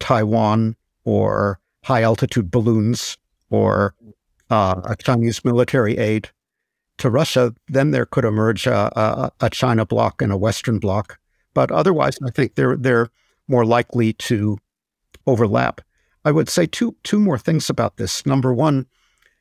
Taiwan 0.00 0.74
or 1.04 1.60
high 1.84 2.02
altitude 2.02 2.50
balloons 2.50 3.16
or 3.50 3.94
uh, 4.50 4.94
Chinese 4.96 5.44
military 5.44 5.96
aid, 5.96 6.30
to 6.98 7.10
Russia, 7.10 7.54
then 7.68 7.90
there 7.90 8.06
could 8.06 8.24
emerge 8.24 8.66
a, 8.66 8.98
a, 8.98 9.32
a, 9.40 9.50
China 9.50 9.86
bloc 9.86 10.20
and 10.20 10.32
a 10.32 10.36
Western 10.36 10.78
bloc. 10.78 11.18
But 11.54 11.70
otherwise, 11.70 12.18
I 12.24 12.30
think 12.30 12.54
they're 12.54 12.76
they're 12.76 13.08
more 13.48 13.64
likely 13.64 14.12
to 14.14 14.58
overlap. 15.26 15.80
I 16.24 16.32
would 16.32 16.48
say 16.48 16.66
two 16.66 16.94
two 17.04 17.18
more 17.18 17.38
things 17.38 17.70
about 17.70 17.96
this. 17.96 18.26
Number 18.26 18.52
one, 18.52 18.86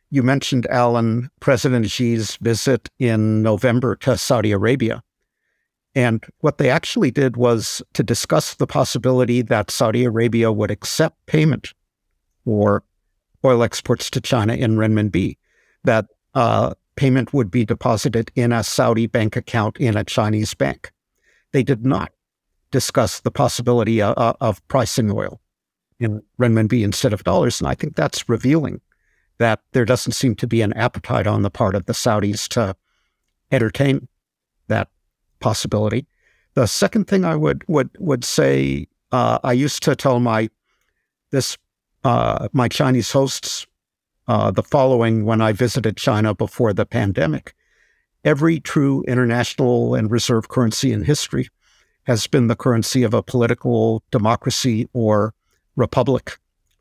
you 0.10 0.24
mentioned 0.24 0.66
Alan 0.68 1.30
President 1.40 1.86
Xi's 1.90 2.38
visit 2.38 2.90
in 3.00 3.42
November 3.44 3.96
to 3.98 4.18
Saudi 4.18 4.52
Arabia. 4.52 5.04
And 5.96 6.24
what 6.42 6.60
they 6.60 6.70
actually 6.70 7.10
did 7.12 7.38
was 7.38 7.82
to 7.94 8.04
discuss 8.04 8.54
the 8.54 8.68
possibility 8.68 9.42
that 9.42 9.72
Saudi 9.72 10.04
Arabia 10.06 10.52
would 10.52 10.70
accept 10.70 11.26
payment 11.26 11.74
for 12.46 12.84
oil 13.44 13.64
exports 13.64 14.10
to 14.12 14.22
China 14.22 14.54
in 14.54 14.78
renminbi, 14.78 15.38
that 15.84 16.06
uh, 16.36 16.76
payment 16.98 17.34
would 17.34 17.50
be 17.50 17.64
deposited 17.64 18.32
in 18.36 18.52
a 18.52 18.64
Saudi 18.64 19.08
bank 19.08 19.36
account 19.38 19.78
in 19.78 19.96
a 19.96 20.04
Chinese 20.04 20.54
bank. 20.54 20.92
They 21.54 21.64
did 21.64 21.86
not 21.86 22.12
discuss 22.72 23.22
the 23.22 23.32
possibility 23.32 24.02
of, 24.02 24.18
uh, 24.18 24.22
uh, 24.22 24.34
of 24.42 24.68
pricing 24.68 25.10
oil 25.10 25.40
in 26.00 26.22
renminbi 26.40 26.84
instead 26.84 27.14
of 27.14 27.24
dollars. 27.24 27.62
And 27.62 27.70
I 27.70 27.76
think 27.76 27.96
that's 27.96 28.28
revealing 28.28 28.82
that 29.38 29.62
there 29.72 29.86
doesn't 29.86 30.14
seem 30.14 30.36
to 30.36 30.48
be 30.48 30.62
an 30.62 30.74
appetite 30.74 31.28
on 31.28 31.44
the 31.44 31.50
part 31.50 31.76
of 31.76 31.86
the 31.86 31.94
Saudis 31.94 32.48
to 32.50 32.76
entertain 33.52 34.08
that 34.68 34.90
possibility. 35.40 36.06
The 36.56 36.66
second 36.66 37.08
thing 37.08 37.24
I 37.24 37.36
would 37.36 37.64
would 37.68 37.90
would 38.00 38.26
say, 38.26 38.88
uh, 39.12 39.40
I 39.44 39.54
used 39.54 39.84
to 39.84 39.96
tell 39.96 40.20
my 40.20 40.50
this 41.32 41.58
uh, 42.04 42.48
my 42.52 42.68
Chinese 42.68 43.12
hosts 43.12 43.68
uh, 44.28 44.52
the 44.52 44.64
following 44.64 45.26
when 45.26 45.42
I 45.42 45.54
visited 45.54 45.98
China 45.98 46.34
before 46.34 46.74
the 46.74 46.86
pandemic. 46.86 47.54
Every 48.24 48.60
true 48.60 49.04
international 49.08 49.96
and 49.96 50.12
reserve 50.12 50.50
currency 50.50 50.92
in 50.92 51.04
history 51.04 51.50
has 52.04 52.28
been 52.28 52.48
the 52.48 52.56
currency 52.56 53.04
of 53.04 53.14
a 53.14 53.24
political 53.24 54.04
democracy 54.12 54.88
or 54.94 55.34
republic, 55.76 56.38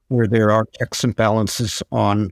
where 0.08 0.26
there 0.26 0.50
are 0.50 0.66
checks 0.78 1.04
and 1.04 1.14
balances 1.14 1.82
on 1.92 2.30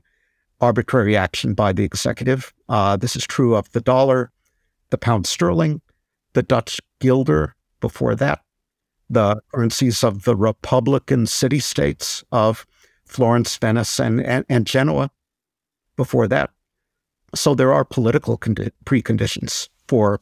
arbitrary 0.61 1.15
action 1.15 1.53
by 1.53 1.73
the 1.73 1.83
executive. 1.83 2.53
Uh, 2.69 2.95
this 2.97 3.15
is 3.15 3.25
true 3.25 3.55
of 3.55 3.71
the 3.71 3.81
dollar, 3.81 4.31
the 4.89 4.97
pound 4.97 5.27
sterling, 5.27 5.81
the 6.33 6.43
Dutch 6.43 6.79
guilder 6.99 7.55
before 7.81 8.15
that, 8.15 8.41
the 9.09 9.41
currencies 9.53 10.03
of 10.03 10.23
the 10.23 10.35
republican 10.35 11.25
city 11.25 11.59
states 11.59 12.23
of 12.31 12.65
Florence, 13.05 13.57
Venice, 13.57 13.99
and, 13.99 14.21
and, 14.21 14.45
and 14.49 14.65
Genoa 14.65 15.11
before 15.95 16.27
that. 16.27 16.49
So 17.33 17.55
there 17.55 17.73
are 17.73 17.85
political 17.85 18.37
condi- 18.37 18.71
preconditions 18.85 19.69
for 19.87 20.21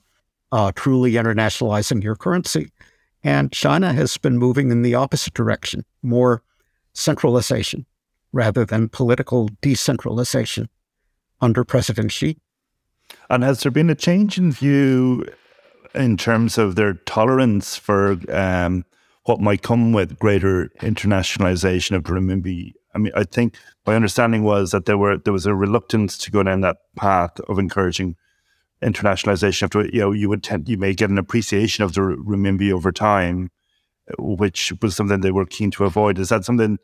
uh, 0.51 0.71
truly 0.75 1.13
internationalizing 1.13 2.03
your 2.03 2.15
currency. 2.15 2.71
And 3.23 3.51
China 3.51 3.93
has 3.93 4.17
been 4.17 4.38
moving 4.38 4.71
in 4.71 4.81
the 4.81 4.95
opposite 4.95 5.34
direction, 5.34 5.86
more 6.01 6.43
centralization 6.93 7.86
rather 8.31 8.65
than 8.65 8.89
political 8.89 9.49
decentralization 9.61 10.67
under 11.39 11.63
President 11.63 12.11
Xi. 12.11 12.38
And 13.29 13.43
has 13.43 13.61
there 13.61 13.71
been 13.71 13.89
a 13.89 13.95
change 13.95 14.38
in 14.38 14.51
view 14.51 15.25
in 15.93 16.17
terms 16.17 16.57
of 16.57 16.75
their 16.75 16.93
tolerance 16.93 17.75
for 17.77 18.17
um, 18.29 18.86
what 19.26 19.39
might 19.39 19.61
come 19.61 19.93
with 19.93 20.19
greater 20.19 20.69
internationalization 20.82 21.95
of 21.95 22.03
the 22.03 22.11
renminbi 22.11 22.74
I 22.93 22.99
mean, 22.99 23.11
I 23.15 23.24
think 23.24 23.57
my 23.86 23.95
understanding 23.95 24.43
was 24.43 24.71
that 24.71 24.86
there 24.86 24.97
were 24.97 25.17
there 25.17 25.34
was 25.34 25.45
a 25.45 25.55
reluctance 25.55 26.17
to 26.19 26.32
go 26.32 26.43
down 26.43 26.61
that 26.61 26.78
path 26.95 27.39
of 27.41 27.59
encouraging 27.59 28.15
internationalization. 28.82 29.63
After 29.63 29.86
you 29.86 29.99
know, 29.99 30.11
you 30.11 30.30
would 30.30 30.43
tend 30.43 30.69
you 30.69 30.78
may 30.78 30.93
get 30.93 31.09
an 31.09 31.17
appreciation 31.17 31.84
of 31.84 31.93
the 31.93 32.01
renminbi 32.01 32.71
over 32.71 32.91
time, 32.91 33.49
which 34.19 34.74
was 34.82 34.95
something 34.95 35.21
they 35.21 35.32
were 35.32 35.45
keen 35.45 35.71
to 35.71 35.86
avoid. 35.86 36.19
Is 36.19 36.30
that 36.30 36.45
something 36.45 36.78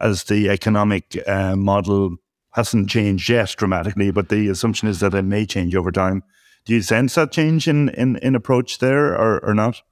as 0.00 0.24
the 0.24 0.48
economic 0.48 1.18
uh, 1.26 1.56
model 1.56 2.16
hasn't 2.52 2.88
changed 2.88 3.28
yet 3.28 3.54
dramatically, 3.56 4.10
but 4.10 4.28
the 4.28 4.48
assumption 4.48 4.88
is 4.88 5.00
that 5.00 5.14
it 5.14 5.22
may 5.22 5.44
change 5.44 5.74
over 5.74 5.90
time. 5.90 6.22
Do 6.64 6.74
you 6.74 6.82
sense 6.82 7.14
that 7.16 7.32
change 7.32 7.66
in 7.66 7.88
in, 7.90 8.16
in 8.16 8.34
approach 8.34 8.78
there, 8.78 9.14
or, 9.14 9.44
or 9.44 9.54
not? 9.54 9.82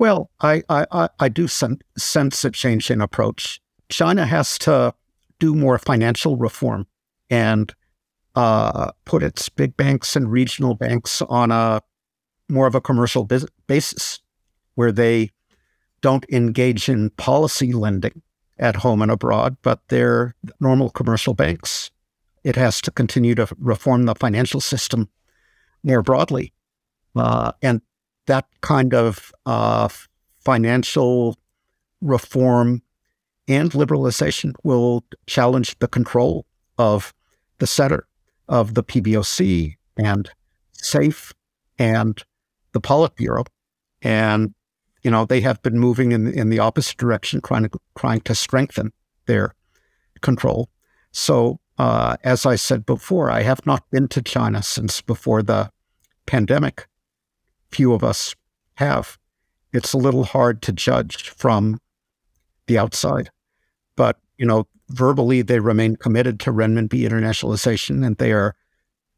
Well, 0.00 0.30
I 0.40 0.62
I, 0.70 1.10
I 1.20 1.28
do 1.28 1.46
sense 1.46 2.44
a 2.44 2.50
change 2.50 2.90
in 2.90 3.02
approach. 3.02 3.60
China 3.90 4.24
has 4.24 4.58
to 4.60 4.94
do 5.38 5.54
more 5.54 5.78
financial 5.78 6.38
reform 6.38 6.86
and 7.28 7.74
uh, 8.34 8.92
put 9.04 9.22
its 9.22 9.50
big 9.50 9.76
banks 9.76 10.16
and 10.16 10.32
regional 10.32 10.74
banks 10.74 11.20
on 11.20 11.50
a 11.50 11.82
more 12.48 12.66
of 12.66 12.74
a 12.74 12.80
commercial 12.80 13.28
basis 13.66 14.20
where 14.74 14.90
they 14.90 15.32
don't 16.00 16.24
engage 16.30 16.88
in 16.88 17.10
policy 17.10 17.74
lending 17.74 18.22
at 18.58 18.76
home 18.76 19.02
and 19.02 19.10
abroad, 19.10 19.58
but 19.60 19.82
they're 19.88 20.34
normal 20.60 20.88
commercial 20.88 21.34
banks. 21.34 21.90
It 22.42 22.56
has 22.56 22.80
to 22.82 22.90
continue 22.90 23.34
to 23.34 23.48
reform 23.58 24.06
the 24.06 24.14
financial 24.14 24.62
system 24.62 25.10
more 25.82 26.00
broadly. 26.00 26.54
Uh, 27.14 27.52
and 27.60 27.82
that 28.26 28.46
kind 28.60 28.94
of 28.94 29.32
uh, 29.46 29.88
financial 30.38 31.36
reform 32.00 32.82
and 33.48 33.72
liberalization 33.72 34.54
will 34.62 35.04
challenge 35.26 35.78
the 35.78 35.88
control 35.88 36.46
of 36.78 37.12
the 37.58 37.66
center 37.66 38.06
of 38.48 38.74
the 38.74 38.82
PBOC 38.82 39.76
and 39.96 40.30
SAFE 40.72 41.32
and 41.78 42.22
the 42.72 42.80
Politburo. 42.80 43.46
And, 44.02 44.54
you 45.02 45.10
know, 45.10 45.24
they 45.24 45.40
have 45.40 45.60
been 45.62 45.78
moving 45.78 46.12
in, 46.12 46.32
in 46.32 46.50
the 46.50 46.58
opposite 46.58 46.96
direction, 46.96 47.40
trying 47.40 47.64
to, 47.64 47.70
trying 47.98 48.20
to 48.22 48.34
strengthen 48.34 48.92
their 49.26 49.54
control. 50.20 50.68
So, 51.12 51.58
uh, 51.78 52.16
as 52.24 52.46
I 52.46 52.56
said 52.56 52.84
before, 52.84 53.30
I 53.30 53.42
have 53.42 53.64
not 53.66 53.88
been 53.90 54.08
to 54.08 54.22
China 54.22 54.62
since 54.62 55.00
before 55.00 55.42
the 55.42 55.70
pandemic. 56.26 56.86
Few 57.70 57.92
of 57.92 58.02
us 58.02 58.34
have. 58.74 59.18
It's 59.72 59.92
a 59.92 59.98
little 59.98 60.24
hard 60.24 60.62
to 60.62 60.72
judge 60.72 61.30
from 61.30 61.80
the 62.66 62.78
outside. 62.78 63.30
But, 63.96 64.18
you 64.38 64.46
know, 64.46 64.66
verbally 64.88 65.42
they 65.42 65.60
remain 65.60 65.96
committed 65.96 66.40
to 66.40 66.52
renminbi 66.52 67.02
internationalization 67.08 68.04
and 68.04 68.16
they 68.16 68.32
are 68.32 68.54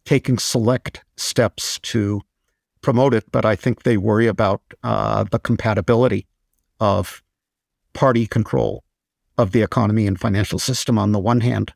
taking 0.04 0.38
select 0.38 1.02
steps 1.16 1.78
to 1.80 2.20
promote 2.82 3.14
it. 3.14 3.24
But 3.30 3.44
I 3.44 3.56
think 3.56 3.82
they 3.82 3.96
worry 3.96 4.26
about 4.26 4.60
uh, 4.82 5.24
the 5.24 5.38
compatibility 5.38 6.26
of 6.80 7.22
party 7.92 8.26
control 8.26 8.84
of 9.38 9.52
the 9.52 9.62
economy 9.62 10.06
and 10.06 10.20
financial 10.20 10.58
system 10.58 10.98
on 10.98 11.12
the 11.12 11.18
one 11.18 11.40
hand, 11.40 11.72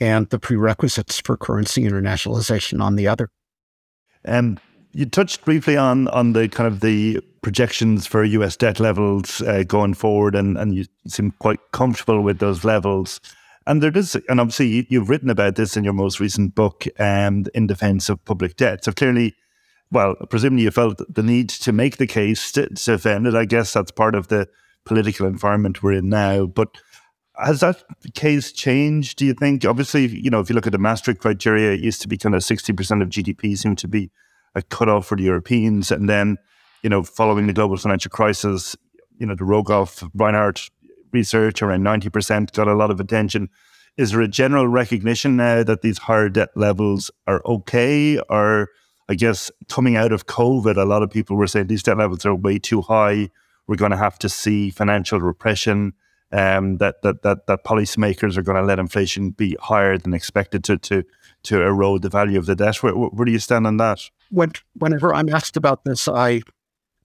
and 0.00 0.28
the 0.30 0.38
prerequisites 0.38 1.20
for 1.20 1.36
currency 1.36 1.82
internationalization 1.82 2.80
on 2.80 2.96
the 2.96 3.06
other. 3.06 3.30
Um, 4.24 4.58
you 4.92 5.06
touched 5.06 5.44
briefly 5.44 5.76
on 5.76 6.08
on 6.08 6.32
the 6.32 6.48
kind 6.48 6.66
of 6.66 6.80
the 6.80 7.20
projections 7.42 8.06
for 8.06 8.24
U.S. 8.24 8.56
debt 8.56 8.80
levels 8.80 9.42
uh, 9.42 9.62
going 9.66 9.94
forward, 9.94 10.34
and 10.34 10.56
and 10.56 10.74
you 10.74 10.84
seem 11.06 11.32
quite 11.38 11.60
comfortable 11.72 12.22
with 12.22 12.38
those 12.38 12.64
levels. 12.64 13.20
And 13.66 13.82
there 13.82 13.94
is, 13.94 14.16
and 14.30 14.40
obviously 14.40 14.86
you've 14.88 15.10
written 15.10 15.28
about 15.28 15.56
this 15.56 15.76
in 15.76 15.84
your 15.84 15.92
most 15.92 16.20
recent 16.20 16.54
book, 16.54 16.86
um, 16.98 17.44
in 17.54 17.66
defence 17.66 18.08
of 18.08 18.24
public 18.24 18.56
debt. 18.56 18.82
So 18.82 18.92
clearly, 18.92 19.34
well, 19.90 20.14
presumably 20.30 20.64
you 20.64 20.70
felt 20.70 21.02
the 21.12 21.22
need 21.22 21.50
to 21.50 21.72
make 21.72 21.98
the 21.98 22.06
case 22.06 22.50
to, 22.52 22.66
to 22.68 22.92
defend 22.92 23.26
it. 23.26 23.34
I 23.34 23.44
guess 23.44 23.74
that's 23.74 23.90
part 23.90 24.14
of 24.14 24.28
the 24.28 24.48
political 24.86 25.26
environment 25.26 25.82
we're 25.82 25.92
in 25.92 26.08
now. 26.08 26.46
But 26.46 26.78
has 27.36 27.60
that 27.60 27.84
case 28.14 28.52
changed? 28.52 29.18
Do 29.18 29.26
you 29.26 29.34
think? 29.34 29.66
Obviously, 29.66 30.06
you 30.06 30.30
know, 30.30 30.40
if 30.40 30.48
you 30.48 30.54
look 30.54 30.66
at 30.66 30.72
the 30.72 30.78
Maastricht 30.78 31.20
criteria, 31.20 31.72
it 31.72 31.80
used 31.80 32.00
to 32.00 32.08
be 32.08 32.16
kind 32.16 32.34
of 32.34 32.42
sixty 32.42 32.72
percent 32.72 33.02
of 33.02 33.10
GDP 33.10 33.56
seemed 33.56 33.78
to 33.78 33.88
be 33.88 34.10
a 34.54 34.62
cutoff 34.62 35.06
for 35.06 35.16
the 35.16 35.24
Europeans, 35.24 35.90
and 35.90 36.08
then, 36.08 36.36
you 36.82 36.90
know, 36.90 37.02
following 37.02 37.46
the 37.46 37.52
global 37.52 37.76
financial 37.76 38.10
crisis, 38.10 38.76
you 39.18 39.26
know, 39.26 39.34
the 39.34 39.44
Rogoff 39.44 40.08
Reinhart 40.14 40.70
research 41.12 41.62
around 41.62 41.82
90% 41.82 42.52
got 42.52 42.68
a 42.68 42.74
lot 42.74 42.90
of 42.90 43.00
attention. 43.00 43.48
Is 43.96 44.12
there 44.12 44.20
a 44.20 44.28
general 44.28 44.68
recognition 44.68 45.36
now 45.36 45.64
that 45.64 45.82
these 45.82 45.98
higher 45.98 46.28
debt 46.28 46.50
levels 46.54 47.10
are 47.26 47.42
okay? 47.44 48.18
Or 48.28 48.68
I 49.08 49.14
guess 49.14 49.50
coming 49.68 49.96
out 49.96 50.12
of 50.12 50.26
COVID, 50.26 50.76
a 50.76 50.84
lot 50.84 51.02
of 51.02 51.10
people 51.10 51.36
were 51.36 51.46
saying 51.46 51.66
these 51.66 51.82
debt 51.82 51.98
levels 51.98 52.24
are 52.24 52.34
way 52.34 52.58
too 52.58 52.82
high. 52.82 53.30
We're 53.66 53.76
going 53.76 53.90
to 53.90 53.96
have 53.96 54.18
to 54.20 54.28
see 54.28 54.70
financial 54.70 55.20
repression. 55.20 55.94
Um, 56.30 56.76
that 56.76 57.00
that 57.02 57.22
that 57.22 57.46
that 57.46 57.64
policymakers 57.64 58.36
are 58.36 58.42
going 58.42 58.58
to 58.58 58.62
let 58.62 58.78
inflation 58.78 59.30
be 59.30 59.56
higher 59.60 59.96
than 59.96 60.12
expected 60.12 60.62
to 60.64 60.76
to 60.76 61.02
to 61.44 61.62
erode 61.62 62.02
the 62.02 62.10
value 62.10 62.38
of 62.38 62.44
the 62.44 62.54
debt. 62.54 62.82
Where, 62.82 62.92
where 62.92 63.24
do 63.24 63.32
you 63.32 63.38
stand 63.38 63.66
on 63.66 63.78
that? 63.78 64.10
When, 64.30 64.52
whenever 64.74 65.14
I'm 65.14 65.28
asked 65.28 65.56
about 65.56 65.84
this, 65.84 66.08
I 66.08 66.42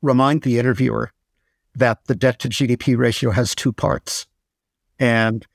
remind 0.01 0.41
the 0.41 0.59
interviewer 0.59 1.11
that 1.75 2.05
the 2.05 2.15
debt 2.15 2.39
to 2.39 2.49
GDP 2.49 2.97
ratio 2.97 3.31
has 3.31 3.55
two 3.55 3.73
parts. 3.73 4.27
And 4.99 5.45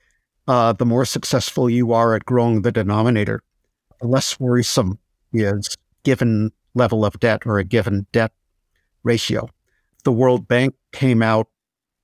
uh, 0.47 0.73
the 0.73 0.85
more 0.85 1.05
successful 1.05 1.69
you 1.69 1.93
are 1.93 2.15
at 2.15 2.25
growing 2.25 2.63
the 2.63 2.71
denominator, 2.71 3.43
the 4.01 4.07
less 4.07 4.39
worrisome 4.39 4.99
is 5.31 5.77
given 6.03 6.51
level 6.73 7.05
of 7.05 7.19
debt 7.19 7.43
or 7.45 7.59
a 7.59 7.63
given 7.63 8.07
debt 8.11 8.31
ratio. 9.03 9.49
The 10.03 10.11
World 10.11 10.47
Bank 10.47 10.75
came 10.91 11.21
out 11.21 11.47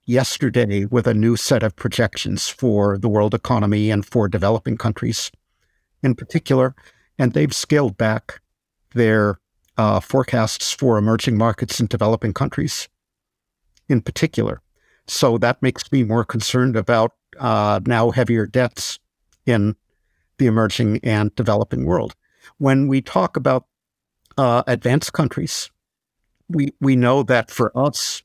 yesterday 0.05 0.85
with 0.85 1.07
a 1.07 1.13
new 1.13 1.35
set 1.35 1.63
of 1.63 1.75
projections 1.75 2.47
for 2.47 2.97
the 2.97 3.09
world 3.09 3.33
economy 3.33 3.89
and 3.89 4.05
for 4.05 4.27
developing 4.27 4.77
countries 4.77 5.31
in 6.03 6.13
particular, 6.13 6.75
and 7.17 7.33
they've 7.33 7.53
scaled 7.53 7.97
back 7.97 8.41
their 8.93 9.39
uh, 9.77 9.99
forecasts 9.99 10.71
for 10.71 10.97
emerging 10.97 11.37
markets 11.37 11.79
and 11.79 11.89
developing 11.89 12.33
countries 12.33 12.87
in 13.87 14.01
particular. 14.01 14.61
So 15.07 15.37
that 15.37 15.61
makes 15.61 15.91
me 15.91 16.03
more 16.03 16.25
concerned 16.25 16.75
about 16.75 17.13
uh, 17.39 17.79
now 17.85 18.11
heavier 18.11 18.45
debts 18.45 18.99
in 19.45 19.75
the 20.37 20.47
emerging 20.47 20.99
and 21.03 21.33
developing 21.35 21.85
world. 21.85 22.15
When 22.57 22.87
we 22.87 23.01
talk 23.01 23.37
about 23.37 23.65
uh, 24.37 24.63
advanced 24.67 25.13
countries, 25.13 25.69
we, 26.49 26.73
we 26.79 26.95
know 26.95 27.23
that 27.23 27.51
for 27.51 27.75
us, 27.77 28.23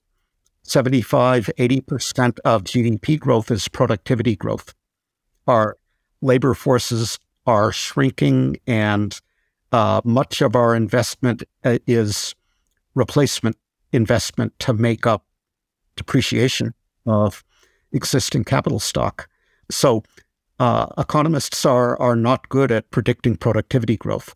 75, 0.63 1.51
80% 1.59 2.39
of 2.45 2.65
GDP 2.65 3.19
growth 3.19 3.51
is 3.51 3.69
productivity 3.69 4.37
growth. 4.37 4.75
Our 5.47 5.77
labor 6.21 6.55
forces 6.55 7.19
are 7.47 7.73
shrinking, 7.73 8.59
and 8.67 9.19
uh, 9.73 10.01
much 10.05 10.41
of 10.41 10.57
our 10.57 10.75
investment 10.75 11.43
uh, 11.65 11.79
is 11.87 12.35
replacement 12.95 13.57
investment 13.93 14.59
to 14.59 14.73
make 14.73 15.07
up 15.07 15.25
depreciation 15.97 16.75
of 17.07 17.45
existing 17.93 18.45
capital 18.45 18.79
stock. 18.79 19.29
So 19.71 20.03
uh, 20.59 20.87
economists 20.99 21.65
are 21.65 22.01
are 22.01 22.17
not 22.17 22.49
good 22.49 22.71
at 22.71 22.91
predicting 22.91 23.37
productivity 23.37 23.97
growth. 23.97 24.35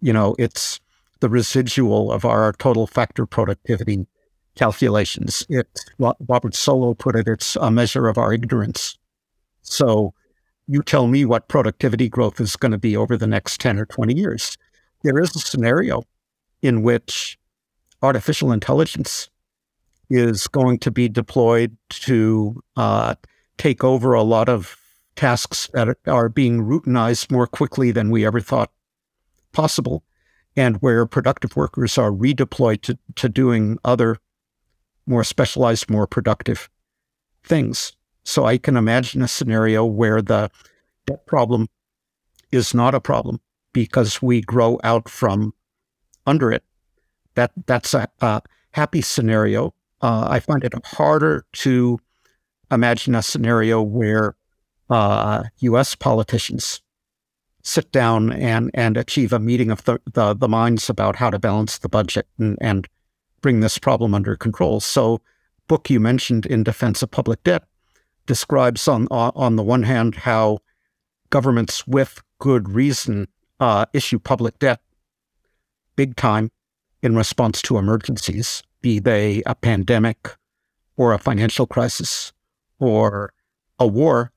You 0.00 0.12
know, 0.12 0.34
it's 0.38 0.80
the 1.20 1.28
residual 1.28 2.12
of 2.12 2.24
our 2.24 2.52
total 2.52 2.86
factor 2.86 3.26
productivity 3.26 4.06
calculations. 4.54 5.46
It 5.48 5.68
Robert 5.98 6.54
Solow 6.54 6.96
put 6.98 7.16
it, 7.16 7.28
it's 7.28 7.56
a 7.56 7.70
measure 7.70 8.08
of 8.08 8.18
our 8.18 8.32
ignorance. 8.32 8.98
So 9.62 10.14
you 10.68 10.82
tell 10.82 11.06
me 11.06 11.24
what 11.24 11.48
productivity 11.48 12.08
growth 12.08 12.40
is 12.40 12.56
going 12.56 12.72
to 12.72 12.78
be 12.78 12.96
over 12.96 13.16
the 13.16 13.26
next 13.26 13.60
10 13.60 13.78
or 13.78 13.86
20 13.86 14.14
years. 14.14 14.56
There 15.02 15.18
is 15.18 15.34
a 15.36 15.38
scenario 15.38 16.02
in 16.62 16.82
which 16.82 17.38
artificial 18.02 18.52
intelligence 18.52 19.30
is 20.10 20.46
going 20.48 20.78
to 20.78 20.90
be 20.90 21.08
deployed 21.08 21.76
to 21.90 22.62
uh, 22.76 23.14
take 23.58 23.84
over 23.84 24.12
a 24.14 24.22
lot 24.22 24.48
of 24.48 24.76
tasks 25.14 25.68
that 25.72 25.96
are 26.06 26.28
being 26.28 26.62
routinized 26.62 27.30
more 27.30 27.46
quickly 27.46 27.90
than 27.90 28.10
we 28.10 28.26
ever 28.26 28.40
thought 28.40 28.70
possible, 29.52 30.04
and 30.56 30.76
where 30.76 31.06
productive 31.06 31.56
workers 31.56 31.96
are 31.96 32.10
redeployed 32.10 32.82
to, 32.82 32.98
to 33.14 33.28
doing 33.28 33.78
other 33.84 34.18
more 35.06 35.24
specialized, 35.24 35.88
more 35.88 36.06
productive 36.06 36.68
things. 37.42 37.95
So 38.26 38.44
I 38.44 38.58
can 38.58 38.76
imagine 38.76 39.22
a 39.22 39.28
scenario 39.28 39.84
where 39.84 40.20
the 40.20 40.50
debt 41.06 41.26
problem 41.26 41.68
is 42.52 42.74
not 42.74 42.94
a 42.94 43.00
problem 43.00 43.40
because 43.72 44.20
we 44.20 44.40
grow 44.40 44.78
out 44.82 45.08
from 45.08 45.54
under 46.26 46.50
it. 46.50 46.64
That 47.34 47.52
that's 47.66 47.94
a, 47.94 48.08
a 48.20 48.42
happy 48.72 49.02
scenario 49.02 49.74
uh, 50.00 50.26
I 50.28 50.40
find 50.40 50.62
it 50.64 50.74
harder 50.84 51.44
to 51.52 51.98
imagine 52.70 53.14
a 53.14 53.22
scenario 53.22 53.82
where 53.82 54.36
uh, 54.90 55.44
U.S. 55.58 55.94
politicians 55.94 56.80
sit 57.62 57.90
down 57.90 58.32
and 58.32 58.70
and 58.74 58.96
achieve 58.96 59.32
a 59.32 59.40
meeting 59.40 59.70
of 59.70 59.82
the, 59.84 60.00
the, 60.12 60.34
the 60.34 60.48
minds 60.48 60.88
about 60.88 61.16
how 61.16 61.30
to 61.30 61.38
balance 61.38 61.78
the 61.78 61.88
budget 61.88 62.28
and, 62.38 62.56
and 62.60 62.86
bring 63.40 63.60
this 63.60 63.78
problem 63.78 64.14
under 64.14 64.36
control. 64.36 64.80
So, 64.80 65.20
book 65.66 65.90
you 65.90 65.98
mentioned 65.98 66.46
in 66.46 66.62
defense 66.62 67.02
of 67.02 67.10
public 67.10 67.42
debt 67.42 67.64
describes 68.26 68.88
on 68.88 69.06
on 69.10 69.56
the 69.56 69.62
one 69.62 69.84
hand 69.84 70.14
how 70.14 70.58
governments 71.30 71.86
with 71.86 72.22
good 72.38 72.68
reason 72.68 73.28
uh, 73.60 73.86
issue 73.92 74.18
public 74.18 74.58
debt 74.58 74.80
big 75.96 76.14
time 76.14 76.50
in 77.02 77.16
response 77.16 77.62
to 77.62 77.78
emergencies 77.78 78.62
be 78.82 78.98
they 78.98 79.42
a 79.46 79.54
pandemic 79.54 80.36
or 80.96 81.12
a 81.12 81.18
financial 81.18 81.66
crisis 81.66 82.32
or 82.78 83.32
a 83.78 83.86
war, 83.86 84.32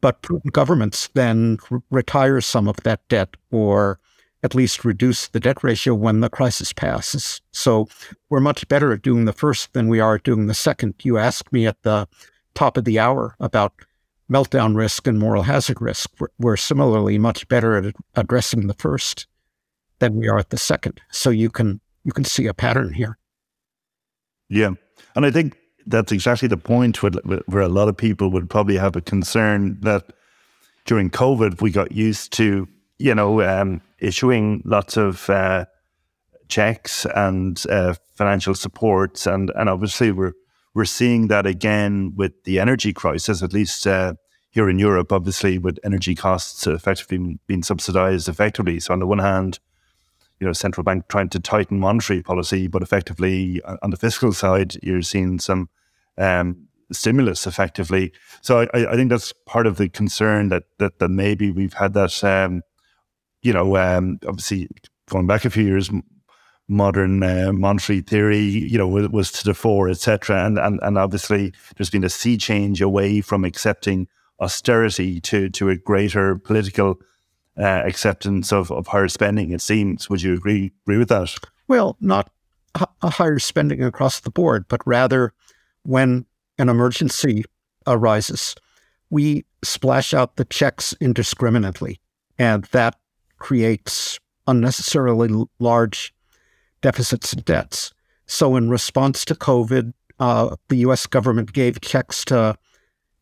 but 0.00 0.22
prudent 0.22 0.52
governments 0.52 1.08
then 1.14 1.58
retire 1.90 2.40
some 2.40 2.68
of 2.68 2.76
that 2.82 3.00
debt 3.08 3.36
or 3.50 3.98
at 4.42 4.54
least 4.54 4.84
reduce 4.84 5.28
the 5.28 5.40
debt 5.40 5.64
ratio 5.64 5.94
when 5.94 6.20
the 6.20 6.28
crisis 6.28 6.72
passes. 6.72 7.40
So 7.52 7.88
we're 8.28 8.40
much 8.40 8.68
better 8.68 8.92
at 8.92 9.02
doing 9.02 9.24
the 9.24 9.32
first 9.32 9.72
than 9.72 9.88
we 9.88 9.98
are 9.98 10.16
at 10.16 10.22
doing 10.22 10.46
the 10.46 10.54
second. 10.54 10.94
You 11.02 11.18
asked 11.18 11.52
me 11.52 11.66
at 11.66 11.82
the 11.82 12.06
top 12.56 12.76
of 12.76 12.84
the 12.84 12.98
hour 12.98 13.36
about 13.38 13.72
meltdown 14.28 14.74
risk 14.74 15.06
and 15.06 15.18
moral 15.18 15.44
hazard 15.44 15.80
risk. 15.80 16.10
We're, 16.18 16.28
we're 16.38 16.56
similarly 16.56 17.18
much 17.18 17.46
better 17.46 17.76
at 17.76 17.94
addressing 18.16 18.66
the 18.66 18.74
first 18.74 19.28
than 20.00 20.16
we 20.16 20.28
are 20.28 20.38
at 20.38 20.50
the 20.50 20.58
second. 20.58 21.00
So 21.12 21.30
you 21.30 21.50
can 21.50 21.80
you 22.04 22.12
can 22.12 22.24
see 22.24 22.46
a 22.46 22.54
pattern 22.54 22.92
here. 22.92 23.18
Yeah. 24.48 24.70
And 25.14 25.26
I 25.26 25.30
think 25.30 25.56
that's 25.86 26.12
exactly 26.12 26.48
the 26.48 26.56
point 26.56 27.02
where, 27.02 27.60
a 27.60 27.68
lot 27.68 27.88
of 27.88 27.96
people 27.96 28.30
would 28.30 28.50
probably 28.50 28.76
have 28.76 28.96
a 28.96 29.00
concern 29.00 29.78
that 29.80 30.04
during 30.84 31.10
COVID, 31.10 31.60
we 31.60 31.70
got 31.70 31.92
used 31.92 32.32
to, 32.34 32.68
you 32.98 33.14
know, 33.14 33.42
um, 33.42 33.80
issuing 33.98 34.62
lots 34.64 34.96
of 34.96 35.28
uh, 35.30 35.64
checks 36.48 37.06
and 37.14 37.64
uh, 37.70 37.94
financial 38.14 38.54
supports. 38.54 39.26
And, 39.26 39.50
and 39.54 39.68
obviously, 39.68 40.12
we're, 40.12 40.34
we're 40.76 40.84
seeing 40.84 41.28
that 41.28 41.46
again 41.46 42.12
with 42.16 42.44
the 42.44 42.60
energy 42.60 42.92
crisis, 42.92 43.42
at 43.42 43.54
least 43.54 43.86
uh, 43.86 44.12
here 44.50 44.68
in 44.68 44.78
Europe, 44.78 45.10
obviously, 45.10 45.56
with 45.56 45.78
energy 45.82 46.14
costs 46.14 46.66
effectively 46.66 47.38
being 47.46 47.62
subsidized 47.62 48.28
effectively. 48.28 48.78
So, 48.78 48.92
on 48.92 48.98
the 48.98 49.06
one 49.06 49.20
hand, 49.20 49.58
you 50.38 50.46
know, 50.46 50.52
central 50.52 50.84
bank 50.84 51.08
trying 51.08 51.30
to 51.30 51.40
tighten 51.40 51.80
monetary 51.80 52.22
policy, 52.22 52.66
but 52.68 52.82
effectively 52.82 53.62
uh, 53.62 53.78
on 53.82 53.88
the 53.88 53.96
fiscal 53.96 54.34
side, 54.34 54.76
you're 54.82 55.00
seeing 55.00 55.38
some 55.38 55.70
um, 56.18 56.68
stimulus 56.92 57.46
effectively. 57.46 58.12
So 58.42 58.68
I, 58.74 58.92
I 58.92 58.96
think 58.96 59.08
that's 59.08 59.32
part 59.46 59.66
of 59.66 59.78
the 59.78 59.88
concern 59.88 60.50
that 60.50 60.64
that, 60.76 60.98
that 60.98 61.08
maybe 61.08 61.50
we've 61.50 61.72
had 61.72 61.94
that, 61.94 62.22
um, 62.22 62.60
you 63.40 63.54
know, 63.54 63.78
um, 63.78 64.18
obviously 64.28 64.68
going 65.08 65.26
back 65.26 65.46
a 65.46 65.50
few 65.50 65.64
years, 65.64 65.90
modern 66.68 67.22
uh, 67.22 67.52
monetary 67.52 68.00
theory, 68.00 68.38
you 68.38 68.78
know, 68.78 68.88
was, 68.88 69.08
was 69.08 69.32
to 69.32 69.44
the 69.44 69.54
fore, 69.54 69.88
etc. 69.88 70.44
And, 70.44 70.58
and 70.58 70.80
and 70.82 70.98
obviously 70.98 71.52
there's 71.76 71.90
been 71.90 72.04
a 72.04 72.10
sea 72.10 72.36
change 72.36 72.80
away 72.80 73.20
from 73.20 73.44
accepting 73.44 74.08
austerity 74.40 75.20
to 75.20 75.48
to 75.50 75.68
a 75.68 75.76
greater 75.76 76.36
political 76.36 76.96
uh, 77.58 77.82
acceptance 77.84 78.52
of, 78.52 78.70
of 78.70 78.88
higher 78.88 79.08
spending. 79.08 79.52
It 79.52 79.60
seems. 79.60 80.10
Would 80.10 80.22
you 80.22 80.34
agree 80.34 80.72
agree 80.84 80.98
with 80.98 81.08
that? 81.08 81.34
Well, 81.68 81.96
not 82.00 82.30
a 83.02 83.10
higher 83.10 83.38
spending 83.38 83.82
across 83.82 84.20
the 84.20 84.30
board, 84.30 84.66
but 84.68 84.80
rather 84.86 85.32
when 85.82 86.26
an 86.58 86.68
emergency 86.68 87.44
arises, 87.86 88.54
we 89.10 89.44
splash 89.62 90.12
out 90.12 90.36
the 90.36 90.44
checks 90.44 90.94
indiscriminately, 91.00 92.00
and 92.38 92.64
that 92.72 92.96
creates 93.38 94.18
unnecessarily 94.46 95.46
large 95.58 96.14
deficits 96.86 97.32
and 97.32 97.44
debts. 97.44 97.92
So, 98.26 98.54
in 98.54 98.70
response 98.70 99.24
to 99.24 99.34
COVID, 99.34 99.92
uh, 100.20 100.54
the 100.68 100.76
U.S. 100.86 101.04
government 101.08 101.52
gave 101.52 101.80
checks 101.80 102.24
to 102.26 102.56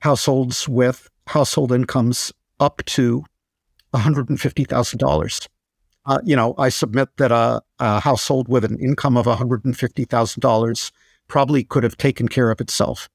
households 0.00 0.68
with 0.68 1.08
household 1.28 1.72
incomes 1.72 2.30
up 2.60 2.82
to 2.84 3.24
$150,000. 3.94 5.48
Uh, 6.04 6.18
you 6.24 6.36
know, 6.36 6.54
I 6.58 6.68
submit 6.68 7.08
that 7.16 7.32
a, 7.32 7.62
a, 7.78 8.00
household 8.00 8.48
with 8.48 8.66
an 8.66 8.78
income 8.78 9.16
of 9.16 9.24
$150,000 9.24 10.92
probably 11.28 11.64
could 11.64 11.84
have 11.84 11.96
taken 11.96 12.28
care 12.28 12.50
of 12.50 12.60
itself. 12.60 13.08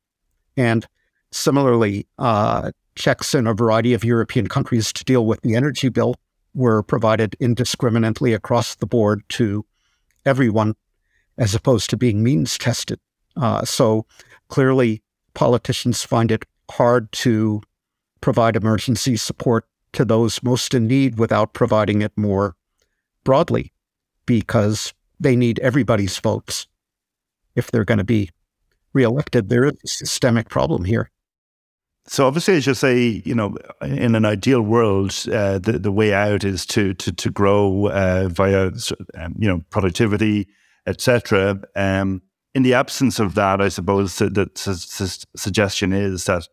And 0.58 0.88
similarly, 1.32 2.08
uh, 2.18 2.72
checks 2.96 3.36
in 3.36 3.46
a 3.46 3.54
variety 3.54 3.94
of 3.94 4.04
European 4.04 4.48
countries 4.48 4.92
to 4.94 5.04
deal 5.04 5.28
with 5.28 5.42
the 5.42 5.56
energy 5.56 5.90
bill 5.90 6.16
were 6.56 6.82
provided 6.82 7.36
indiscriminately 7.40 8.34
across 8.34 8.74
the 8.74 8.88
board 8.88 9.22
to 9.30 9.64
everyone, 10.30 10.76
as 11.38 11.56
opposed 11.56 11.90
to 11.90 11.98
being 11.98 12.24
means 12.24 12.58
tested. 12.58 13.00
Uh, 13.36 13.66
so 13.66 14.06
clearly, 14.48 15.02
politicians 15.34 16.04
find 16.04 16.32
it 16.32 16.46
hard 16.72 17.12
to 17.12 17.62
provide 18.22 18.56
emergency 18.56 19.18
support 19.18 19.66
to 19.94 20.06
those 20.06 20.44
most 20.44 20.74
in 20.74 20.88
need 20.88 21.18
without 21.18 21.54
providing 21.54 22.02
it 22.02 22.12
more 22.16 22.56
broadly 23.24 23.74
because 24.26 24.94
they 25.20 25.36
need 25.36 25.60
everybody's 25.60 26.18
votes 26.20 26.68
if 27.56 27.72
they're 27.72 27.86
going 27.86 27.98
to 27.98 28.04
be 28.04 28.30
reelected. 28.94 29.50
There 29.50 29.66
is 29.66 29.74
a 29.84 29.88
systemic 29.88 30.50
problem 30.50 30.86
here. 30.86 31.10
So 32.08 32.26
obviously, 32.26 32.56
as 32.56 32.66
you 32.66 32.74
say, 32.74 33.22
you 33.24 33.36
know, 33.36 33.56
in 33.82 34.16
an 34.16 34.26
ideal 34.26 34.62
world, 34.62 35.12
uh, 35.32 35.60
the 35.60 35.78
the 35.80 35.92
way 35.92 36.14
out 36.14 36.44
is 36.44 36.66
to 36.68 36.94
to 36.96 37.12
to 37.12 37.30
grow 37.30 37.88
uh, 37.88 38.30
via 38.30 38.72
um, 39.16 39.36
you 39.38 39.48
know 39.48 39.64
productivity, 39.70 40.48
etc. 40.88 41.62
Um, 41.76 42.22
in 42.56 42.64
the 42.64 42.74
absence 42.74 43.20
of 43.20 43.36
that, 43.36 43.62
I 43.62 43.70
suppose 43.70 44.18
the, 44.18 44.50
su- 44.56 45.26
suggestion 45.36 45.94
is 45.94 46.26
that 46.26 46.48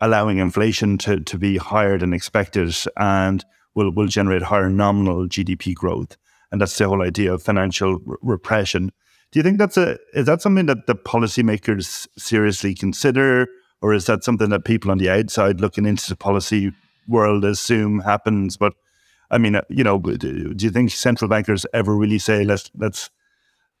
allowing 0.00 0.38
inflation 0.38 0.98
to, 0.98 1.20
to 1.20 1.38
be 1.38 1.58
higher 1.58 1.98
than 1.98 2.12
expected 2.12 2.74
and 2.96 3.44
will, 3.74 3.90
will 3.90 4.06
generate 4.06 4.42
higher 4.42 4.70
nominal 4.70 5.26
GDP 5.26 5.74
growth. 5.74 6.16
And 6.50 6.60
that's 6.60 6.76
the 6.76 6.88
whole 6.88 7.02
idea 7.02 7.32
of 7.32 7.42
financial 7.42 7.98
repression. 8.20 8.92
Do 9.30 9.38
you 9.38 9.42
think 9.42 9.58
that's 9.58 9.78
a 9.78 9.98
is 10.12 10.26
that 10.26 10.42
something 10.42 10.66
that 10.66 10.86
the 10.86 10.94
policymakers 10.94 12.06
seriously 12.18 12.74
consider, 12.74 13.46
or 13.82 13.92
is 13.92 14.06
that 14.06 14.24
something 14.24 14.50
that 14.50 14.64
people 14.64 14.90
on 14.90 14.98
the 14.98 15.10
outside 15.10 15.60
looking 15.60 15.84
into 15.84 16.08
the 16.08 16.16
policy 16.16 16.72
world 17.08 17.44
assume 17.44 18.00
happens? 18.00 18.56
But 18.56 18.74
I 19.30 19.38
mean, 19.38 19.56
uh, 19.56 19.62
you 19.68 19.82
know, 19.82 19.98
do 19.98 20.54
you 20.58 20.70
think 20.70 20.90
central 20.90 21.28
bankers 21.28 21.66
ever 21.74 21.96
really 21.96 22.18
say 22.18 22.44
let's 22.44 22.70
let's 22.76 23.10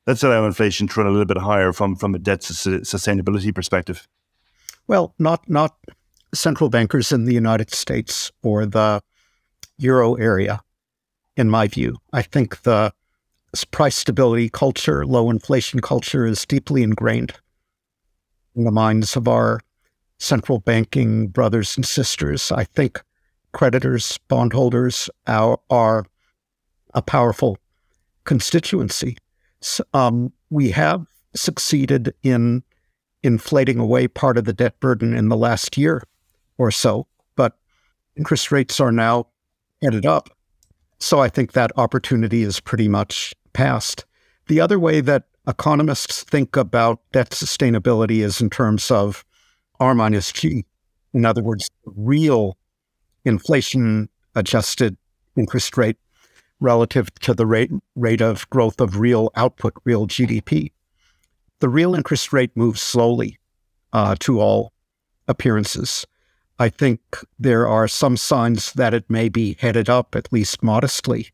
let's 0.06 0.22
allow 0.22 0.44
inflation 0.44 0.88
to 0.88 1.00
run 1.00 1.06
a 1.06 1.10
little 1.10 1.26
bit 1.26 1.38
higher 1.38 1.72
from 1.72 1.96
from 1.96 2.14
a 2.14 2.18
debt 2.18 2.40
sustainability 2.40 3.54
perspective? 3.54 4.08
Well, 4.88 5.14
not 5.18 5.48
not 5.48 5.76
central 6.34 6.68
bankers 6.68 7.12
in 7.12 7.24
the 7.24 7.34
United 7.34 7.70
States 7.70 8.32
or 8.42 8.66
the 8.66 9.02
euro 9.78 10.14
area, 10.14 10.62
in 11.36 11.48
my 11.48 11.68
view. 11.68 11.98
I 12.12 12.22
think 12.22 12.62
the 12.62 12.92
price 13.70 13.96
stability 13.96 14.48
culture, 14.48 15.04
low 15.04 15.30
inflation 15.30 15.80
culture 15.80 16.24
is 16.24 16.46
deeply 16.46 16.82
ingrained 16.82 17.34
in 18.56 18.64
the 18.64 18.70
minds 18.70 19.16
of 19.16 19.28
our 19.28 19.60
central 20.22 20.60
banking 20.60 21.26
brothers 21.26 21.76
and 21.76 21.84
sisters. 21.84 22.52
I 22.52 22.64
think 22.64 23.02
creditors, 23.52 24.18
bondholders 24.28 25.10
are, 25.26 25.58
are 25.68 26.06
a 26.94 27.02
powerful 27.02 27.58
constituency. 28.24 29.16
So, 29.60 29.84
um, 29.92 30.32
we 30.48 30.70
have 30.70 31.06
succeeded 31.34 32.14
in 32.22 32.62
inflating 33.22 33.78
away 33.78 34.06
part 34.06 34.38
of 34.38 34.44
the 34.44 34.52
debt 34.52 34.78
burden 34.80 35.14
in 35.14 35.28
the 35.28 35.36
last 35.36 35.76
year 35.76 36.02
or 36.56 36.70
so, 36.70 37.06
but 37.36 37.58
interest 38.16 38.52
rates 38.52 38.78
are 38.78 38.92
now 38.92 39.26
headed 39.80 40.06
up. 40.06 40.28
So 41.00 41.20
I 41.20 41.28
think 41.28 41.52
that 41.52 41.72
opportunity 41.76 42.42
is 42.42 42.60
pretty 42.60 42.88
much 42.88 43.34
past. 43.54 44.04
The 44.46 44.60
other 44.60 44.78
way 44.78 45.00
that 45.00 45.24
economists 45.48 46.22
think 46.22 46.56
about 46.56 47.00
debt 47.12 47.30
sustainability 47.30 48.18
is 48.18 48.40
in 48.40 48.50
terms 48.50 48.90
of 48.90 49.24
R 49.82 49.94
minus 49.94 50.32
G. 50.32 50.64
In 51.12 51.26
other 51.26 51.42
words, 51.42 51.70
real 51.84 52.56
inflation 53.24 54.08
adjusted 54.34 54.96
interest 55.36 55.76
rate 55.76 55.98
relative 56.60 57.12
to 57.16 57.34
the 57.34 57.44
rate, 57.46 57.70
rate 57.96 58.20
of 58.20 58.48
growth 58.50 58.80
of 58.80 58.98
real 58.98 59.30
output, 59.34 59.74
real 59.84 60.06
GDP 60.06 60.70
the 61.62 61.68
real 61.68 61.94
interest 61.94 62.32
rate 62.32 62.50
moves 62.56 62.82
slowly 62.82 63.38
uh, 63.92 64.16
to 64.18 64.40
all 64.40 64.72
appearances. 65.28 66.04
I 66.58 66.68
think 66.68 67.00
there 67.38 67.68
are 67.68 67.86
some 67.86 68.16
signs 68.16 68.72
that 68.72 68.92
it 68.92 69.08
may 69.08 69.28
be 69.28 69.56
headed 69.60 69.88
up, 69.88 70.16
at 70.16 70.32
least 70.32 70.64
modestly. 70.64 71.28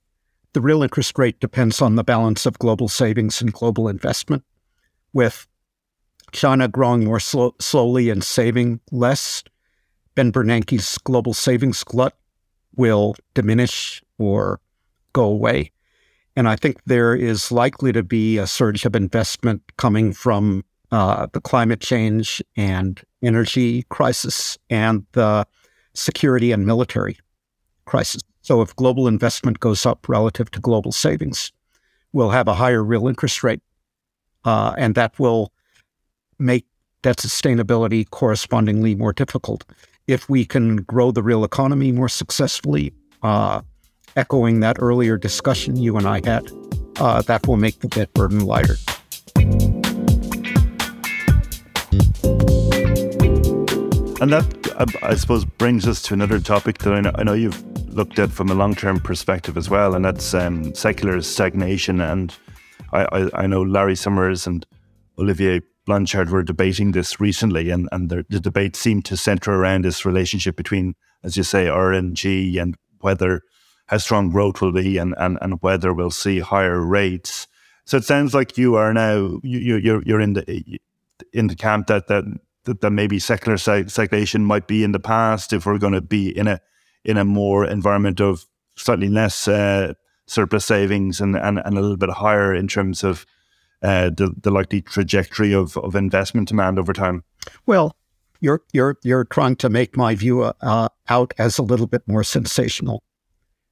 The 0.52 0.60
real 0.60 0.82
interest 0.82 1.18
rate 1.18 1.40
depends 1.40 1.80
on 1.80 1.94
the 1.94 2.04
balance 2.04 2.44
of 2.44 2.58
global 2.58 2.88
savings 2.88 3.40
and 3.40 3.54
global 3.54 3.88
investment, 3.88 4.44
with 5.14 5.46
China 6.32 6.68
growing 6.68 7.04
more 7.04 7.20
slow, 7.20 7.54
slowly 7.60 8.10
and 8.10 8.22
saving 8.22 8.80
less. 8.90 9.42
Ben 10.14 10.32
Bernanke's 10.32 10.98
global 10.98 11.34
savings 11.34 11.84
glut 11.84 12.14
will 12.76 13.14
diminish 13.34 14.02
or 14.18 14.60
go 15.12 15.24
away. 15.24 15.70
And 16.36 16.48
I 16.48 16.56
think 16.56 16.80
there 16.86 17.14
is 17.14 17.50
likely 17.50 17.92
to 17.92 18.02
be 18.02 18.38
a 18.38 18.46
surge 18.46 18.84
of 18.84 18.94
investment 18.94 19.62
coming 19.76 20.12
from 20.12 20.64
uh, 20.90 21.26
the 21.32 21.40
climate 21.40 21.80
change 21.80 22.42
and 22.56 23.02
energy 23.22 23.84
crisis 23.90 24.56
and 24.70 25.04
the 25.12 25.46
security 25.94 26.52
and 26.52 26.64
military 26.64 27.18
crisis. 27.84 28.22
So, 28.42 28.62
if 28.62 28.74
global 28.76 29.08
investment 29.08 29.60
goes 29.60 29.84
up 29.84 30.08
relative 30.08 30.50
to 30.52 30.60
global 30.60 30.92
savings, 30.92 31.52
we'll 32.12 32.30
have 32.30 32.48
a 32.48 32.54
higher 32.54 32.82
real 32.82 33.08
interest 33.08 33.42
rate. 33.42 33.60
Uh, 34.44 34.74
and 34.78 34.94
that 34.94 35.18
will 35.18 35.52
make 36.38 36.66
that 37.02 37.16
sustainability 37.16 38.08
correspondingly 38.08 38.94
more 38.94 39.12
difficult. 39.12 39.64
If 40.06 40.28
we 40.28 40.44
can 40.44 40.76
grow 40.76 41.10
the 41.10 41.22
real 41.22 41.44
economy 41.44 41.92
more 41.92 42.08
successfully, 42.08 42.92
uh, 43.22 43.62
echoing 44.16 44.60
that 44.60 44.76
earlier 44.80 45.16
discussion 45.16 45.76
you 45.76 45.96
and 45.96 46.06
I 46.06 46.20
had, 46.24 46.50
uh, 46.98 47.22
that 47.22 47.46
will 47.46 47.56
make 47.56 47.80
the 47.80 47.88
debt 47.88 48.12
burden 48.14 48.44
lighter. 48.44 48.76
And 54.20 54.32
that, 54.32 54.98
I 55.02 55.14
suppose, 55.14 55.44
brings 55.44 55.86
us 55.86 56.02
to 56.02 56.14
another 56.14 56.40
topic 56.40 56.78
that 56.78 56.92
I 56.92 57.00
know, 57.00 57.12
I 57.14 57.22
know 57.22 57.34
you've 57.34 57.62
looked 57.94 58.18
at 58.18 58.30
from 58.30 58.48
a 58.48 58.54
long 58.54 58.74
term 58.74 58.98
perspective 58.98 59.56
as 59.56 59.70
well, 59.70 59.94
and 59.94 60.04
that's 60.04 60.34
um, 60.34 60.74
secular 60.74 61.20
stagnation. 61.22 62.00
And 62.00 62.34
I, 62.92 63.04
I, 63.12 63.42
I, 63.42 63.46
know 63.46 63.62
Larry 63.62 63.94
Summers 63.94 64.46
and 64.46 64.66
Olivier 65.18 65.60
Blanchard 65.88 66.28
were 66.28 66.42
debating 66.42 66.92
this 66.92 67.18
recently, 67.18 67.70
and, 67.70 67.88
and 67.90 68.10
the, 68.10 68.24
the 68.28 68.40
debate 68.40 68.76
seemed 68.76 69.06
to 69.06 69.16
center 69.16 69.54
around 69.54 69.84
this 69.84 70.04
relationship 70.04 70.54
between, 70.54 70.94
as 71.24 71.36
you 71.36 71.42
say, 71.42 71.64
RNG 71.64 72.60
and 72.60 72.76
whether 73.00 73.40
how 73.86 73.96
strong 73.96 74.30
growth 74.30 74.60
will 74.60 74.70
be 74.70 74.98
and, 74.98 75.14
and, 75.16 75.38
and 75.40 75.62
whether 75.62 75.94
we'll 75.94 76.10
see 76.10 76.40
higher 76.40 76.78
rates. 76.78 77.48
So 77.86 77.96
it 77.96 78.04
sounds 78.04 78.34
like 78.34 78.58
you 78.58 78.76
are 78.76 78.92
now 78.92 79.40
you, 79.42 79.76
you're 79.76 80.02
you're 80.04 80.20
in 80.20 80.34
the 80.34 80.78
in 81.32 81.46
the 81.46 81.56
camp 81.56 81.86
that 81.86 82.06
that 82.08 82.24
that, 82.64 82.82
that 82.82 82.90
maybe 82.90 83.18
secular 83.18 83.56
stagnation 83.56 84.44
might 84.44 84.66
be 84.66 84.84
in 84.84 84.92
the 84.92 85.00
past 85.00 85.54
if 85.54 85.64
we're 85.64 85.78
going 85.78 85.94
to 85.94 86.02
be 86.02 86.36
in 86.36 86.48
a 86.48 86.60
in 87.02 87.16
a 87.16 87.24
more 87.24 87.64
environment 87.64 88.20
of 88.20 88.44
slightly 88.76 89.08
less 89.08 89.48
uh, 89.48 89.94
surplus 90.26 90.66
savings 90.66 91.18
and, 91.18 91.34
and, 91.34 91.58
and 91.64 91.78
a 91.78 91.80
little 91.80 91.96
bit 91.96 92.10
higher 92.10 92.54
in 92.54 92.68
terms 92.68 93.02
of 93.02 93.24
uh, 93.82 94.10
the, 94.10 94.34
the 94.40 94.50
likely 94.50 94.82
trajectory 94.82 95.52
of, 95.52 95.76
of 95.76 95.94
investment 95.94 96.48
demand 96.48 96.78
over 96.78 96.92
time? 96.92 97.24
Well, 97.66 97.96
you're 98.40 98.62
you're 98.72 98.96
you're 99.02 99.24
trying 99.24 99.56
to 99.56 99.68
make 99.68 99.96
my 99.96 100.14
view 100.14 100.42
uh, 100.42 100.88
out 101.08 101.34
as 101.38 101.58
a 101.58 101.62
little 101.62 101.86
bit 101.86 102.02
more 102.06 102.24
sensational 102.24 103.02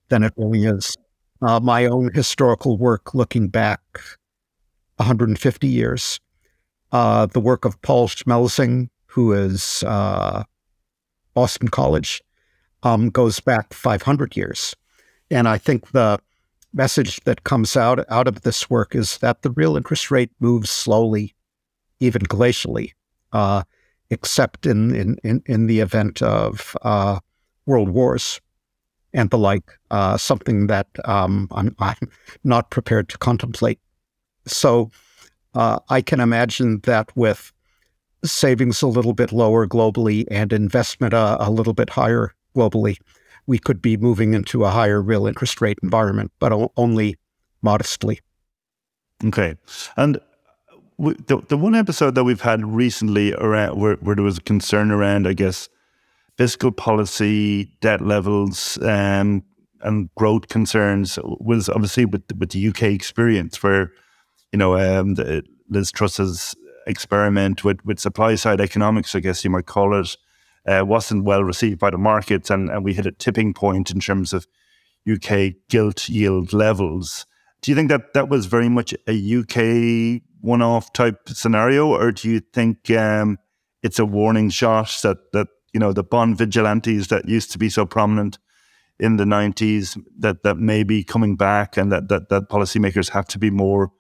than 0.09 0.23
it 0.23 0.33
really 0.37 0.65
is. 0.65 0.97
Uh, 1.43 1.61
my 1.61 1.87
own 1.87 2.13
historical 2.15 2.79
work, 2.79 3.15
looking 3.15 3.49
back 3.49 3.81
150 4.97 5.67
years, 5.67 6.19
uh, 6.93 7.27
the 7.27 7.41
work 7.41 7.65
of 7.65 7.81
Paul 7.83 8.09
Schmelzing, 8.09 8.89
who 9.07 9.33
is 9.33 9.85
uh, 9.87 10.45
Boston 11.35 11.69
College, 11.69 12.23
um, 12.83 13.11
goes 13.11 13.39
back 13.39 13.75
500 13.75 14.37
years, 14.37 14.75
and 15.31 15.47
I 15.47 15.59
think 15.59 15.91
the 15.91 16.19
message 16.77 17.21
that 17.25 17.45
comes 17.45 17.77
out 17.77 18.05
out 18.09 18.29
of 18.29 18.43
this 18.43 18.71
work 18.71 18.95
is 18.95 19.19
that 19.19 19.43
the 19.43 19.51
real 19.51 19.77
interest 19.77 20.11
rate 20.11 20.31
moves 20.39 20.71
slowly, 20.71 21.35
even 21.99 22.23
glacially. 22.23 22.93
Uh, 23.33 23.63
except 24.11 24.67
in, 24.67 24.95
in, 24.95 25.17
in, 25.25 25.43
in 25.47 25.67
the 25.67 25.81
event 25.81 26.23
of 26.23 26.77
uh, 26.83 27.19
world 27.67 27.91
wars 27.91 28.41
and 29.13 29.31
the 29.31 29.39
like, 29.39 29.79
uh, 29.91 30.17
something 30.17 30.67
that 30.67 30.87
um, 31.05 31.49
I'm, 31.51 31.75
I'm, 31.79 31.97
not 32.45 32.71
prepared 32.71 33.09
to 33.09 33.19
contemplate. 33.19 33.81
So 34.47 34.91
uh, 35.55 35.79
I 35.89 36.03
can 36.03 36.21
imagine 36.21 36.81
that 36.81 37.17
with 37.17 37.53
savings 38.25 38.83
a 38.83 38.87
little 38.87 39.15
bit 39.15 39.33
lower 39.33 39.67
globally 39.67 40.25
and 40.31 40.53
investment 40.53 41.15
a, 41.15 41.37
a 41.41 41.51
little 41.51 41.73
bit 41.73 41.91
higher 41.91 42.35
globally, 42.55 42.99
we 43.47 43.59
could 43.59 43.81
be 43.81 43.97
moving 43.97 44.35
into 44.35 44.65
a 44.65 44.71
higher 44.71 45.01
real 45.01 45.27
interest 45.27 45.61
rate 45.61 45.79
environment, 45.83 46.33
but 46.39 46.53
only 46.77 47.17
modestly. 47.63 48.21
Okay. 49.25 49.57
And 49.97 50.21
the, 50.99 51.43
the 51.49 51.57
one 51.57 51.75
episode 51.75 52.15
that 52.15 52.25
we've 52.25 52.41
had 52.41 52.65
recently 52.65 53.35
around 53.35 53.79
where, 53.79 53.97
where 53.97 54.17
there 54.17 54.25
was 54.25 54.39
a 54.39 54.43
concern 54.43 54.91
around, 54.91 55.27
I 55.27 55.33
guess, 55.33 55.69
fiscal 56.37 56.73
policy, 56.73 57.77
debt 57.81 58.01
levels, 58.01 58.79
um, 58.83 59.43
and 59.83 60.13
growth 60.15 60.49
concerns 60.49 61.19
was 61.25 61.69
obviously 61.69 62.05
with 62.05 62.23
with 62.39 62.51
the 62.51 62.69
UK 62.69 62.85
experience, 62.85 63.63
where 63.63 63.93
you 64.53 64.59
know 64.59 64.77
um, 64.77 65.15
the, 65.15 65.45
Liz 65.69 65.91
Truss's 65.91 66.55
experiment 66.87 67.65
with 67.65 67.85
with 67.85 68.01
supply 68.01 68.35
side 68.35 68.61
economics, 68.61 69.15
I 69.15 69.21
guess 69.21 69.45
you 69.45 69.51
might 69.51 69.67
call 69.67 69.99
it, 69.99 70.17
uh, 70.67 70.85
wasn't 70.87 71.25
well 71.25 71.45
received 71.45 71.79
by 71.79 71.91
the 71.91 71.99
markets, 71.99 72.51
and 72.51 72.69
and 72.71 72.85
we 72.85 72.95
hit 72.95 73.07
a 73.07 73.13
tipping 73.13 73.55
point 73.55 73.91
in 73.91 74.01
terms 74.01 74.33
of 74.33 74.47
UK 75.11 75.53
gilt 75.69 76.09
yield 76.09 76.53
levels. 76.53 77.27
Do 77.63 77.71
you 77.71 77.77
think 77.77 77.89
that 77.89 78.15
that 78.15 78.29
was 78.29 78.47
very 78.47 78.69
much 78.69 78.95
a 79.09 79.41
UK 79.41 80.23
one-off 80.41 80.93
type 80.93 81.29
scenario, 81.29 81.89
or 81.89 82.13
do 82.13 82.29
you 82.29 82.41
think 82.41 82.91
um, 82.91 83.39
it's 83.83 83.99
a 83.99 84.05
warning 84.05 84.51
shot 84.51 84.99
that 85.03 85.33
that 85.33 85.49
you 85.73 85.81
know 85.81 85.93
the 85.93 86.05
bond 86.05 86.39
vigilantes 86.39 87.09
that 87.09 87.29
used 87.29 87.53
to 87.53 87.59
be 87.59 87.69
so 87.69 87.87
prominent 87.87 88.39
in 88.99 89.17
the 89.17 89.25
90s 89.25 90.03
that 90.19 90.43
that 90.43 90.57
may 90.57 90.83
be 90.83 91.05
coming 91.05 91.37
back, 91.37 91.77
and 91.77 91.93
that 91.93 92.09
that, 92.09 92.29
that 92.29 92.49
policymakers 92.49 93.11
have 93.11 93.27
to 93.29 93.39
be 93.39 93.51
more 93.51 93.93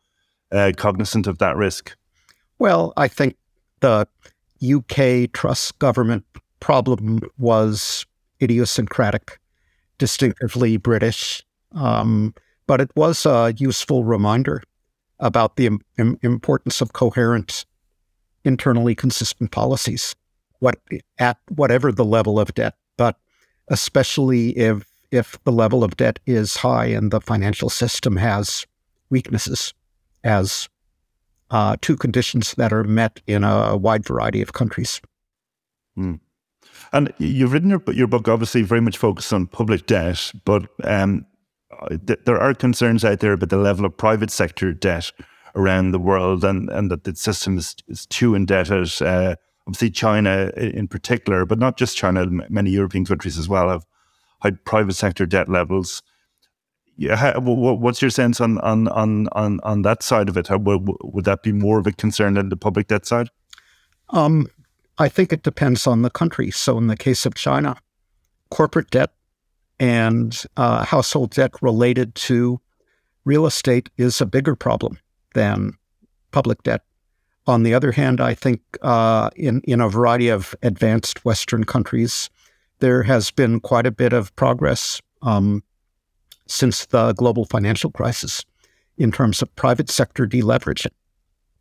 uh, 0.52 0.72
cognizant 0.76 1.26
of 1.26 1.38
that 1.38 1.56
risk? 1.56 1.96
Well, 2.58 2.92
I 2.96 3.08
think 3.08 3.36
the 3.80 4.08
UK 4.62 5.32
Truss 5.32 5.70
government 5.72 6.24
problem 6.66 7.20
was 7.38 8.04
idiosyncratic, 8.42 9.38
distinctively 9.98 10.76
British. 10.76 11.40
Um, 11.70 12.34
but 12.66 12.80
it 12.80 12.90
was 12.96 13.24
a 13.24 13.54
useful 13.56 14.02
reminder 14.02 14.64
about 15.20 15.54
the 15.54 15.66
Im- 15.96 16.18
importance 16.22 16.80
of 16.80 16.92
coherent, 16.92 17.64
internally 18.44 18.96
consistent 18.96 19.52
policies, 19.52 20.16
what 20.58 20.80
at 21.18 21.38
whatever 21.54 21.92
the 21.92 22.04
level 22.04 22.40
of 22.40 22.52
debt, 22.54 22.74
but 22.96 23.16
especially 23.68 24.50
if 24.58 24.90
if 25.12 25.38
the 25.44 25.52
level 25.52 25.84
of 25.84 25.96
debt 25.96 26.18
is 26.26 26.56
high 26.56 26.86
and 26.86 27.12
the 27.12 27.20
financial 27.20 27.70
system 27.70 28.16
has 28.16 28.66
weaknesses, 29.08 29.72
as 30.24 30.68
uh, 31.52 31.76
two 31.80 31.96
conditions 31.96 32.54
that 32.54 32.72
are 32.72 32.82
met 32.82 33.20
in 33.28 33.44
a 33.44 33.76
wide 33.76 34.04
variety 34.04 34.42
of 34.42 34.52
countries. 34.52 35.00
Mm. 35.96 36.18
And 36.92 37.12
you've 37.18 37.52
written 37.52 37.70
your, 37.70 37.82
your 37.92 38.06
book, 38.06 38.28
obviously, 38.28 38.62
very 38.62 38.80
much 38.80 38.96
focused 38.96 39.32
on 39.32 39.46
public 39.46 39.86
debt, 39.86 40.32
but 40.44 40.66
um, 40.84 41.26
there 42.24 42.40
are 42.40 42.54
concerns 42.54 43.04
out 43.04 43.20
there 43.20 43.32
about 43.32 43.50
the 43.50 43.56
level 43.56 43.84
of 43.84 43.96
private 43.96 44.30
sector 44.30 44.72
debt 44.72 45.12
around 45.54 45.90
the 45.90 45.98
world 45.98 46.44
and, 46.44 46.68
and 46.70 46.90
that 46.90 47.04
the 47.04 47.14
system 47.16 47.58
is, 47.58 47.74
is 47.88 48.06
too 48.06 48.34
indebted. 48.34 48.90
Uh, 49.00 49.36
obviously, 49.66 49.90
China 49.90 50.52
in 50.56 50.86
particular, 50.86 51.44
but 51.44 51.58
not 51.58 51.76
just 51.76 51.96
China, 51.96 52.26
many 52.48 52.70
European 52.70 53.04
countries 53.04 53.38
as 53.38 53.48
well 53.48 53.68
have 53.68 53.84
high 54.40 54.50
private 54.50 54.94
sector 54.94 55.26
debt 55.26 55.48
levels. 55.48 56.02
Yeah, 56.98 57.36
what's 57.38 58.00
your 58.00 58.10
sense 58.10 58.40
on 58.40 58.58
on 58.60 58.88
on 58.88 59.28
on, 59.32 59.60
on 59.62 59.82
that 59.82 60.02
side 60.02 60.30
of 60.30 60.36
it? 60.38 60.48
Would 60.50 61.24
that 61.26 61.42
be 61.42 61.52
more 61.52 61.78
of 61.78 61.86
a 61.86 61.92
concern 61.92 62.34
than 62.34 62.48
the 62.48 62.56
public 62.56 62.88
debt 62.88 63.04
side? 63.04 63.28
Um, 64.10 64.46
I 64.98 65.08
think 65.08 65.32
it 65.32 65.42
depends 65.42 65.86
on 65.86 66.02
the 66.02 66.10
country. 66.10 66.50
So, 66.50 66.78
in 66.78 66.86
the 66.86 66.96
case 66.96 67.26
of 67.26 67.34
China, 67.34 67.76
corporate 68.50 68.90
debt 68.90 69.10
and 69.78 70.42
uh, 70.56 70.84
household 70.84 71.32
debt 71.32 71.52
related 71.60 72.14
to 72.14 72.60
real 73.24 73.46
estate 73.46 73.90
is 73.98 74.20
a 74.20 74.26
bigger 74.26 74.56
problem 74.56 74.98
than 75.34 75.72
public 76.30 76.62
debt. 76.62 76.82
On 77.46 77.62
the 77.62 77.74
other 77.74 77.92
hand, 77.92 78.20
I 78.20 78.34
think 78.34 78.60
uh, 78.82 79.30
in 79.36 79.60
in 79.62 79.80
a 79.80 79.88
variety 79.88 80.28
of 80.28 80.54
advanced 80.62 81.24
Western 81.24 81.64
countries, 81.64 82.30
there 82.78 83.02
has 83.02 83.30
been 83.30 83.60
quite 83.60 83.86
a 83.86 83.92
bit 83.92 84.12
of 84.12 84.34
progress 84.36 85.00
um, 85.22 85.62
since 86.46 86.86
the 86.86 87.12
global 87.12 87.44
financial 87.44 87.90
crisis 87.90 88.44
in 88.96 89.12
terms 89.12 89.42
of 89.42 89.54
private 89.56 89.90
sector 89.90 90.26
deleveraging. 90.26 90.92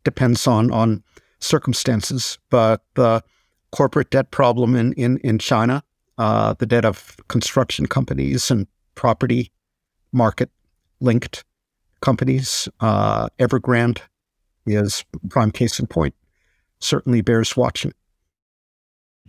Depends 0.04 0.46
on 0.46 0.72
on 0.72 1.02
circumstances, 1.38 2.38
but 2.50 2.82
the 2.94 3.22
corporate 3.72 4.10
debt 4.10 4.30
problem 4.30 4.74
in 4.74 4.92
in, 4.94 5.18
in 5.18 5.38
China 5.38 5.82
uh, 6.18 6.54
the 6.54 6.66
debt 6.66 6.84
of 6.84 7.16
construction 7.28 7.86
companies 7.86 8.50
and 8.50 8.66
property 8.94 9.52
market 10.12 10.50
linked 11.00 11.44
companies. 12.00 12.68
Uh, 12.80 13.28
Evergrande 13.38 14.00
is 14.66 15.04
prime 15.28 15.50
case 15.50 15.78
in 15.78 15.86
point. 15.86 16.14
Certainly 16.80 17.22
bears 17.22 17.56
watching. 17.56 17.92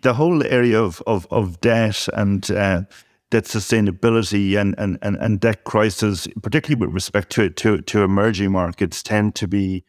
The 0.01 0.13
whole 0.13 0.43
area 0.45 0.81
of 0.81 1.01
of, 1.07 1.27
of 1.31 1.59
debt 1.61 2.07
and 2.13 2.49
uh, 2.51 2.83
debt 3.29 3.45
sustainability 3.45 4.59
and, 4.59 4.75
and, 4.77 4.97
and, 5.01 5.17
and 5.17 5.39
debt 5.39 5.63
crisis, 5.63 6.27
particularly 6.41 6.85
with 6.85 6.93
respect 6.93 7.31
to, 7.31 7.49
to 7.49 7.81
to 7.81 8.03
emerging 8.03 8.51
markets, 8.51 9.01
tend 9.01 9.35
to 9.35 9.47
be 9.47 9.83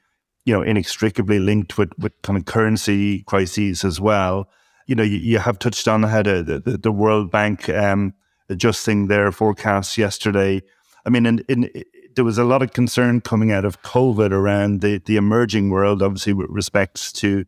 you 0.49 0.55
know 0.55 0.63
inextricably 0.63 1.39
linked 1.39 1.79
with, 1.79 1.93
with 1.99 2.13
kind 2.23 2.39
of 2.39 2.45
currency 2.47 3.23
crises 3.25 3.85
as 3.85 4.01
well 4.01 4.49
you 4.89 4.95
know, 4.95 5.05
you, 5.05 5.19
you 5.19 5.39
have 5.39 5.61
touched 5.61 5.87
on 5.87 6.03
how 6.03 6.23
the, 6.23 6.63
the, 6.65 6.79
the 6.79 6.91
World 6.91 7.31
Bank 7.31 7.69
um, 7.69 8.15
adjusting 8.49 9.07
their 9.07 9.31
forecasts 9.31 9.97
yesterday. 9.97 10.63
I 11.07 11.11
mean, 11.11 11.27
in, 11.27 11.45
in, 11.49 11.71
there 12.17 12.25
was 12.25 12.39
a 12.39 12.45
lot 12.45 12.63
of 12.63 12.73
concern 12.73 13.21
coming 13.21 13.53
out 13.53 13.67
of 13.67 13.83
COVID 13.83 14.33
around 14.33 14.81
the, 14.81 15.01
the 15.05 15.17
emerging 15.17 15.71
world, 15.71 16.03
obviously 16.03 16.33
with 16.33 16.49
respects 16.51 17.13
to 17.13 17.45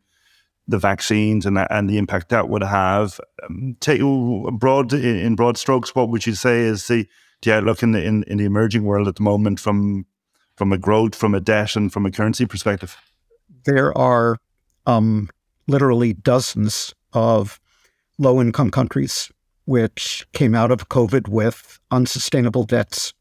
the 0.68 0.78
vaccines 0.78 1.46
and 1.46 1.58
and 1.70 1.90
the 1.90 1.98
impact 1.98 2.28
that 2.28 2.48
would 2.48 2.62
have. 2.62 3.18
Um, 3.42 3.76
take 3.80 4.00
broad 4.52 4.92
in 4.92 5.34
broad 5.34 5.58
strokes, 5.58 5.96
what 5.96 6.10
would 6.10 6.26
you 6.26 6.34
say 6.34 6.60
is 6.60 6.86
the, 6.86 7.08
the 7.42 7.54
outlook 7.54 7.82
in 7.82 7.90
the 7.90 8.04
in, 8.04 8.22
in 8.24 8.36
the 8.36 8.44
emerging 8.44 8.84
world 8.84 9.08
at 9.08 9.16
the 9.16 9.22
moment 9.22 9.58
from 9.58 10.04
from 10.60 10.74
a 10.74 10.76
growth, 10.76 11.14
from 11.14 11.34
a 11.34 11.40
debt, 11.40 11.74
and 11.74 11.90
from 11.90 12.04
a 12.04 12.10
currency 12.10 12.44
perspective? 12.44 12.94
There 13.64 13.96
are 13.96 14.36
um, 14.84 15.30
literally 15.66 16.12
dozens 16.12 16.94
of 17.14 17.58
low 18.18 18.42
income 18.42 18.70
countries, 18.70 19.32
which 19.64 20.26
came 20.34 20.54
out 20.54 20.70
of 20.70 20.90
COVID 20.90 21.28
with 21.28 21.80
unsustainable 21.90 22.64
debts 22.64 23.14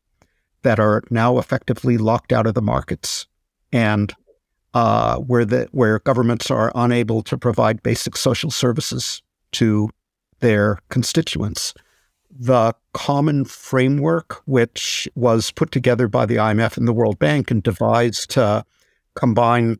that 0.63 0.81
are 0.81 1.01
now 1.09 1.37
effectively 1.37 1.97
locked 1.97 2.33
out 2.33 2.45
of 2.45 2.55
the 2.55 2.61
markets 2.61 3.25
and 3.71 4.13
uh, 4.73 5.15
where 5.19 5.45
the 5.45 5.69
where 5.71 5.99
governments 5.99 6.51
are 6.51 6.73
unable 6.75 7.21
to 7.21 7.37
provide 7.37 7.81
basic 7.81 8.17
social 8.17 8.51
services 8.51 9.21
to 9.53 9.89
their 10.41 10.77
constituents. 10.89 11.73
The 12.31 12.73
common 12.93 13.45
framework, 13.45 14.41
which 14.45 15.09
was 15.15 15.51
put 15.51 15.71
together 15.71 16.07
by 16.07 16.25
the 16.25 16.35
IMF 16.35 16.77
and 16.77 16.87
the 16.87 16.93
World 16.93 17.19
Bank 17.19 17.51
and 17.51 17.61
devised 17.63 18.29
to 18.31 18.65
combine 19.15 19.79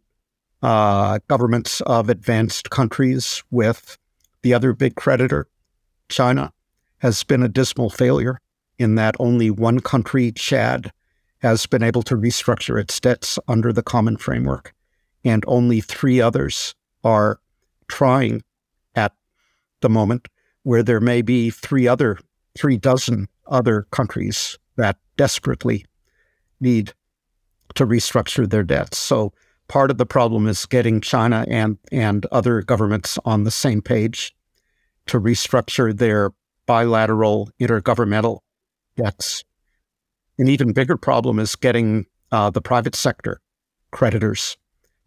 uh, 0.62 1.20
governments 1.28 1.82
of 1.82 2.10
advanced 2.10 2.70
countries 2.70 3.44
with 3.52 3.98
the 4.42 4.54
other 4.54 4.74
big 4.74 4.96
creditor, 4.96 5.48
China, 6.10 6.52
has 7.00 7.24
been 7.24 7.44
a 7.44 7.50
dismal 7.50 7.90
failure 7.90 8.40
in 8.78 8.96
that 8.96 9.16
only 9.20 9.50
one 9.52 9.80
country, 9.80 10.32
Chad, 10.32 10.92
has 11.40 11.66
been 11.66 11.84
able 11.84 12.04
to 12.04 12.16
restructure 12.16 12.80
its 12.82 13.00
debts 13.00 13.38
under 13.48 13.72
the 13.72 13.84
common 13.84 14.18
framework, 14.18 14.74
and 15.24 15.44
only 15.48 15.82
three 15.82 16.20
others 16.20 16.76
are 17.04 17.40
trying 17.88 18.42
at 18.96 19.14
the 19.82 19.90
moment, 19.90 20.28
where 20.64 20.84
there 20.84 21.00
may 21.00 21.22
be 21.22 21.50
three 21.50 21.88
other, 21.88 22.20
three 22.58 22.78
dozen 22.78 23.28
other 23.48 23.88
countries 23.92 24.58
that 24.76 24.98
desperately 25.18 25.86
need 26.60 26.94
to 27.76 27.86
restructure 27.86 28.50
their 28.50 28.64
debts. 28.64 28.98
So 28.98 29.34
part 29.68 29.92
of 29.92 29.98
the 29.98 30.06
problem 30.06 30.48
is 30.48 30.66
getting 30.66 31.02
China 31.02 31.46
and, 31.48 31.78
and 31.92 32.26
other 32.28 32.62
governments 32.62 33.18
on 33.26 33.44
the 33.44 33.52
same 33.52 33.82
page 33.82 34.36
to 35.08 35.20
restructure 35.20 35.96
their 35.96 36.32
bilateral 36.66 37.50
intergovernmental 37.60 38.40
debts. 38.96 39.44
An 40.38 40.48
even 40.48 40.74
bigger 40.74 40.98
problem 40.98 41.40
is 41.40 41.56
getting 41.56 42.06
uh, 42.32 42.50
the 42.50 42.62
private 42.62 42.96
sector 42.96 43.42
creditors, 43.92 44.58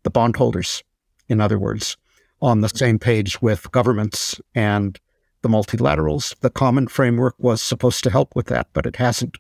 the 0.03 0.11
bondholders, 0.11 0.83
in 1.29 1.41
other 1.41 1.59
words, 1.59 1.97
on 2.41 2.61
the 2.61 2.69
same 2.69 2.99
page 2.99 3.41
with 3.41 3.71
governments 3.71 4.41
and 4.55 4.99
the 5.43 5.49
multilaterals. 5.49 6.39
The 6.41 6.51
common 6.51 6.89
framework 6.89 7.35
was 7.39 7.61
supposed 7.61 8.03
to 8.05 8.11
help 8.11 8.35
with 8.35 8.47
that, 8.47 8.69
but 8.73 8.87
it 8.87 8.97
hasn't. 8.97 9.37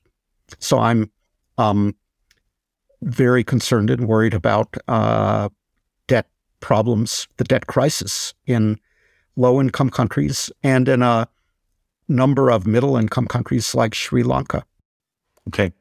So 0.58 0.78
I'm 0.78 1.10
um, 1.58 1.94
very 3.02 3.44
concerned 3.44 3.90
and 3.90 4.06
worried 4.06 4.34
about 4.34 4.76
uh, 4.88 5.48
debt 6.08 6.26
problems, 6.60 7.26
the 7.36 7.44
debt 7.44 7.66
crisis 7.66 8.34
in 8.46 8.78
low 9.36 9.60
income 9.60 9.90
countries 9.90 10.50
and 10.62 10.88
in 10.88 11.02
a 11.02 11.28
number 12.08 12.50
of 12.50 12.66
middle 12.66 12.96
income 12.96 13.26
countries 13.26 13.74
like 13.74 13.94
Sri 13.94 14.22
Lanka. 14.22 14.64
Okay. 15.48 15.72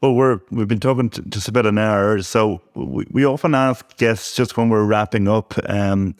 Well, 0.00 0.14
we're 0.14 0.40
we've 0.50 0.68
been 0.68 0.80
talking 0.80 1.10
just 1.10 1.48
about 1.48 1.66
an 1.66 1.78
hour, 1.78 2.20
so 2.22 2.60
we, 2.74 3.06
we 3.10 3.24
often 3.24 3.54
ask 3.54 3.96
guests 3.96 4.36
just 4.36 4.56
when 4.56 4.68
we're 4.68 4.84
wrapping 4.84 5.26
up 5.26 5.54
um, 5.68 6.14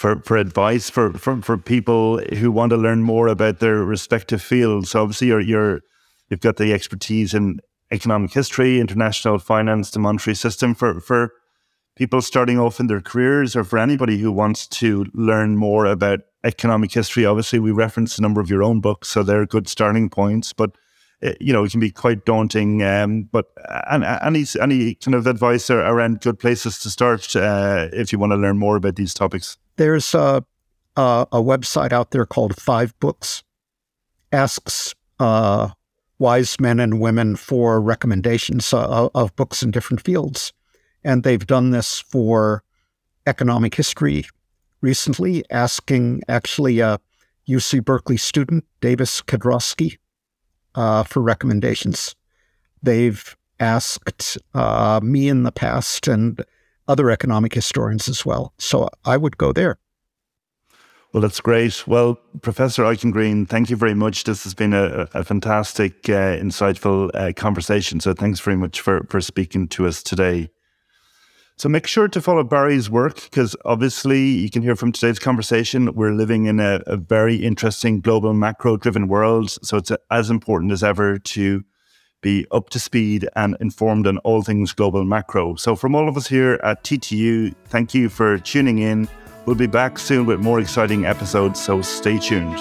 for 0.00 0.22
for 0.22 0.38
advice 0.38 0.88
for, 0.88 1.12
for 1.12 1.42
for 1.42 1.58
people 1.58 2.20
who 2.38 2.50
want 2.50 2.70
to 2.70 2.76
learn 2.78 3.02
more 3.02 3.28
about 3.28 3.58
their 3.58 3.84
respective 3.84 4.40
fields. 4.40 4.90
So 4.90 5.02
obviously, 5.02 5.26
you're 5.28 5.40
you're 5.40 5.80
you've 6.30 6.40
got 6.40 6.56
the 6.56 6.72
expertise 6.72 7.34
in 7.34 7.60
economic 7.92 8.32
history, 8.32 8.80
international 8.80 9.38
finance, 9.38 9.90
the 9.90 9.98
monetary 9.98 10.34
system 10.34 10.74
for 10.74 11.00
for 11.00 11.34
people 11.96 12.22
starting 12.22 12.58
off 12.58 12.80
in 12.80 12.86
their 12.86 13.02
careers, 13.02 13.54
or 13.54 13.62
for 13.62 13.78
anybody 13.78 14.16
who 14.16 14.32
wants 14.32 14.66
to 14.68 15.04
learn 15.12 15.58
more 15.58 15.84
about 15.84 16.20
economic 16.44 16.94
history. 16.94 17.26
Obviously, 17.26 17.58
we 17.58 17.70
reference 17.70 18.16
a 18.16 18.22
number 18.22 18.40
of 18.40 18.48
your 18.48 18.62
own 18.62 18.80
books, 18.80 19.08
so 19.08 19.22
they're 19.22 19.44
good 19.44 19.68
starting 19.68 20.08
points, 20.08 20.54
but 20.54 20.70
Eh, 21.22 21.34
you 21.40 21.52
know, 21.52 21.64
it 21.64 21.70
can 21.70 21.80
be 21.80 21.90
quite 21.90 22.24
daunting. 22.24 22.82
Um, 22.82 23.28
but 23.30 23.46
uh, 23.68 24.18
any 24.22 24.44
any 24.60 24.94
kind 24.94 25.14
of 25.14 25.26
advice 25.26 25.70
around 25.70 26.20
good 26.20 26.38
places 26.38 26.78
to 26.80 26.90
start 26.90 27.36
uh, 27.36 27.88
if 27.92 28.12
you 28.12 28.18
want 28.18 28.32
to 28.32 28.36
learn 28.36 28.58
more 28.58 28.76
about 28.76 28.96
these 28.96 29.14
topics? 29.14 29.58
There's 29.80 30.14
a 30.14 30.44
a, 30.94 31.26
a 31.32 31.42
website 31.42 31.90
out 31.90 32.10
there 32.10 32.26
called 32.26 32.60
Five 32.60 32.92
Books. 33.00 33.42
Asks 34.30 34.94
uh, 35.18 35.70
wise 36.18 36.60
men 36.60 36.78
and 36.78 37.00
women 37.00 37.34
for 37.34 37.80
recommendations 37.80 38.74
uh, 38.74 39.08
of 39.14 39.34
books 39.36 39.62
in 39.62 39.70
different 39.70 40.04
fields, 40.04 40.52
and 41.02 41.22
they've 41.22 41.46
done 41.46 41.70
this 41.70 41.98
for 41.98 42.62
economic 43.26 43.74
history 43.74 44.26
recently, 44.82 45.44
asking 45.50 46.24
actually 46.28 46.80
a 46.80 47.00
UC 47.48 47.82
Berkeley 47.82 48.18
student, 48.18 48.66
Davis 48.82 49.22
Kedrowski, 49.22 49.96
uh, 50.74 51.04
for 51.04 51.22
recommendations. 51.22 52.14
They've 52.82 53.34
asked 53.58 54.36
uh, 54.52 55.00
me 55.02 55.30
in 55.30 55.44
the 55.44 55.52
past 55.52 56.06
and 56.06 56.44
other 56.90 57.10
economic 57.10 57.54
historians 57.54 58.08
as 58.08 58.26
well. 58.26 58.52
So 58.58 58.88
I 59.04 59.16
would 59.16 59.38
go 59.38 59.52
there. 59.52 59.78
Well, 61.12 61.20
that's 61.20 61.40
great. 61.40 61.86
Well, 61.86 62.18
Professor 62.40 62.84
Eichengreen, 62.84 63.48
thank 63.48 63.68
you 63.70 63.76
very 63.76 63.94
much. 63.94 64.24
This 64.24 64.44
has 64.44 64.54
been 64.54 64.72
a, 64.72 65.08
a 65.14 65.24
fantastic, 65.24 66.08
uh, 66.08 66.36
insightful 66.36 67.10
uh, 67.14 67.32
conversation. 67.32 67.98
So 68.00 68.12
thanks 68.12 68.38
very 68.40 68.56
much 68.56 68.80
for, 68.80 69.04
for 69.08 69.20
speaking 69.20 69.66
to 69.68 69.86
us 69.86 70.02
today. 70.02 70.50
So 71.56 71.68
make 71.68 71.86
sure 71.86 72.08
to 72.08 72.20
follow 72.22 72.42
Barry's 72.42 72.88
work 72.88 73.22
because 73.24 73.54
obviously 73.64 74.20
you 74.20 74.50
can 74.50 74.62
hear 74.62 74.76
from 74.76 74.92
today's 74.92 75.18
conversation, 75.18 75.92
we're 75.94 76.14
living 76.14 76.46
in 76.46 76.58
a, 76.58 76.80
a 76.86 76.96
very 76.96 77.36
interesting 77.36 78.00
global 78.00 78.32
macro 78.32 78.76
driven 78.76 79.08
world. 79.08 79.50
So 79.62 79.76
it's 79.76 79.92
as 80.10 80.30
important 80.30 80.72
as 80.72 80.82
ever 80.82 81.18
to 81.18 81.64
be 82.20 82.46
up 82.50 82.70
to 82.70 82.78
speed 82.78 83.28
and 83.36 83.56
informed 83.60 84.06
on 84.06 84.18
all 84.18 84.42
things 84.42 84.72
global 84.72 85.04
macro. 85.04 85.54
So 85.56 85.76
from 85.76 85.94
all 85.94 86.08
of 86.08 86.16
us 86.16 86.26
here 86.26 86.60
at 86.62 86.82
TTU, 86.84 87.54
thank 87.66 87.94
you 87.94 88.08
for 88.08 88.38
tuning 88.38 88.78
in. 88.78 89.08
We'll 89.46 89.56
be 89.56 89.66
back 89.66 89.98
soon 89.98 90.26
with 90.26 90.40
more 90.40 90.60
exciting 90.60 91.06
episodes, 91.06 91.60
so 91.60 91.82
stay 91.82 92.18
tuned. 92.18 92.58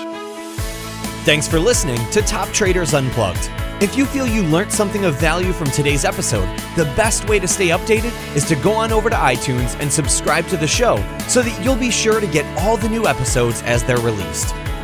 Thanks 1.26 1.48
for 1.48 1.60
listening 1.60 2.00
to 2.12 2.22
Top 2.22 2.48
Traders 2.50 2.94
Unplugged. 2.94 3.50
If 3.82 3.96
you 3.96 4.06
feel 4.06 4.28
you 4.28 4.44
learned 4.44 4.74
something 4.74 5.06
of 5.06 5.16
value 5.16 5.54
from 5.54 5.70
today's 5.72 6.04
episode, 6.04 6.48
the 6.76 6.86
best 6.98 7.30
way 7.30 7.40
to 7.40 7.48
stay 7.48 7.70
updated 7.70 8.12
is 8.36 8.46
to 8.46 8.56
go 8.56 8.74
on 8.74 8.92
over 8.92 9.10
to 9.10 9.16
iTunes 9.16 9.80
and 9.80 9.92
subscribe 9.92 10.48
to 10.48 10.58
the 10.58 10.68
show 10.68 10.98
so 11.28 11.42
that 11.42 11.64
you'll 11.64 11.78
be 11.78 11.92
sure 11.92 12.20
to 12.20 12.28
get 12.28 12.46
all 12.60 12.76
the 12.76 12.90
new 12.90 13.08
episodes 13.08 13.62
as 13.64 13.84
they're 13.84 13.98
released. 13.98 14.54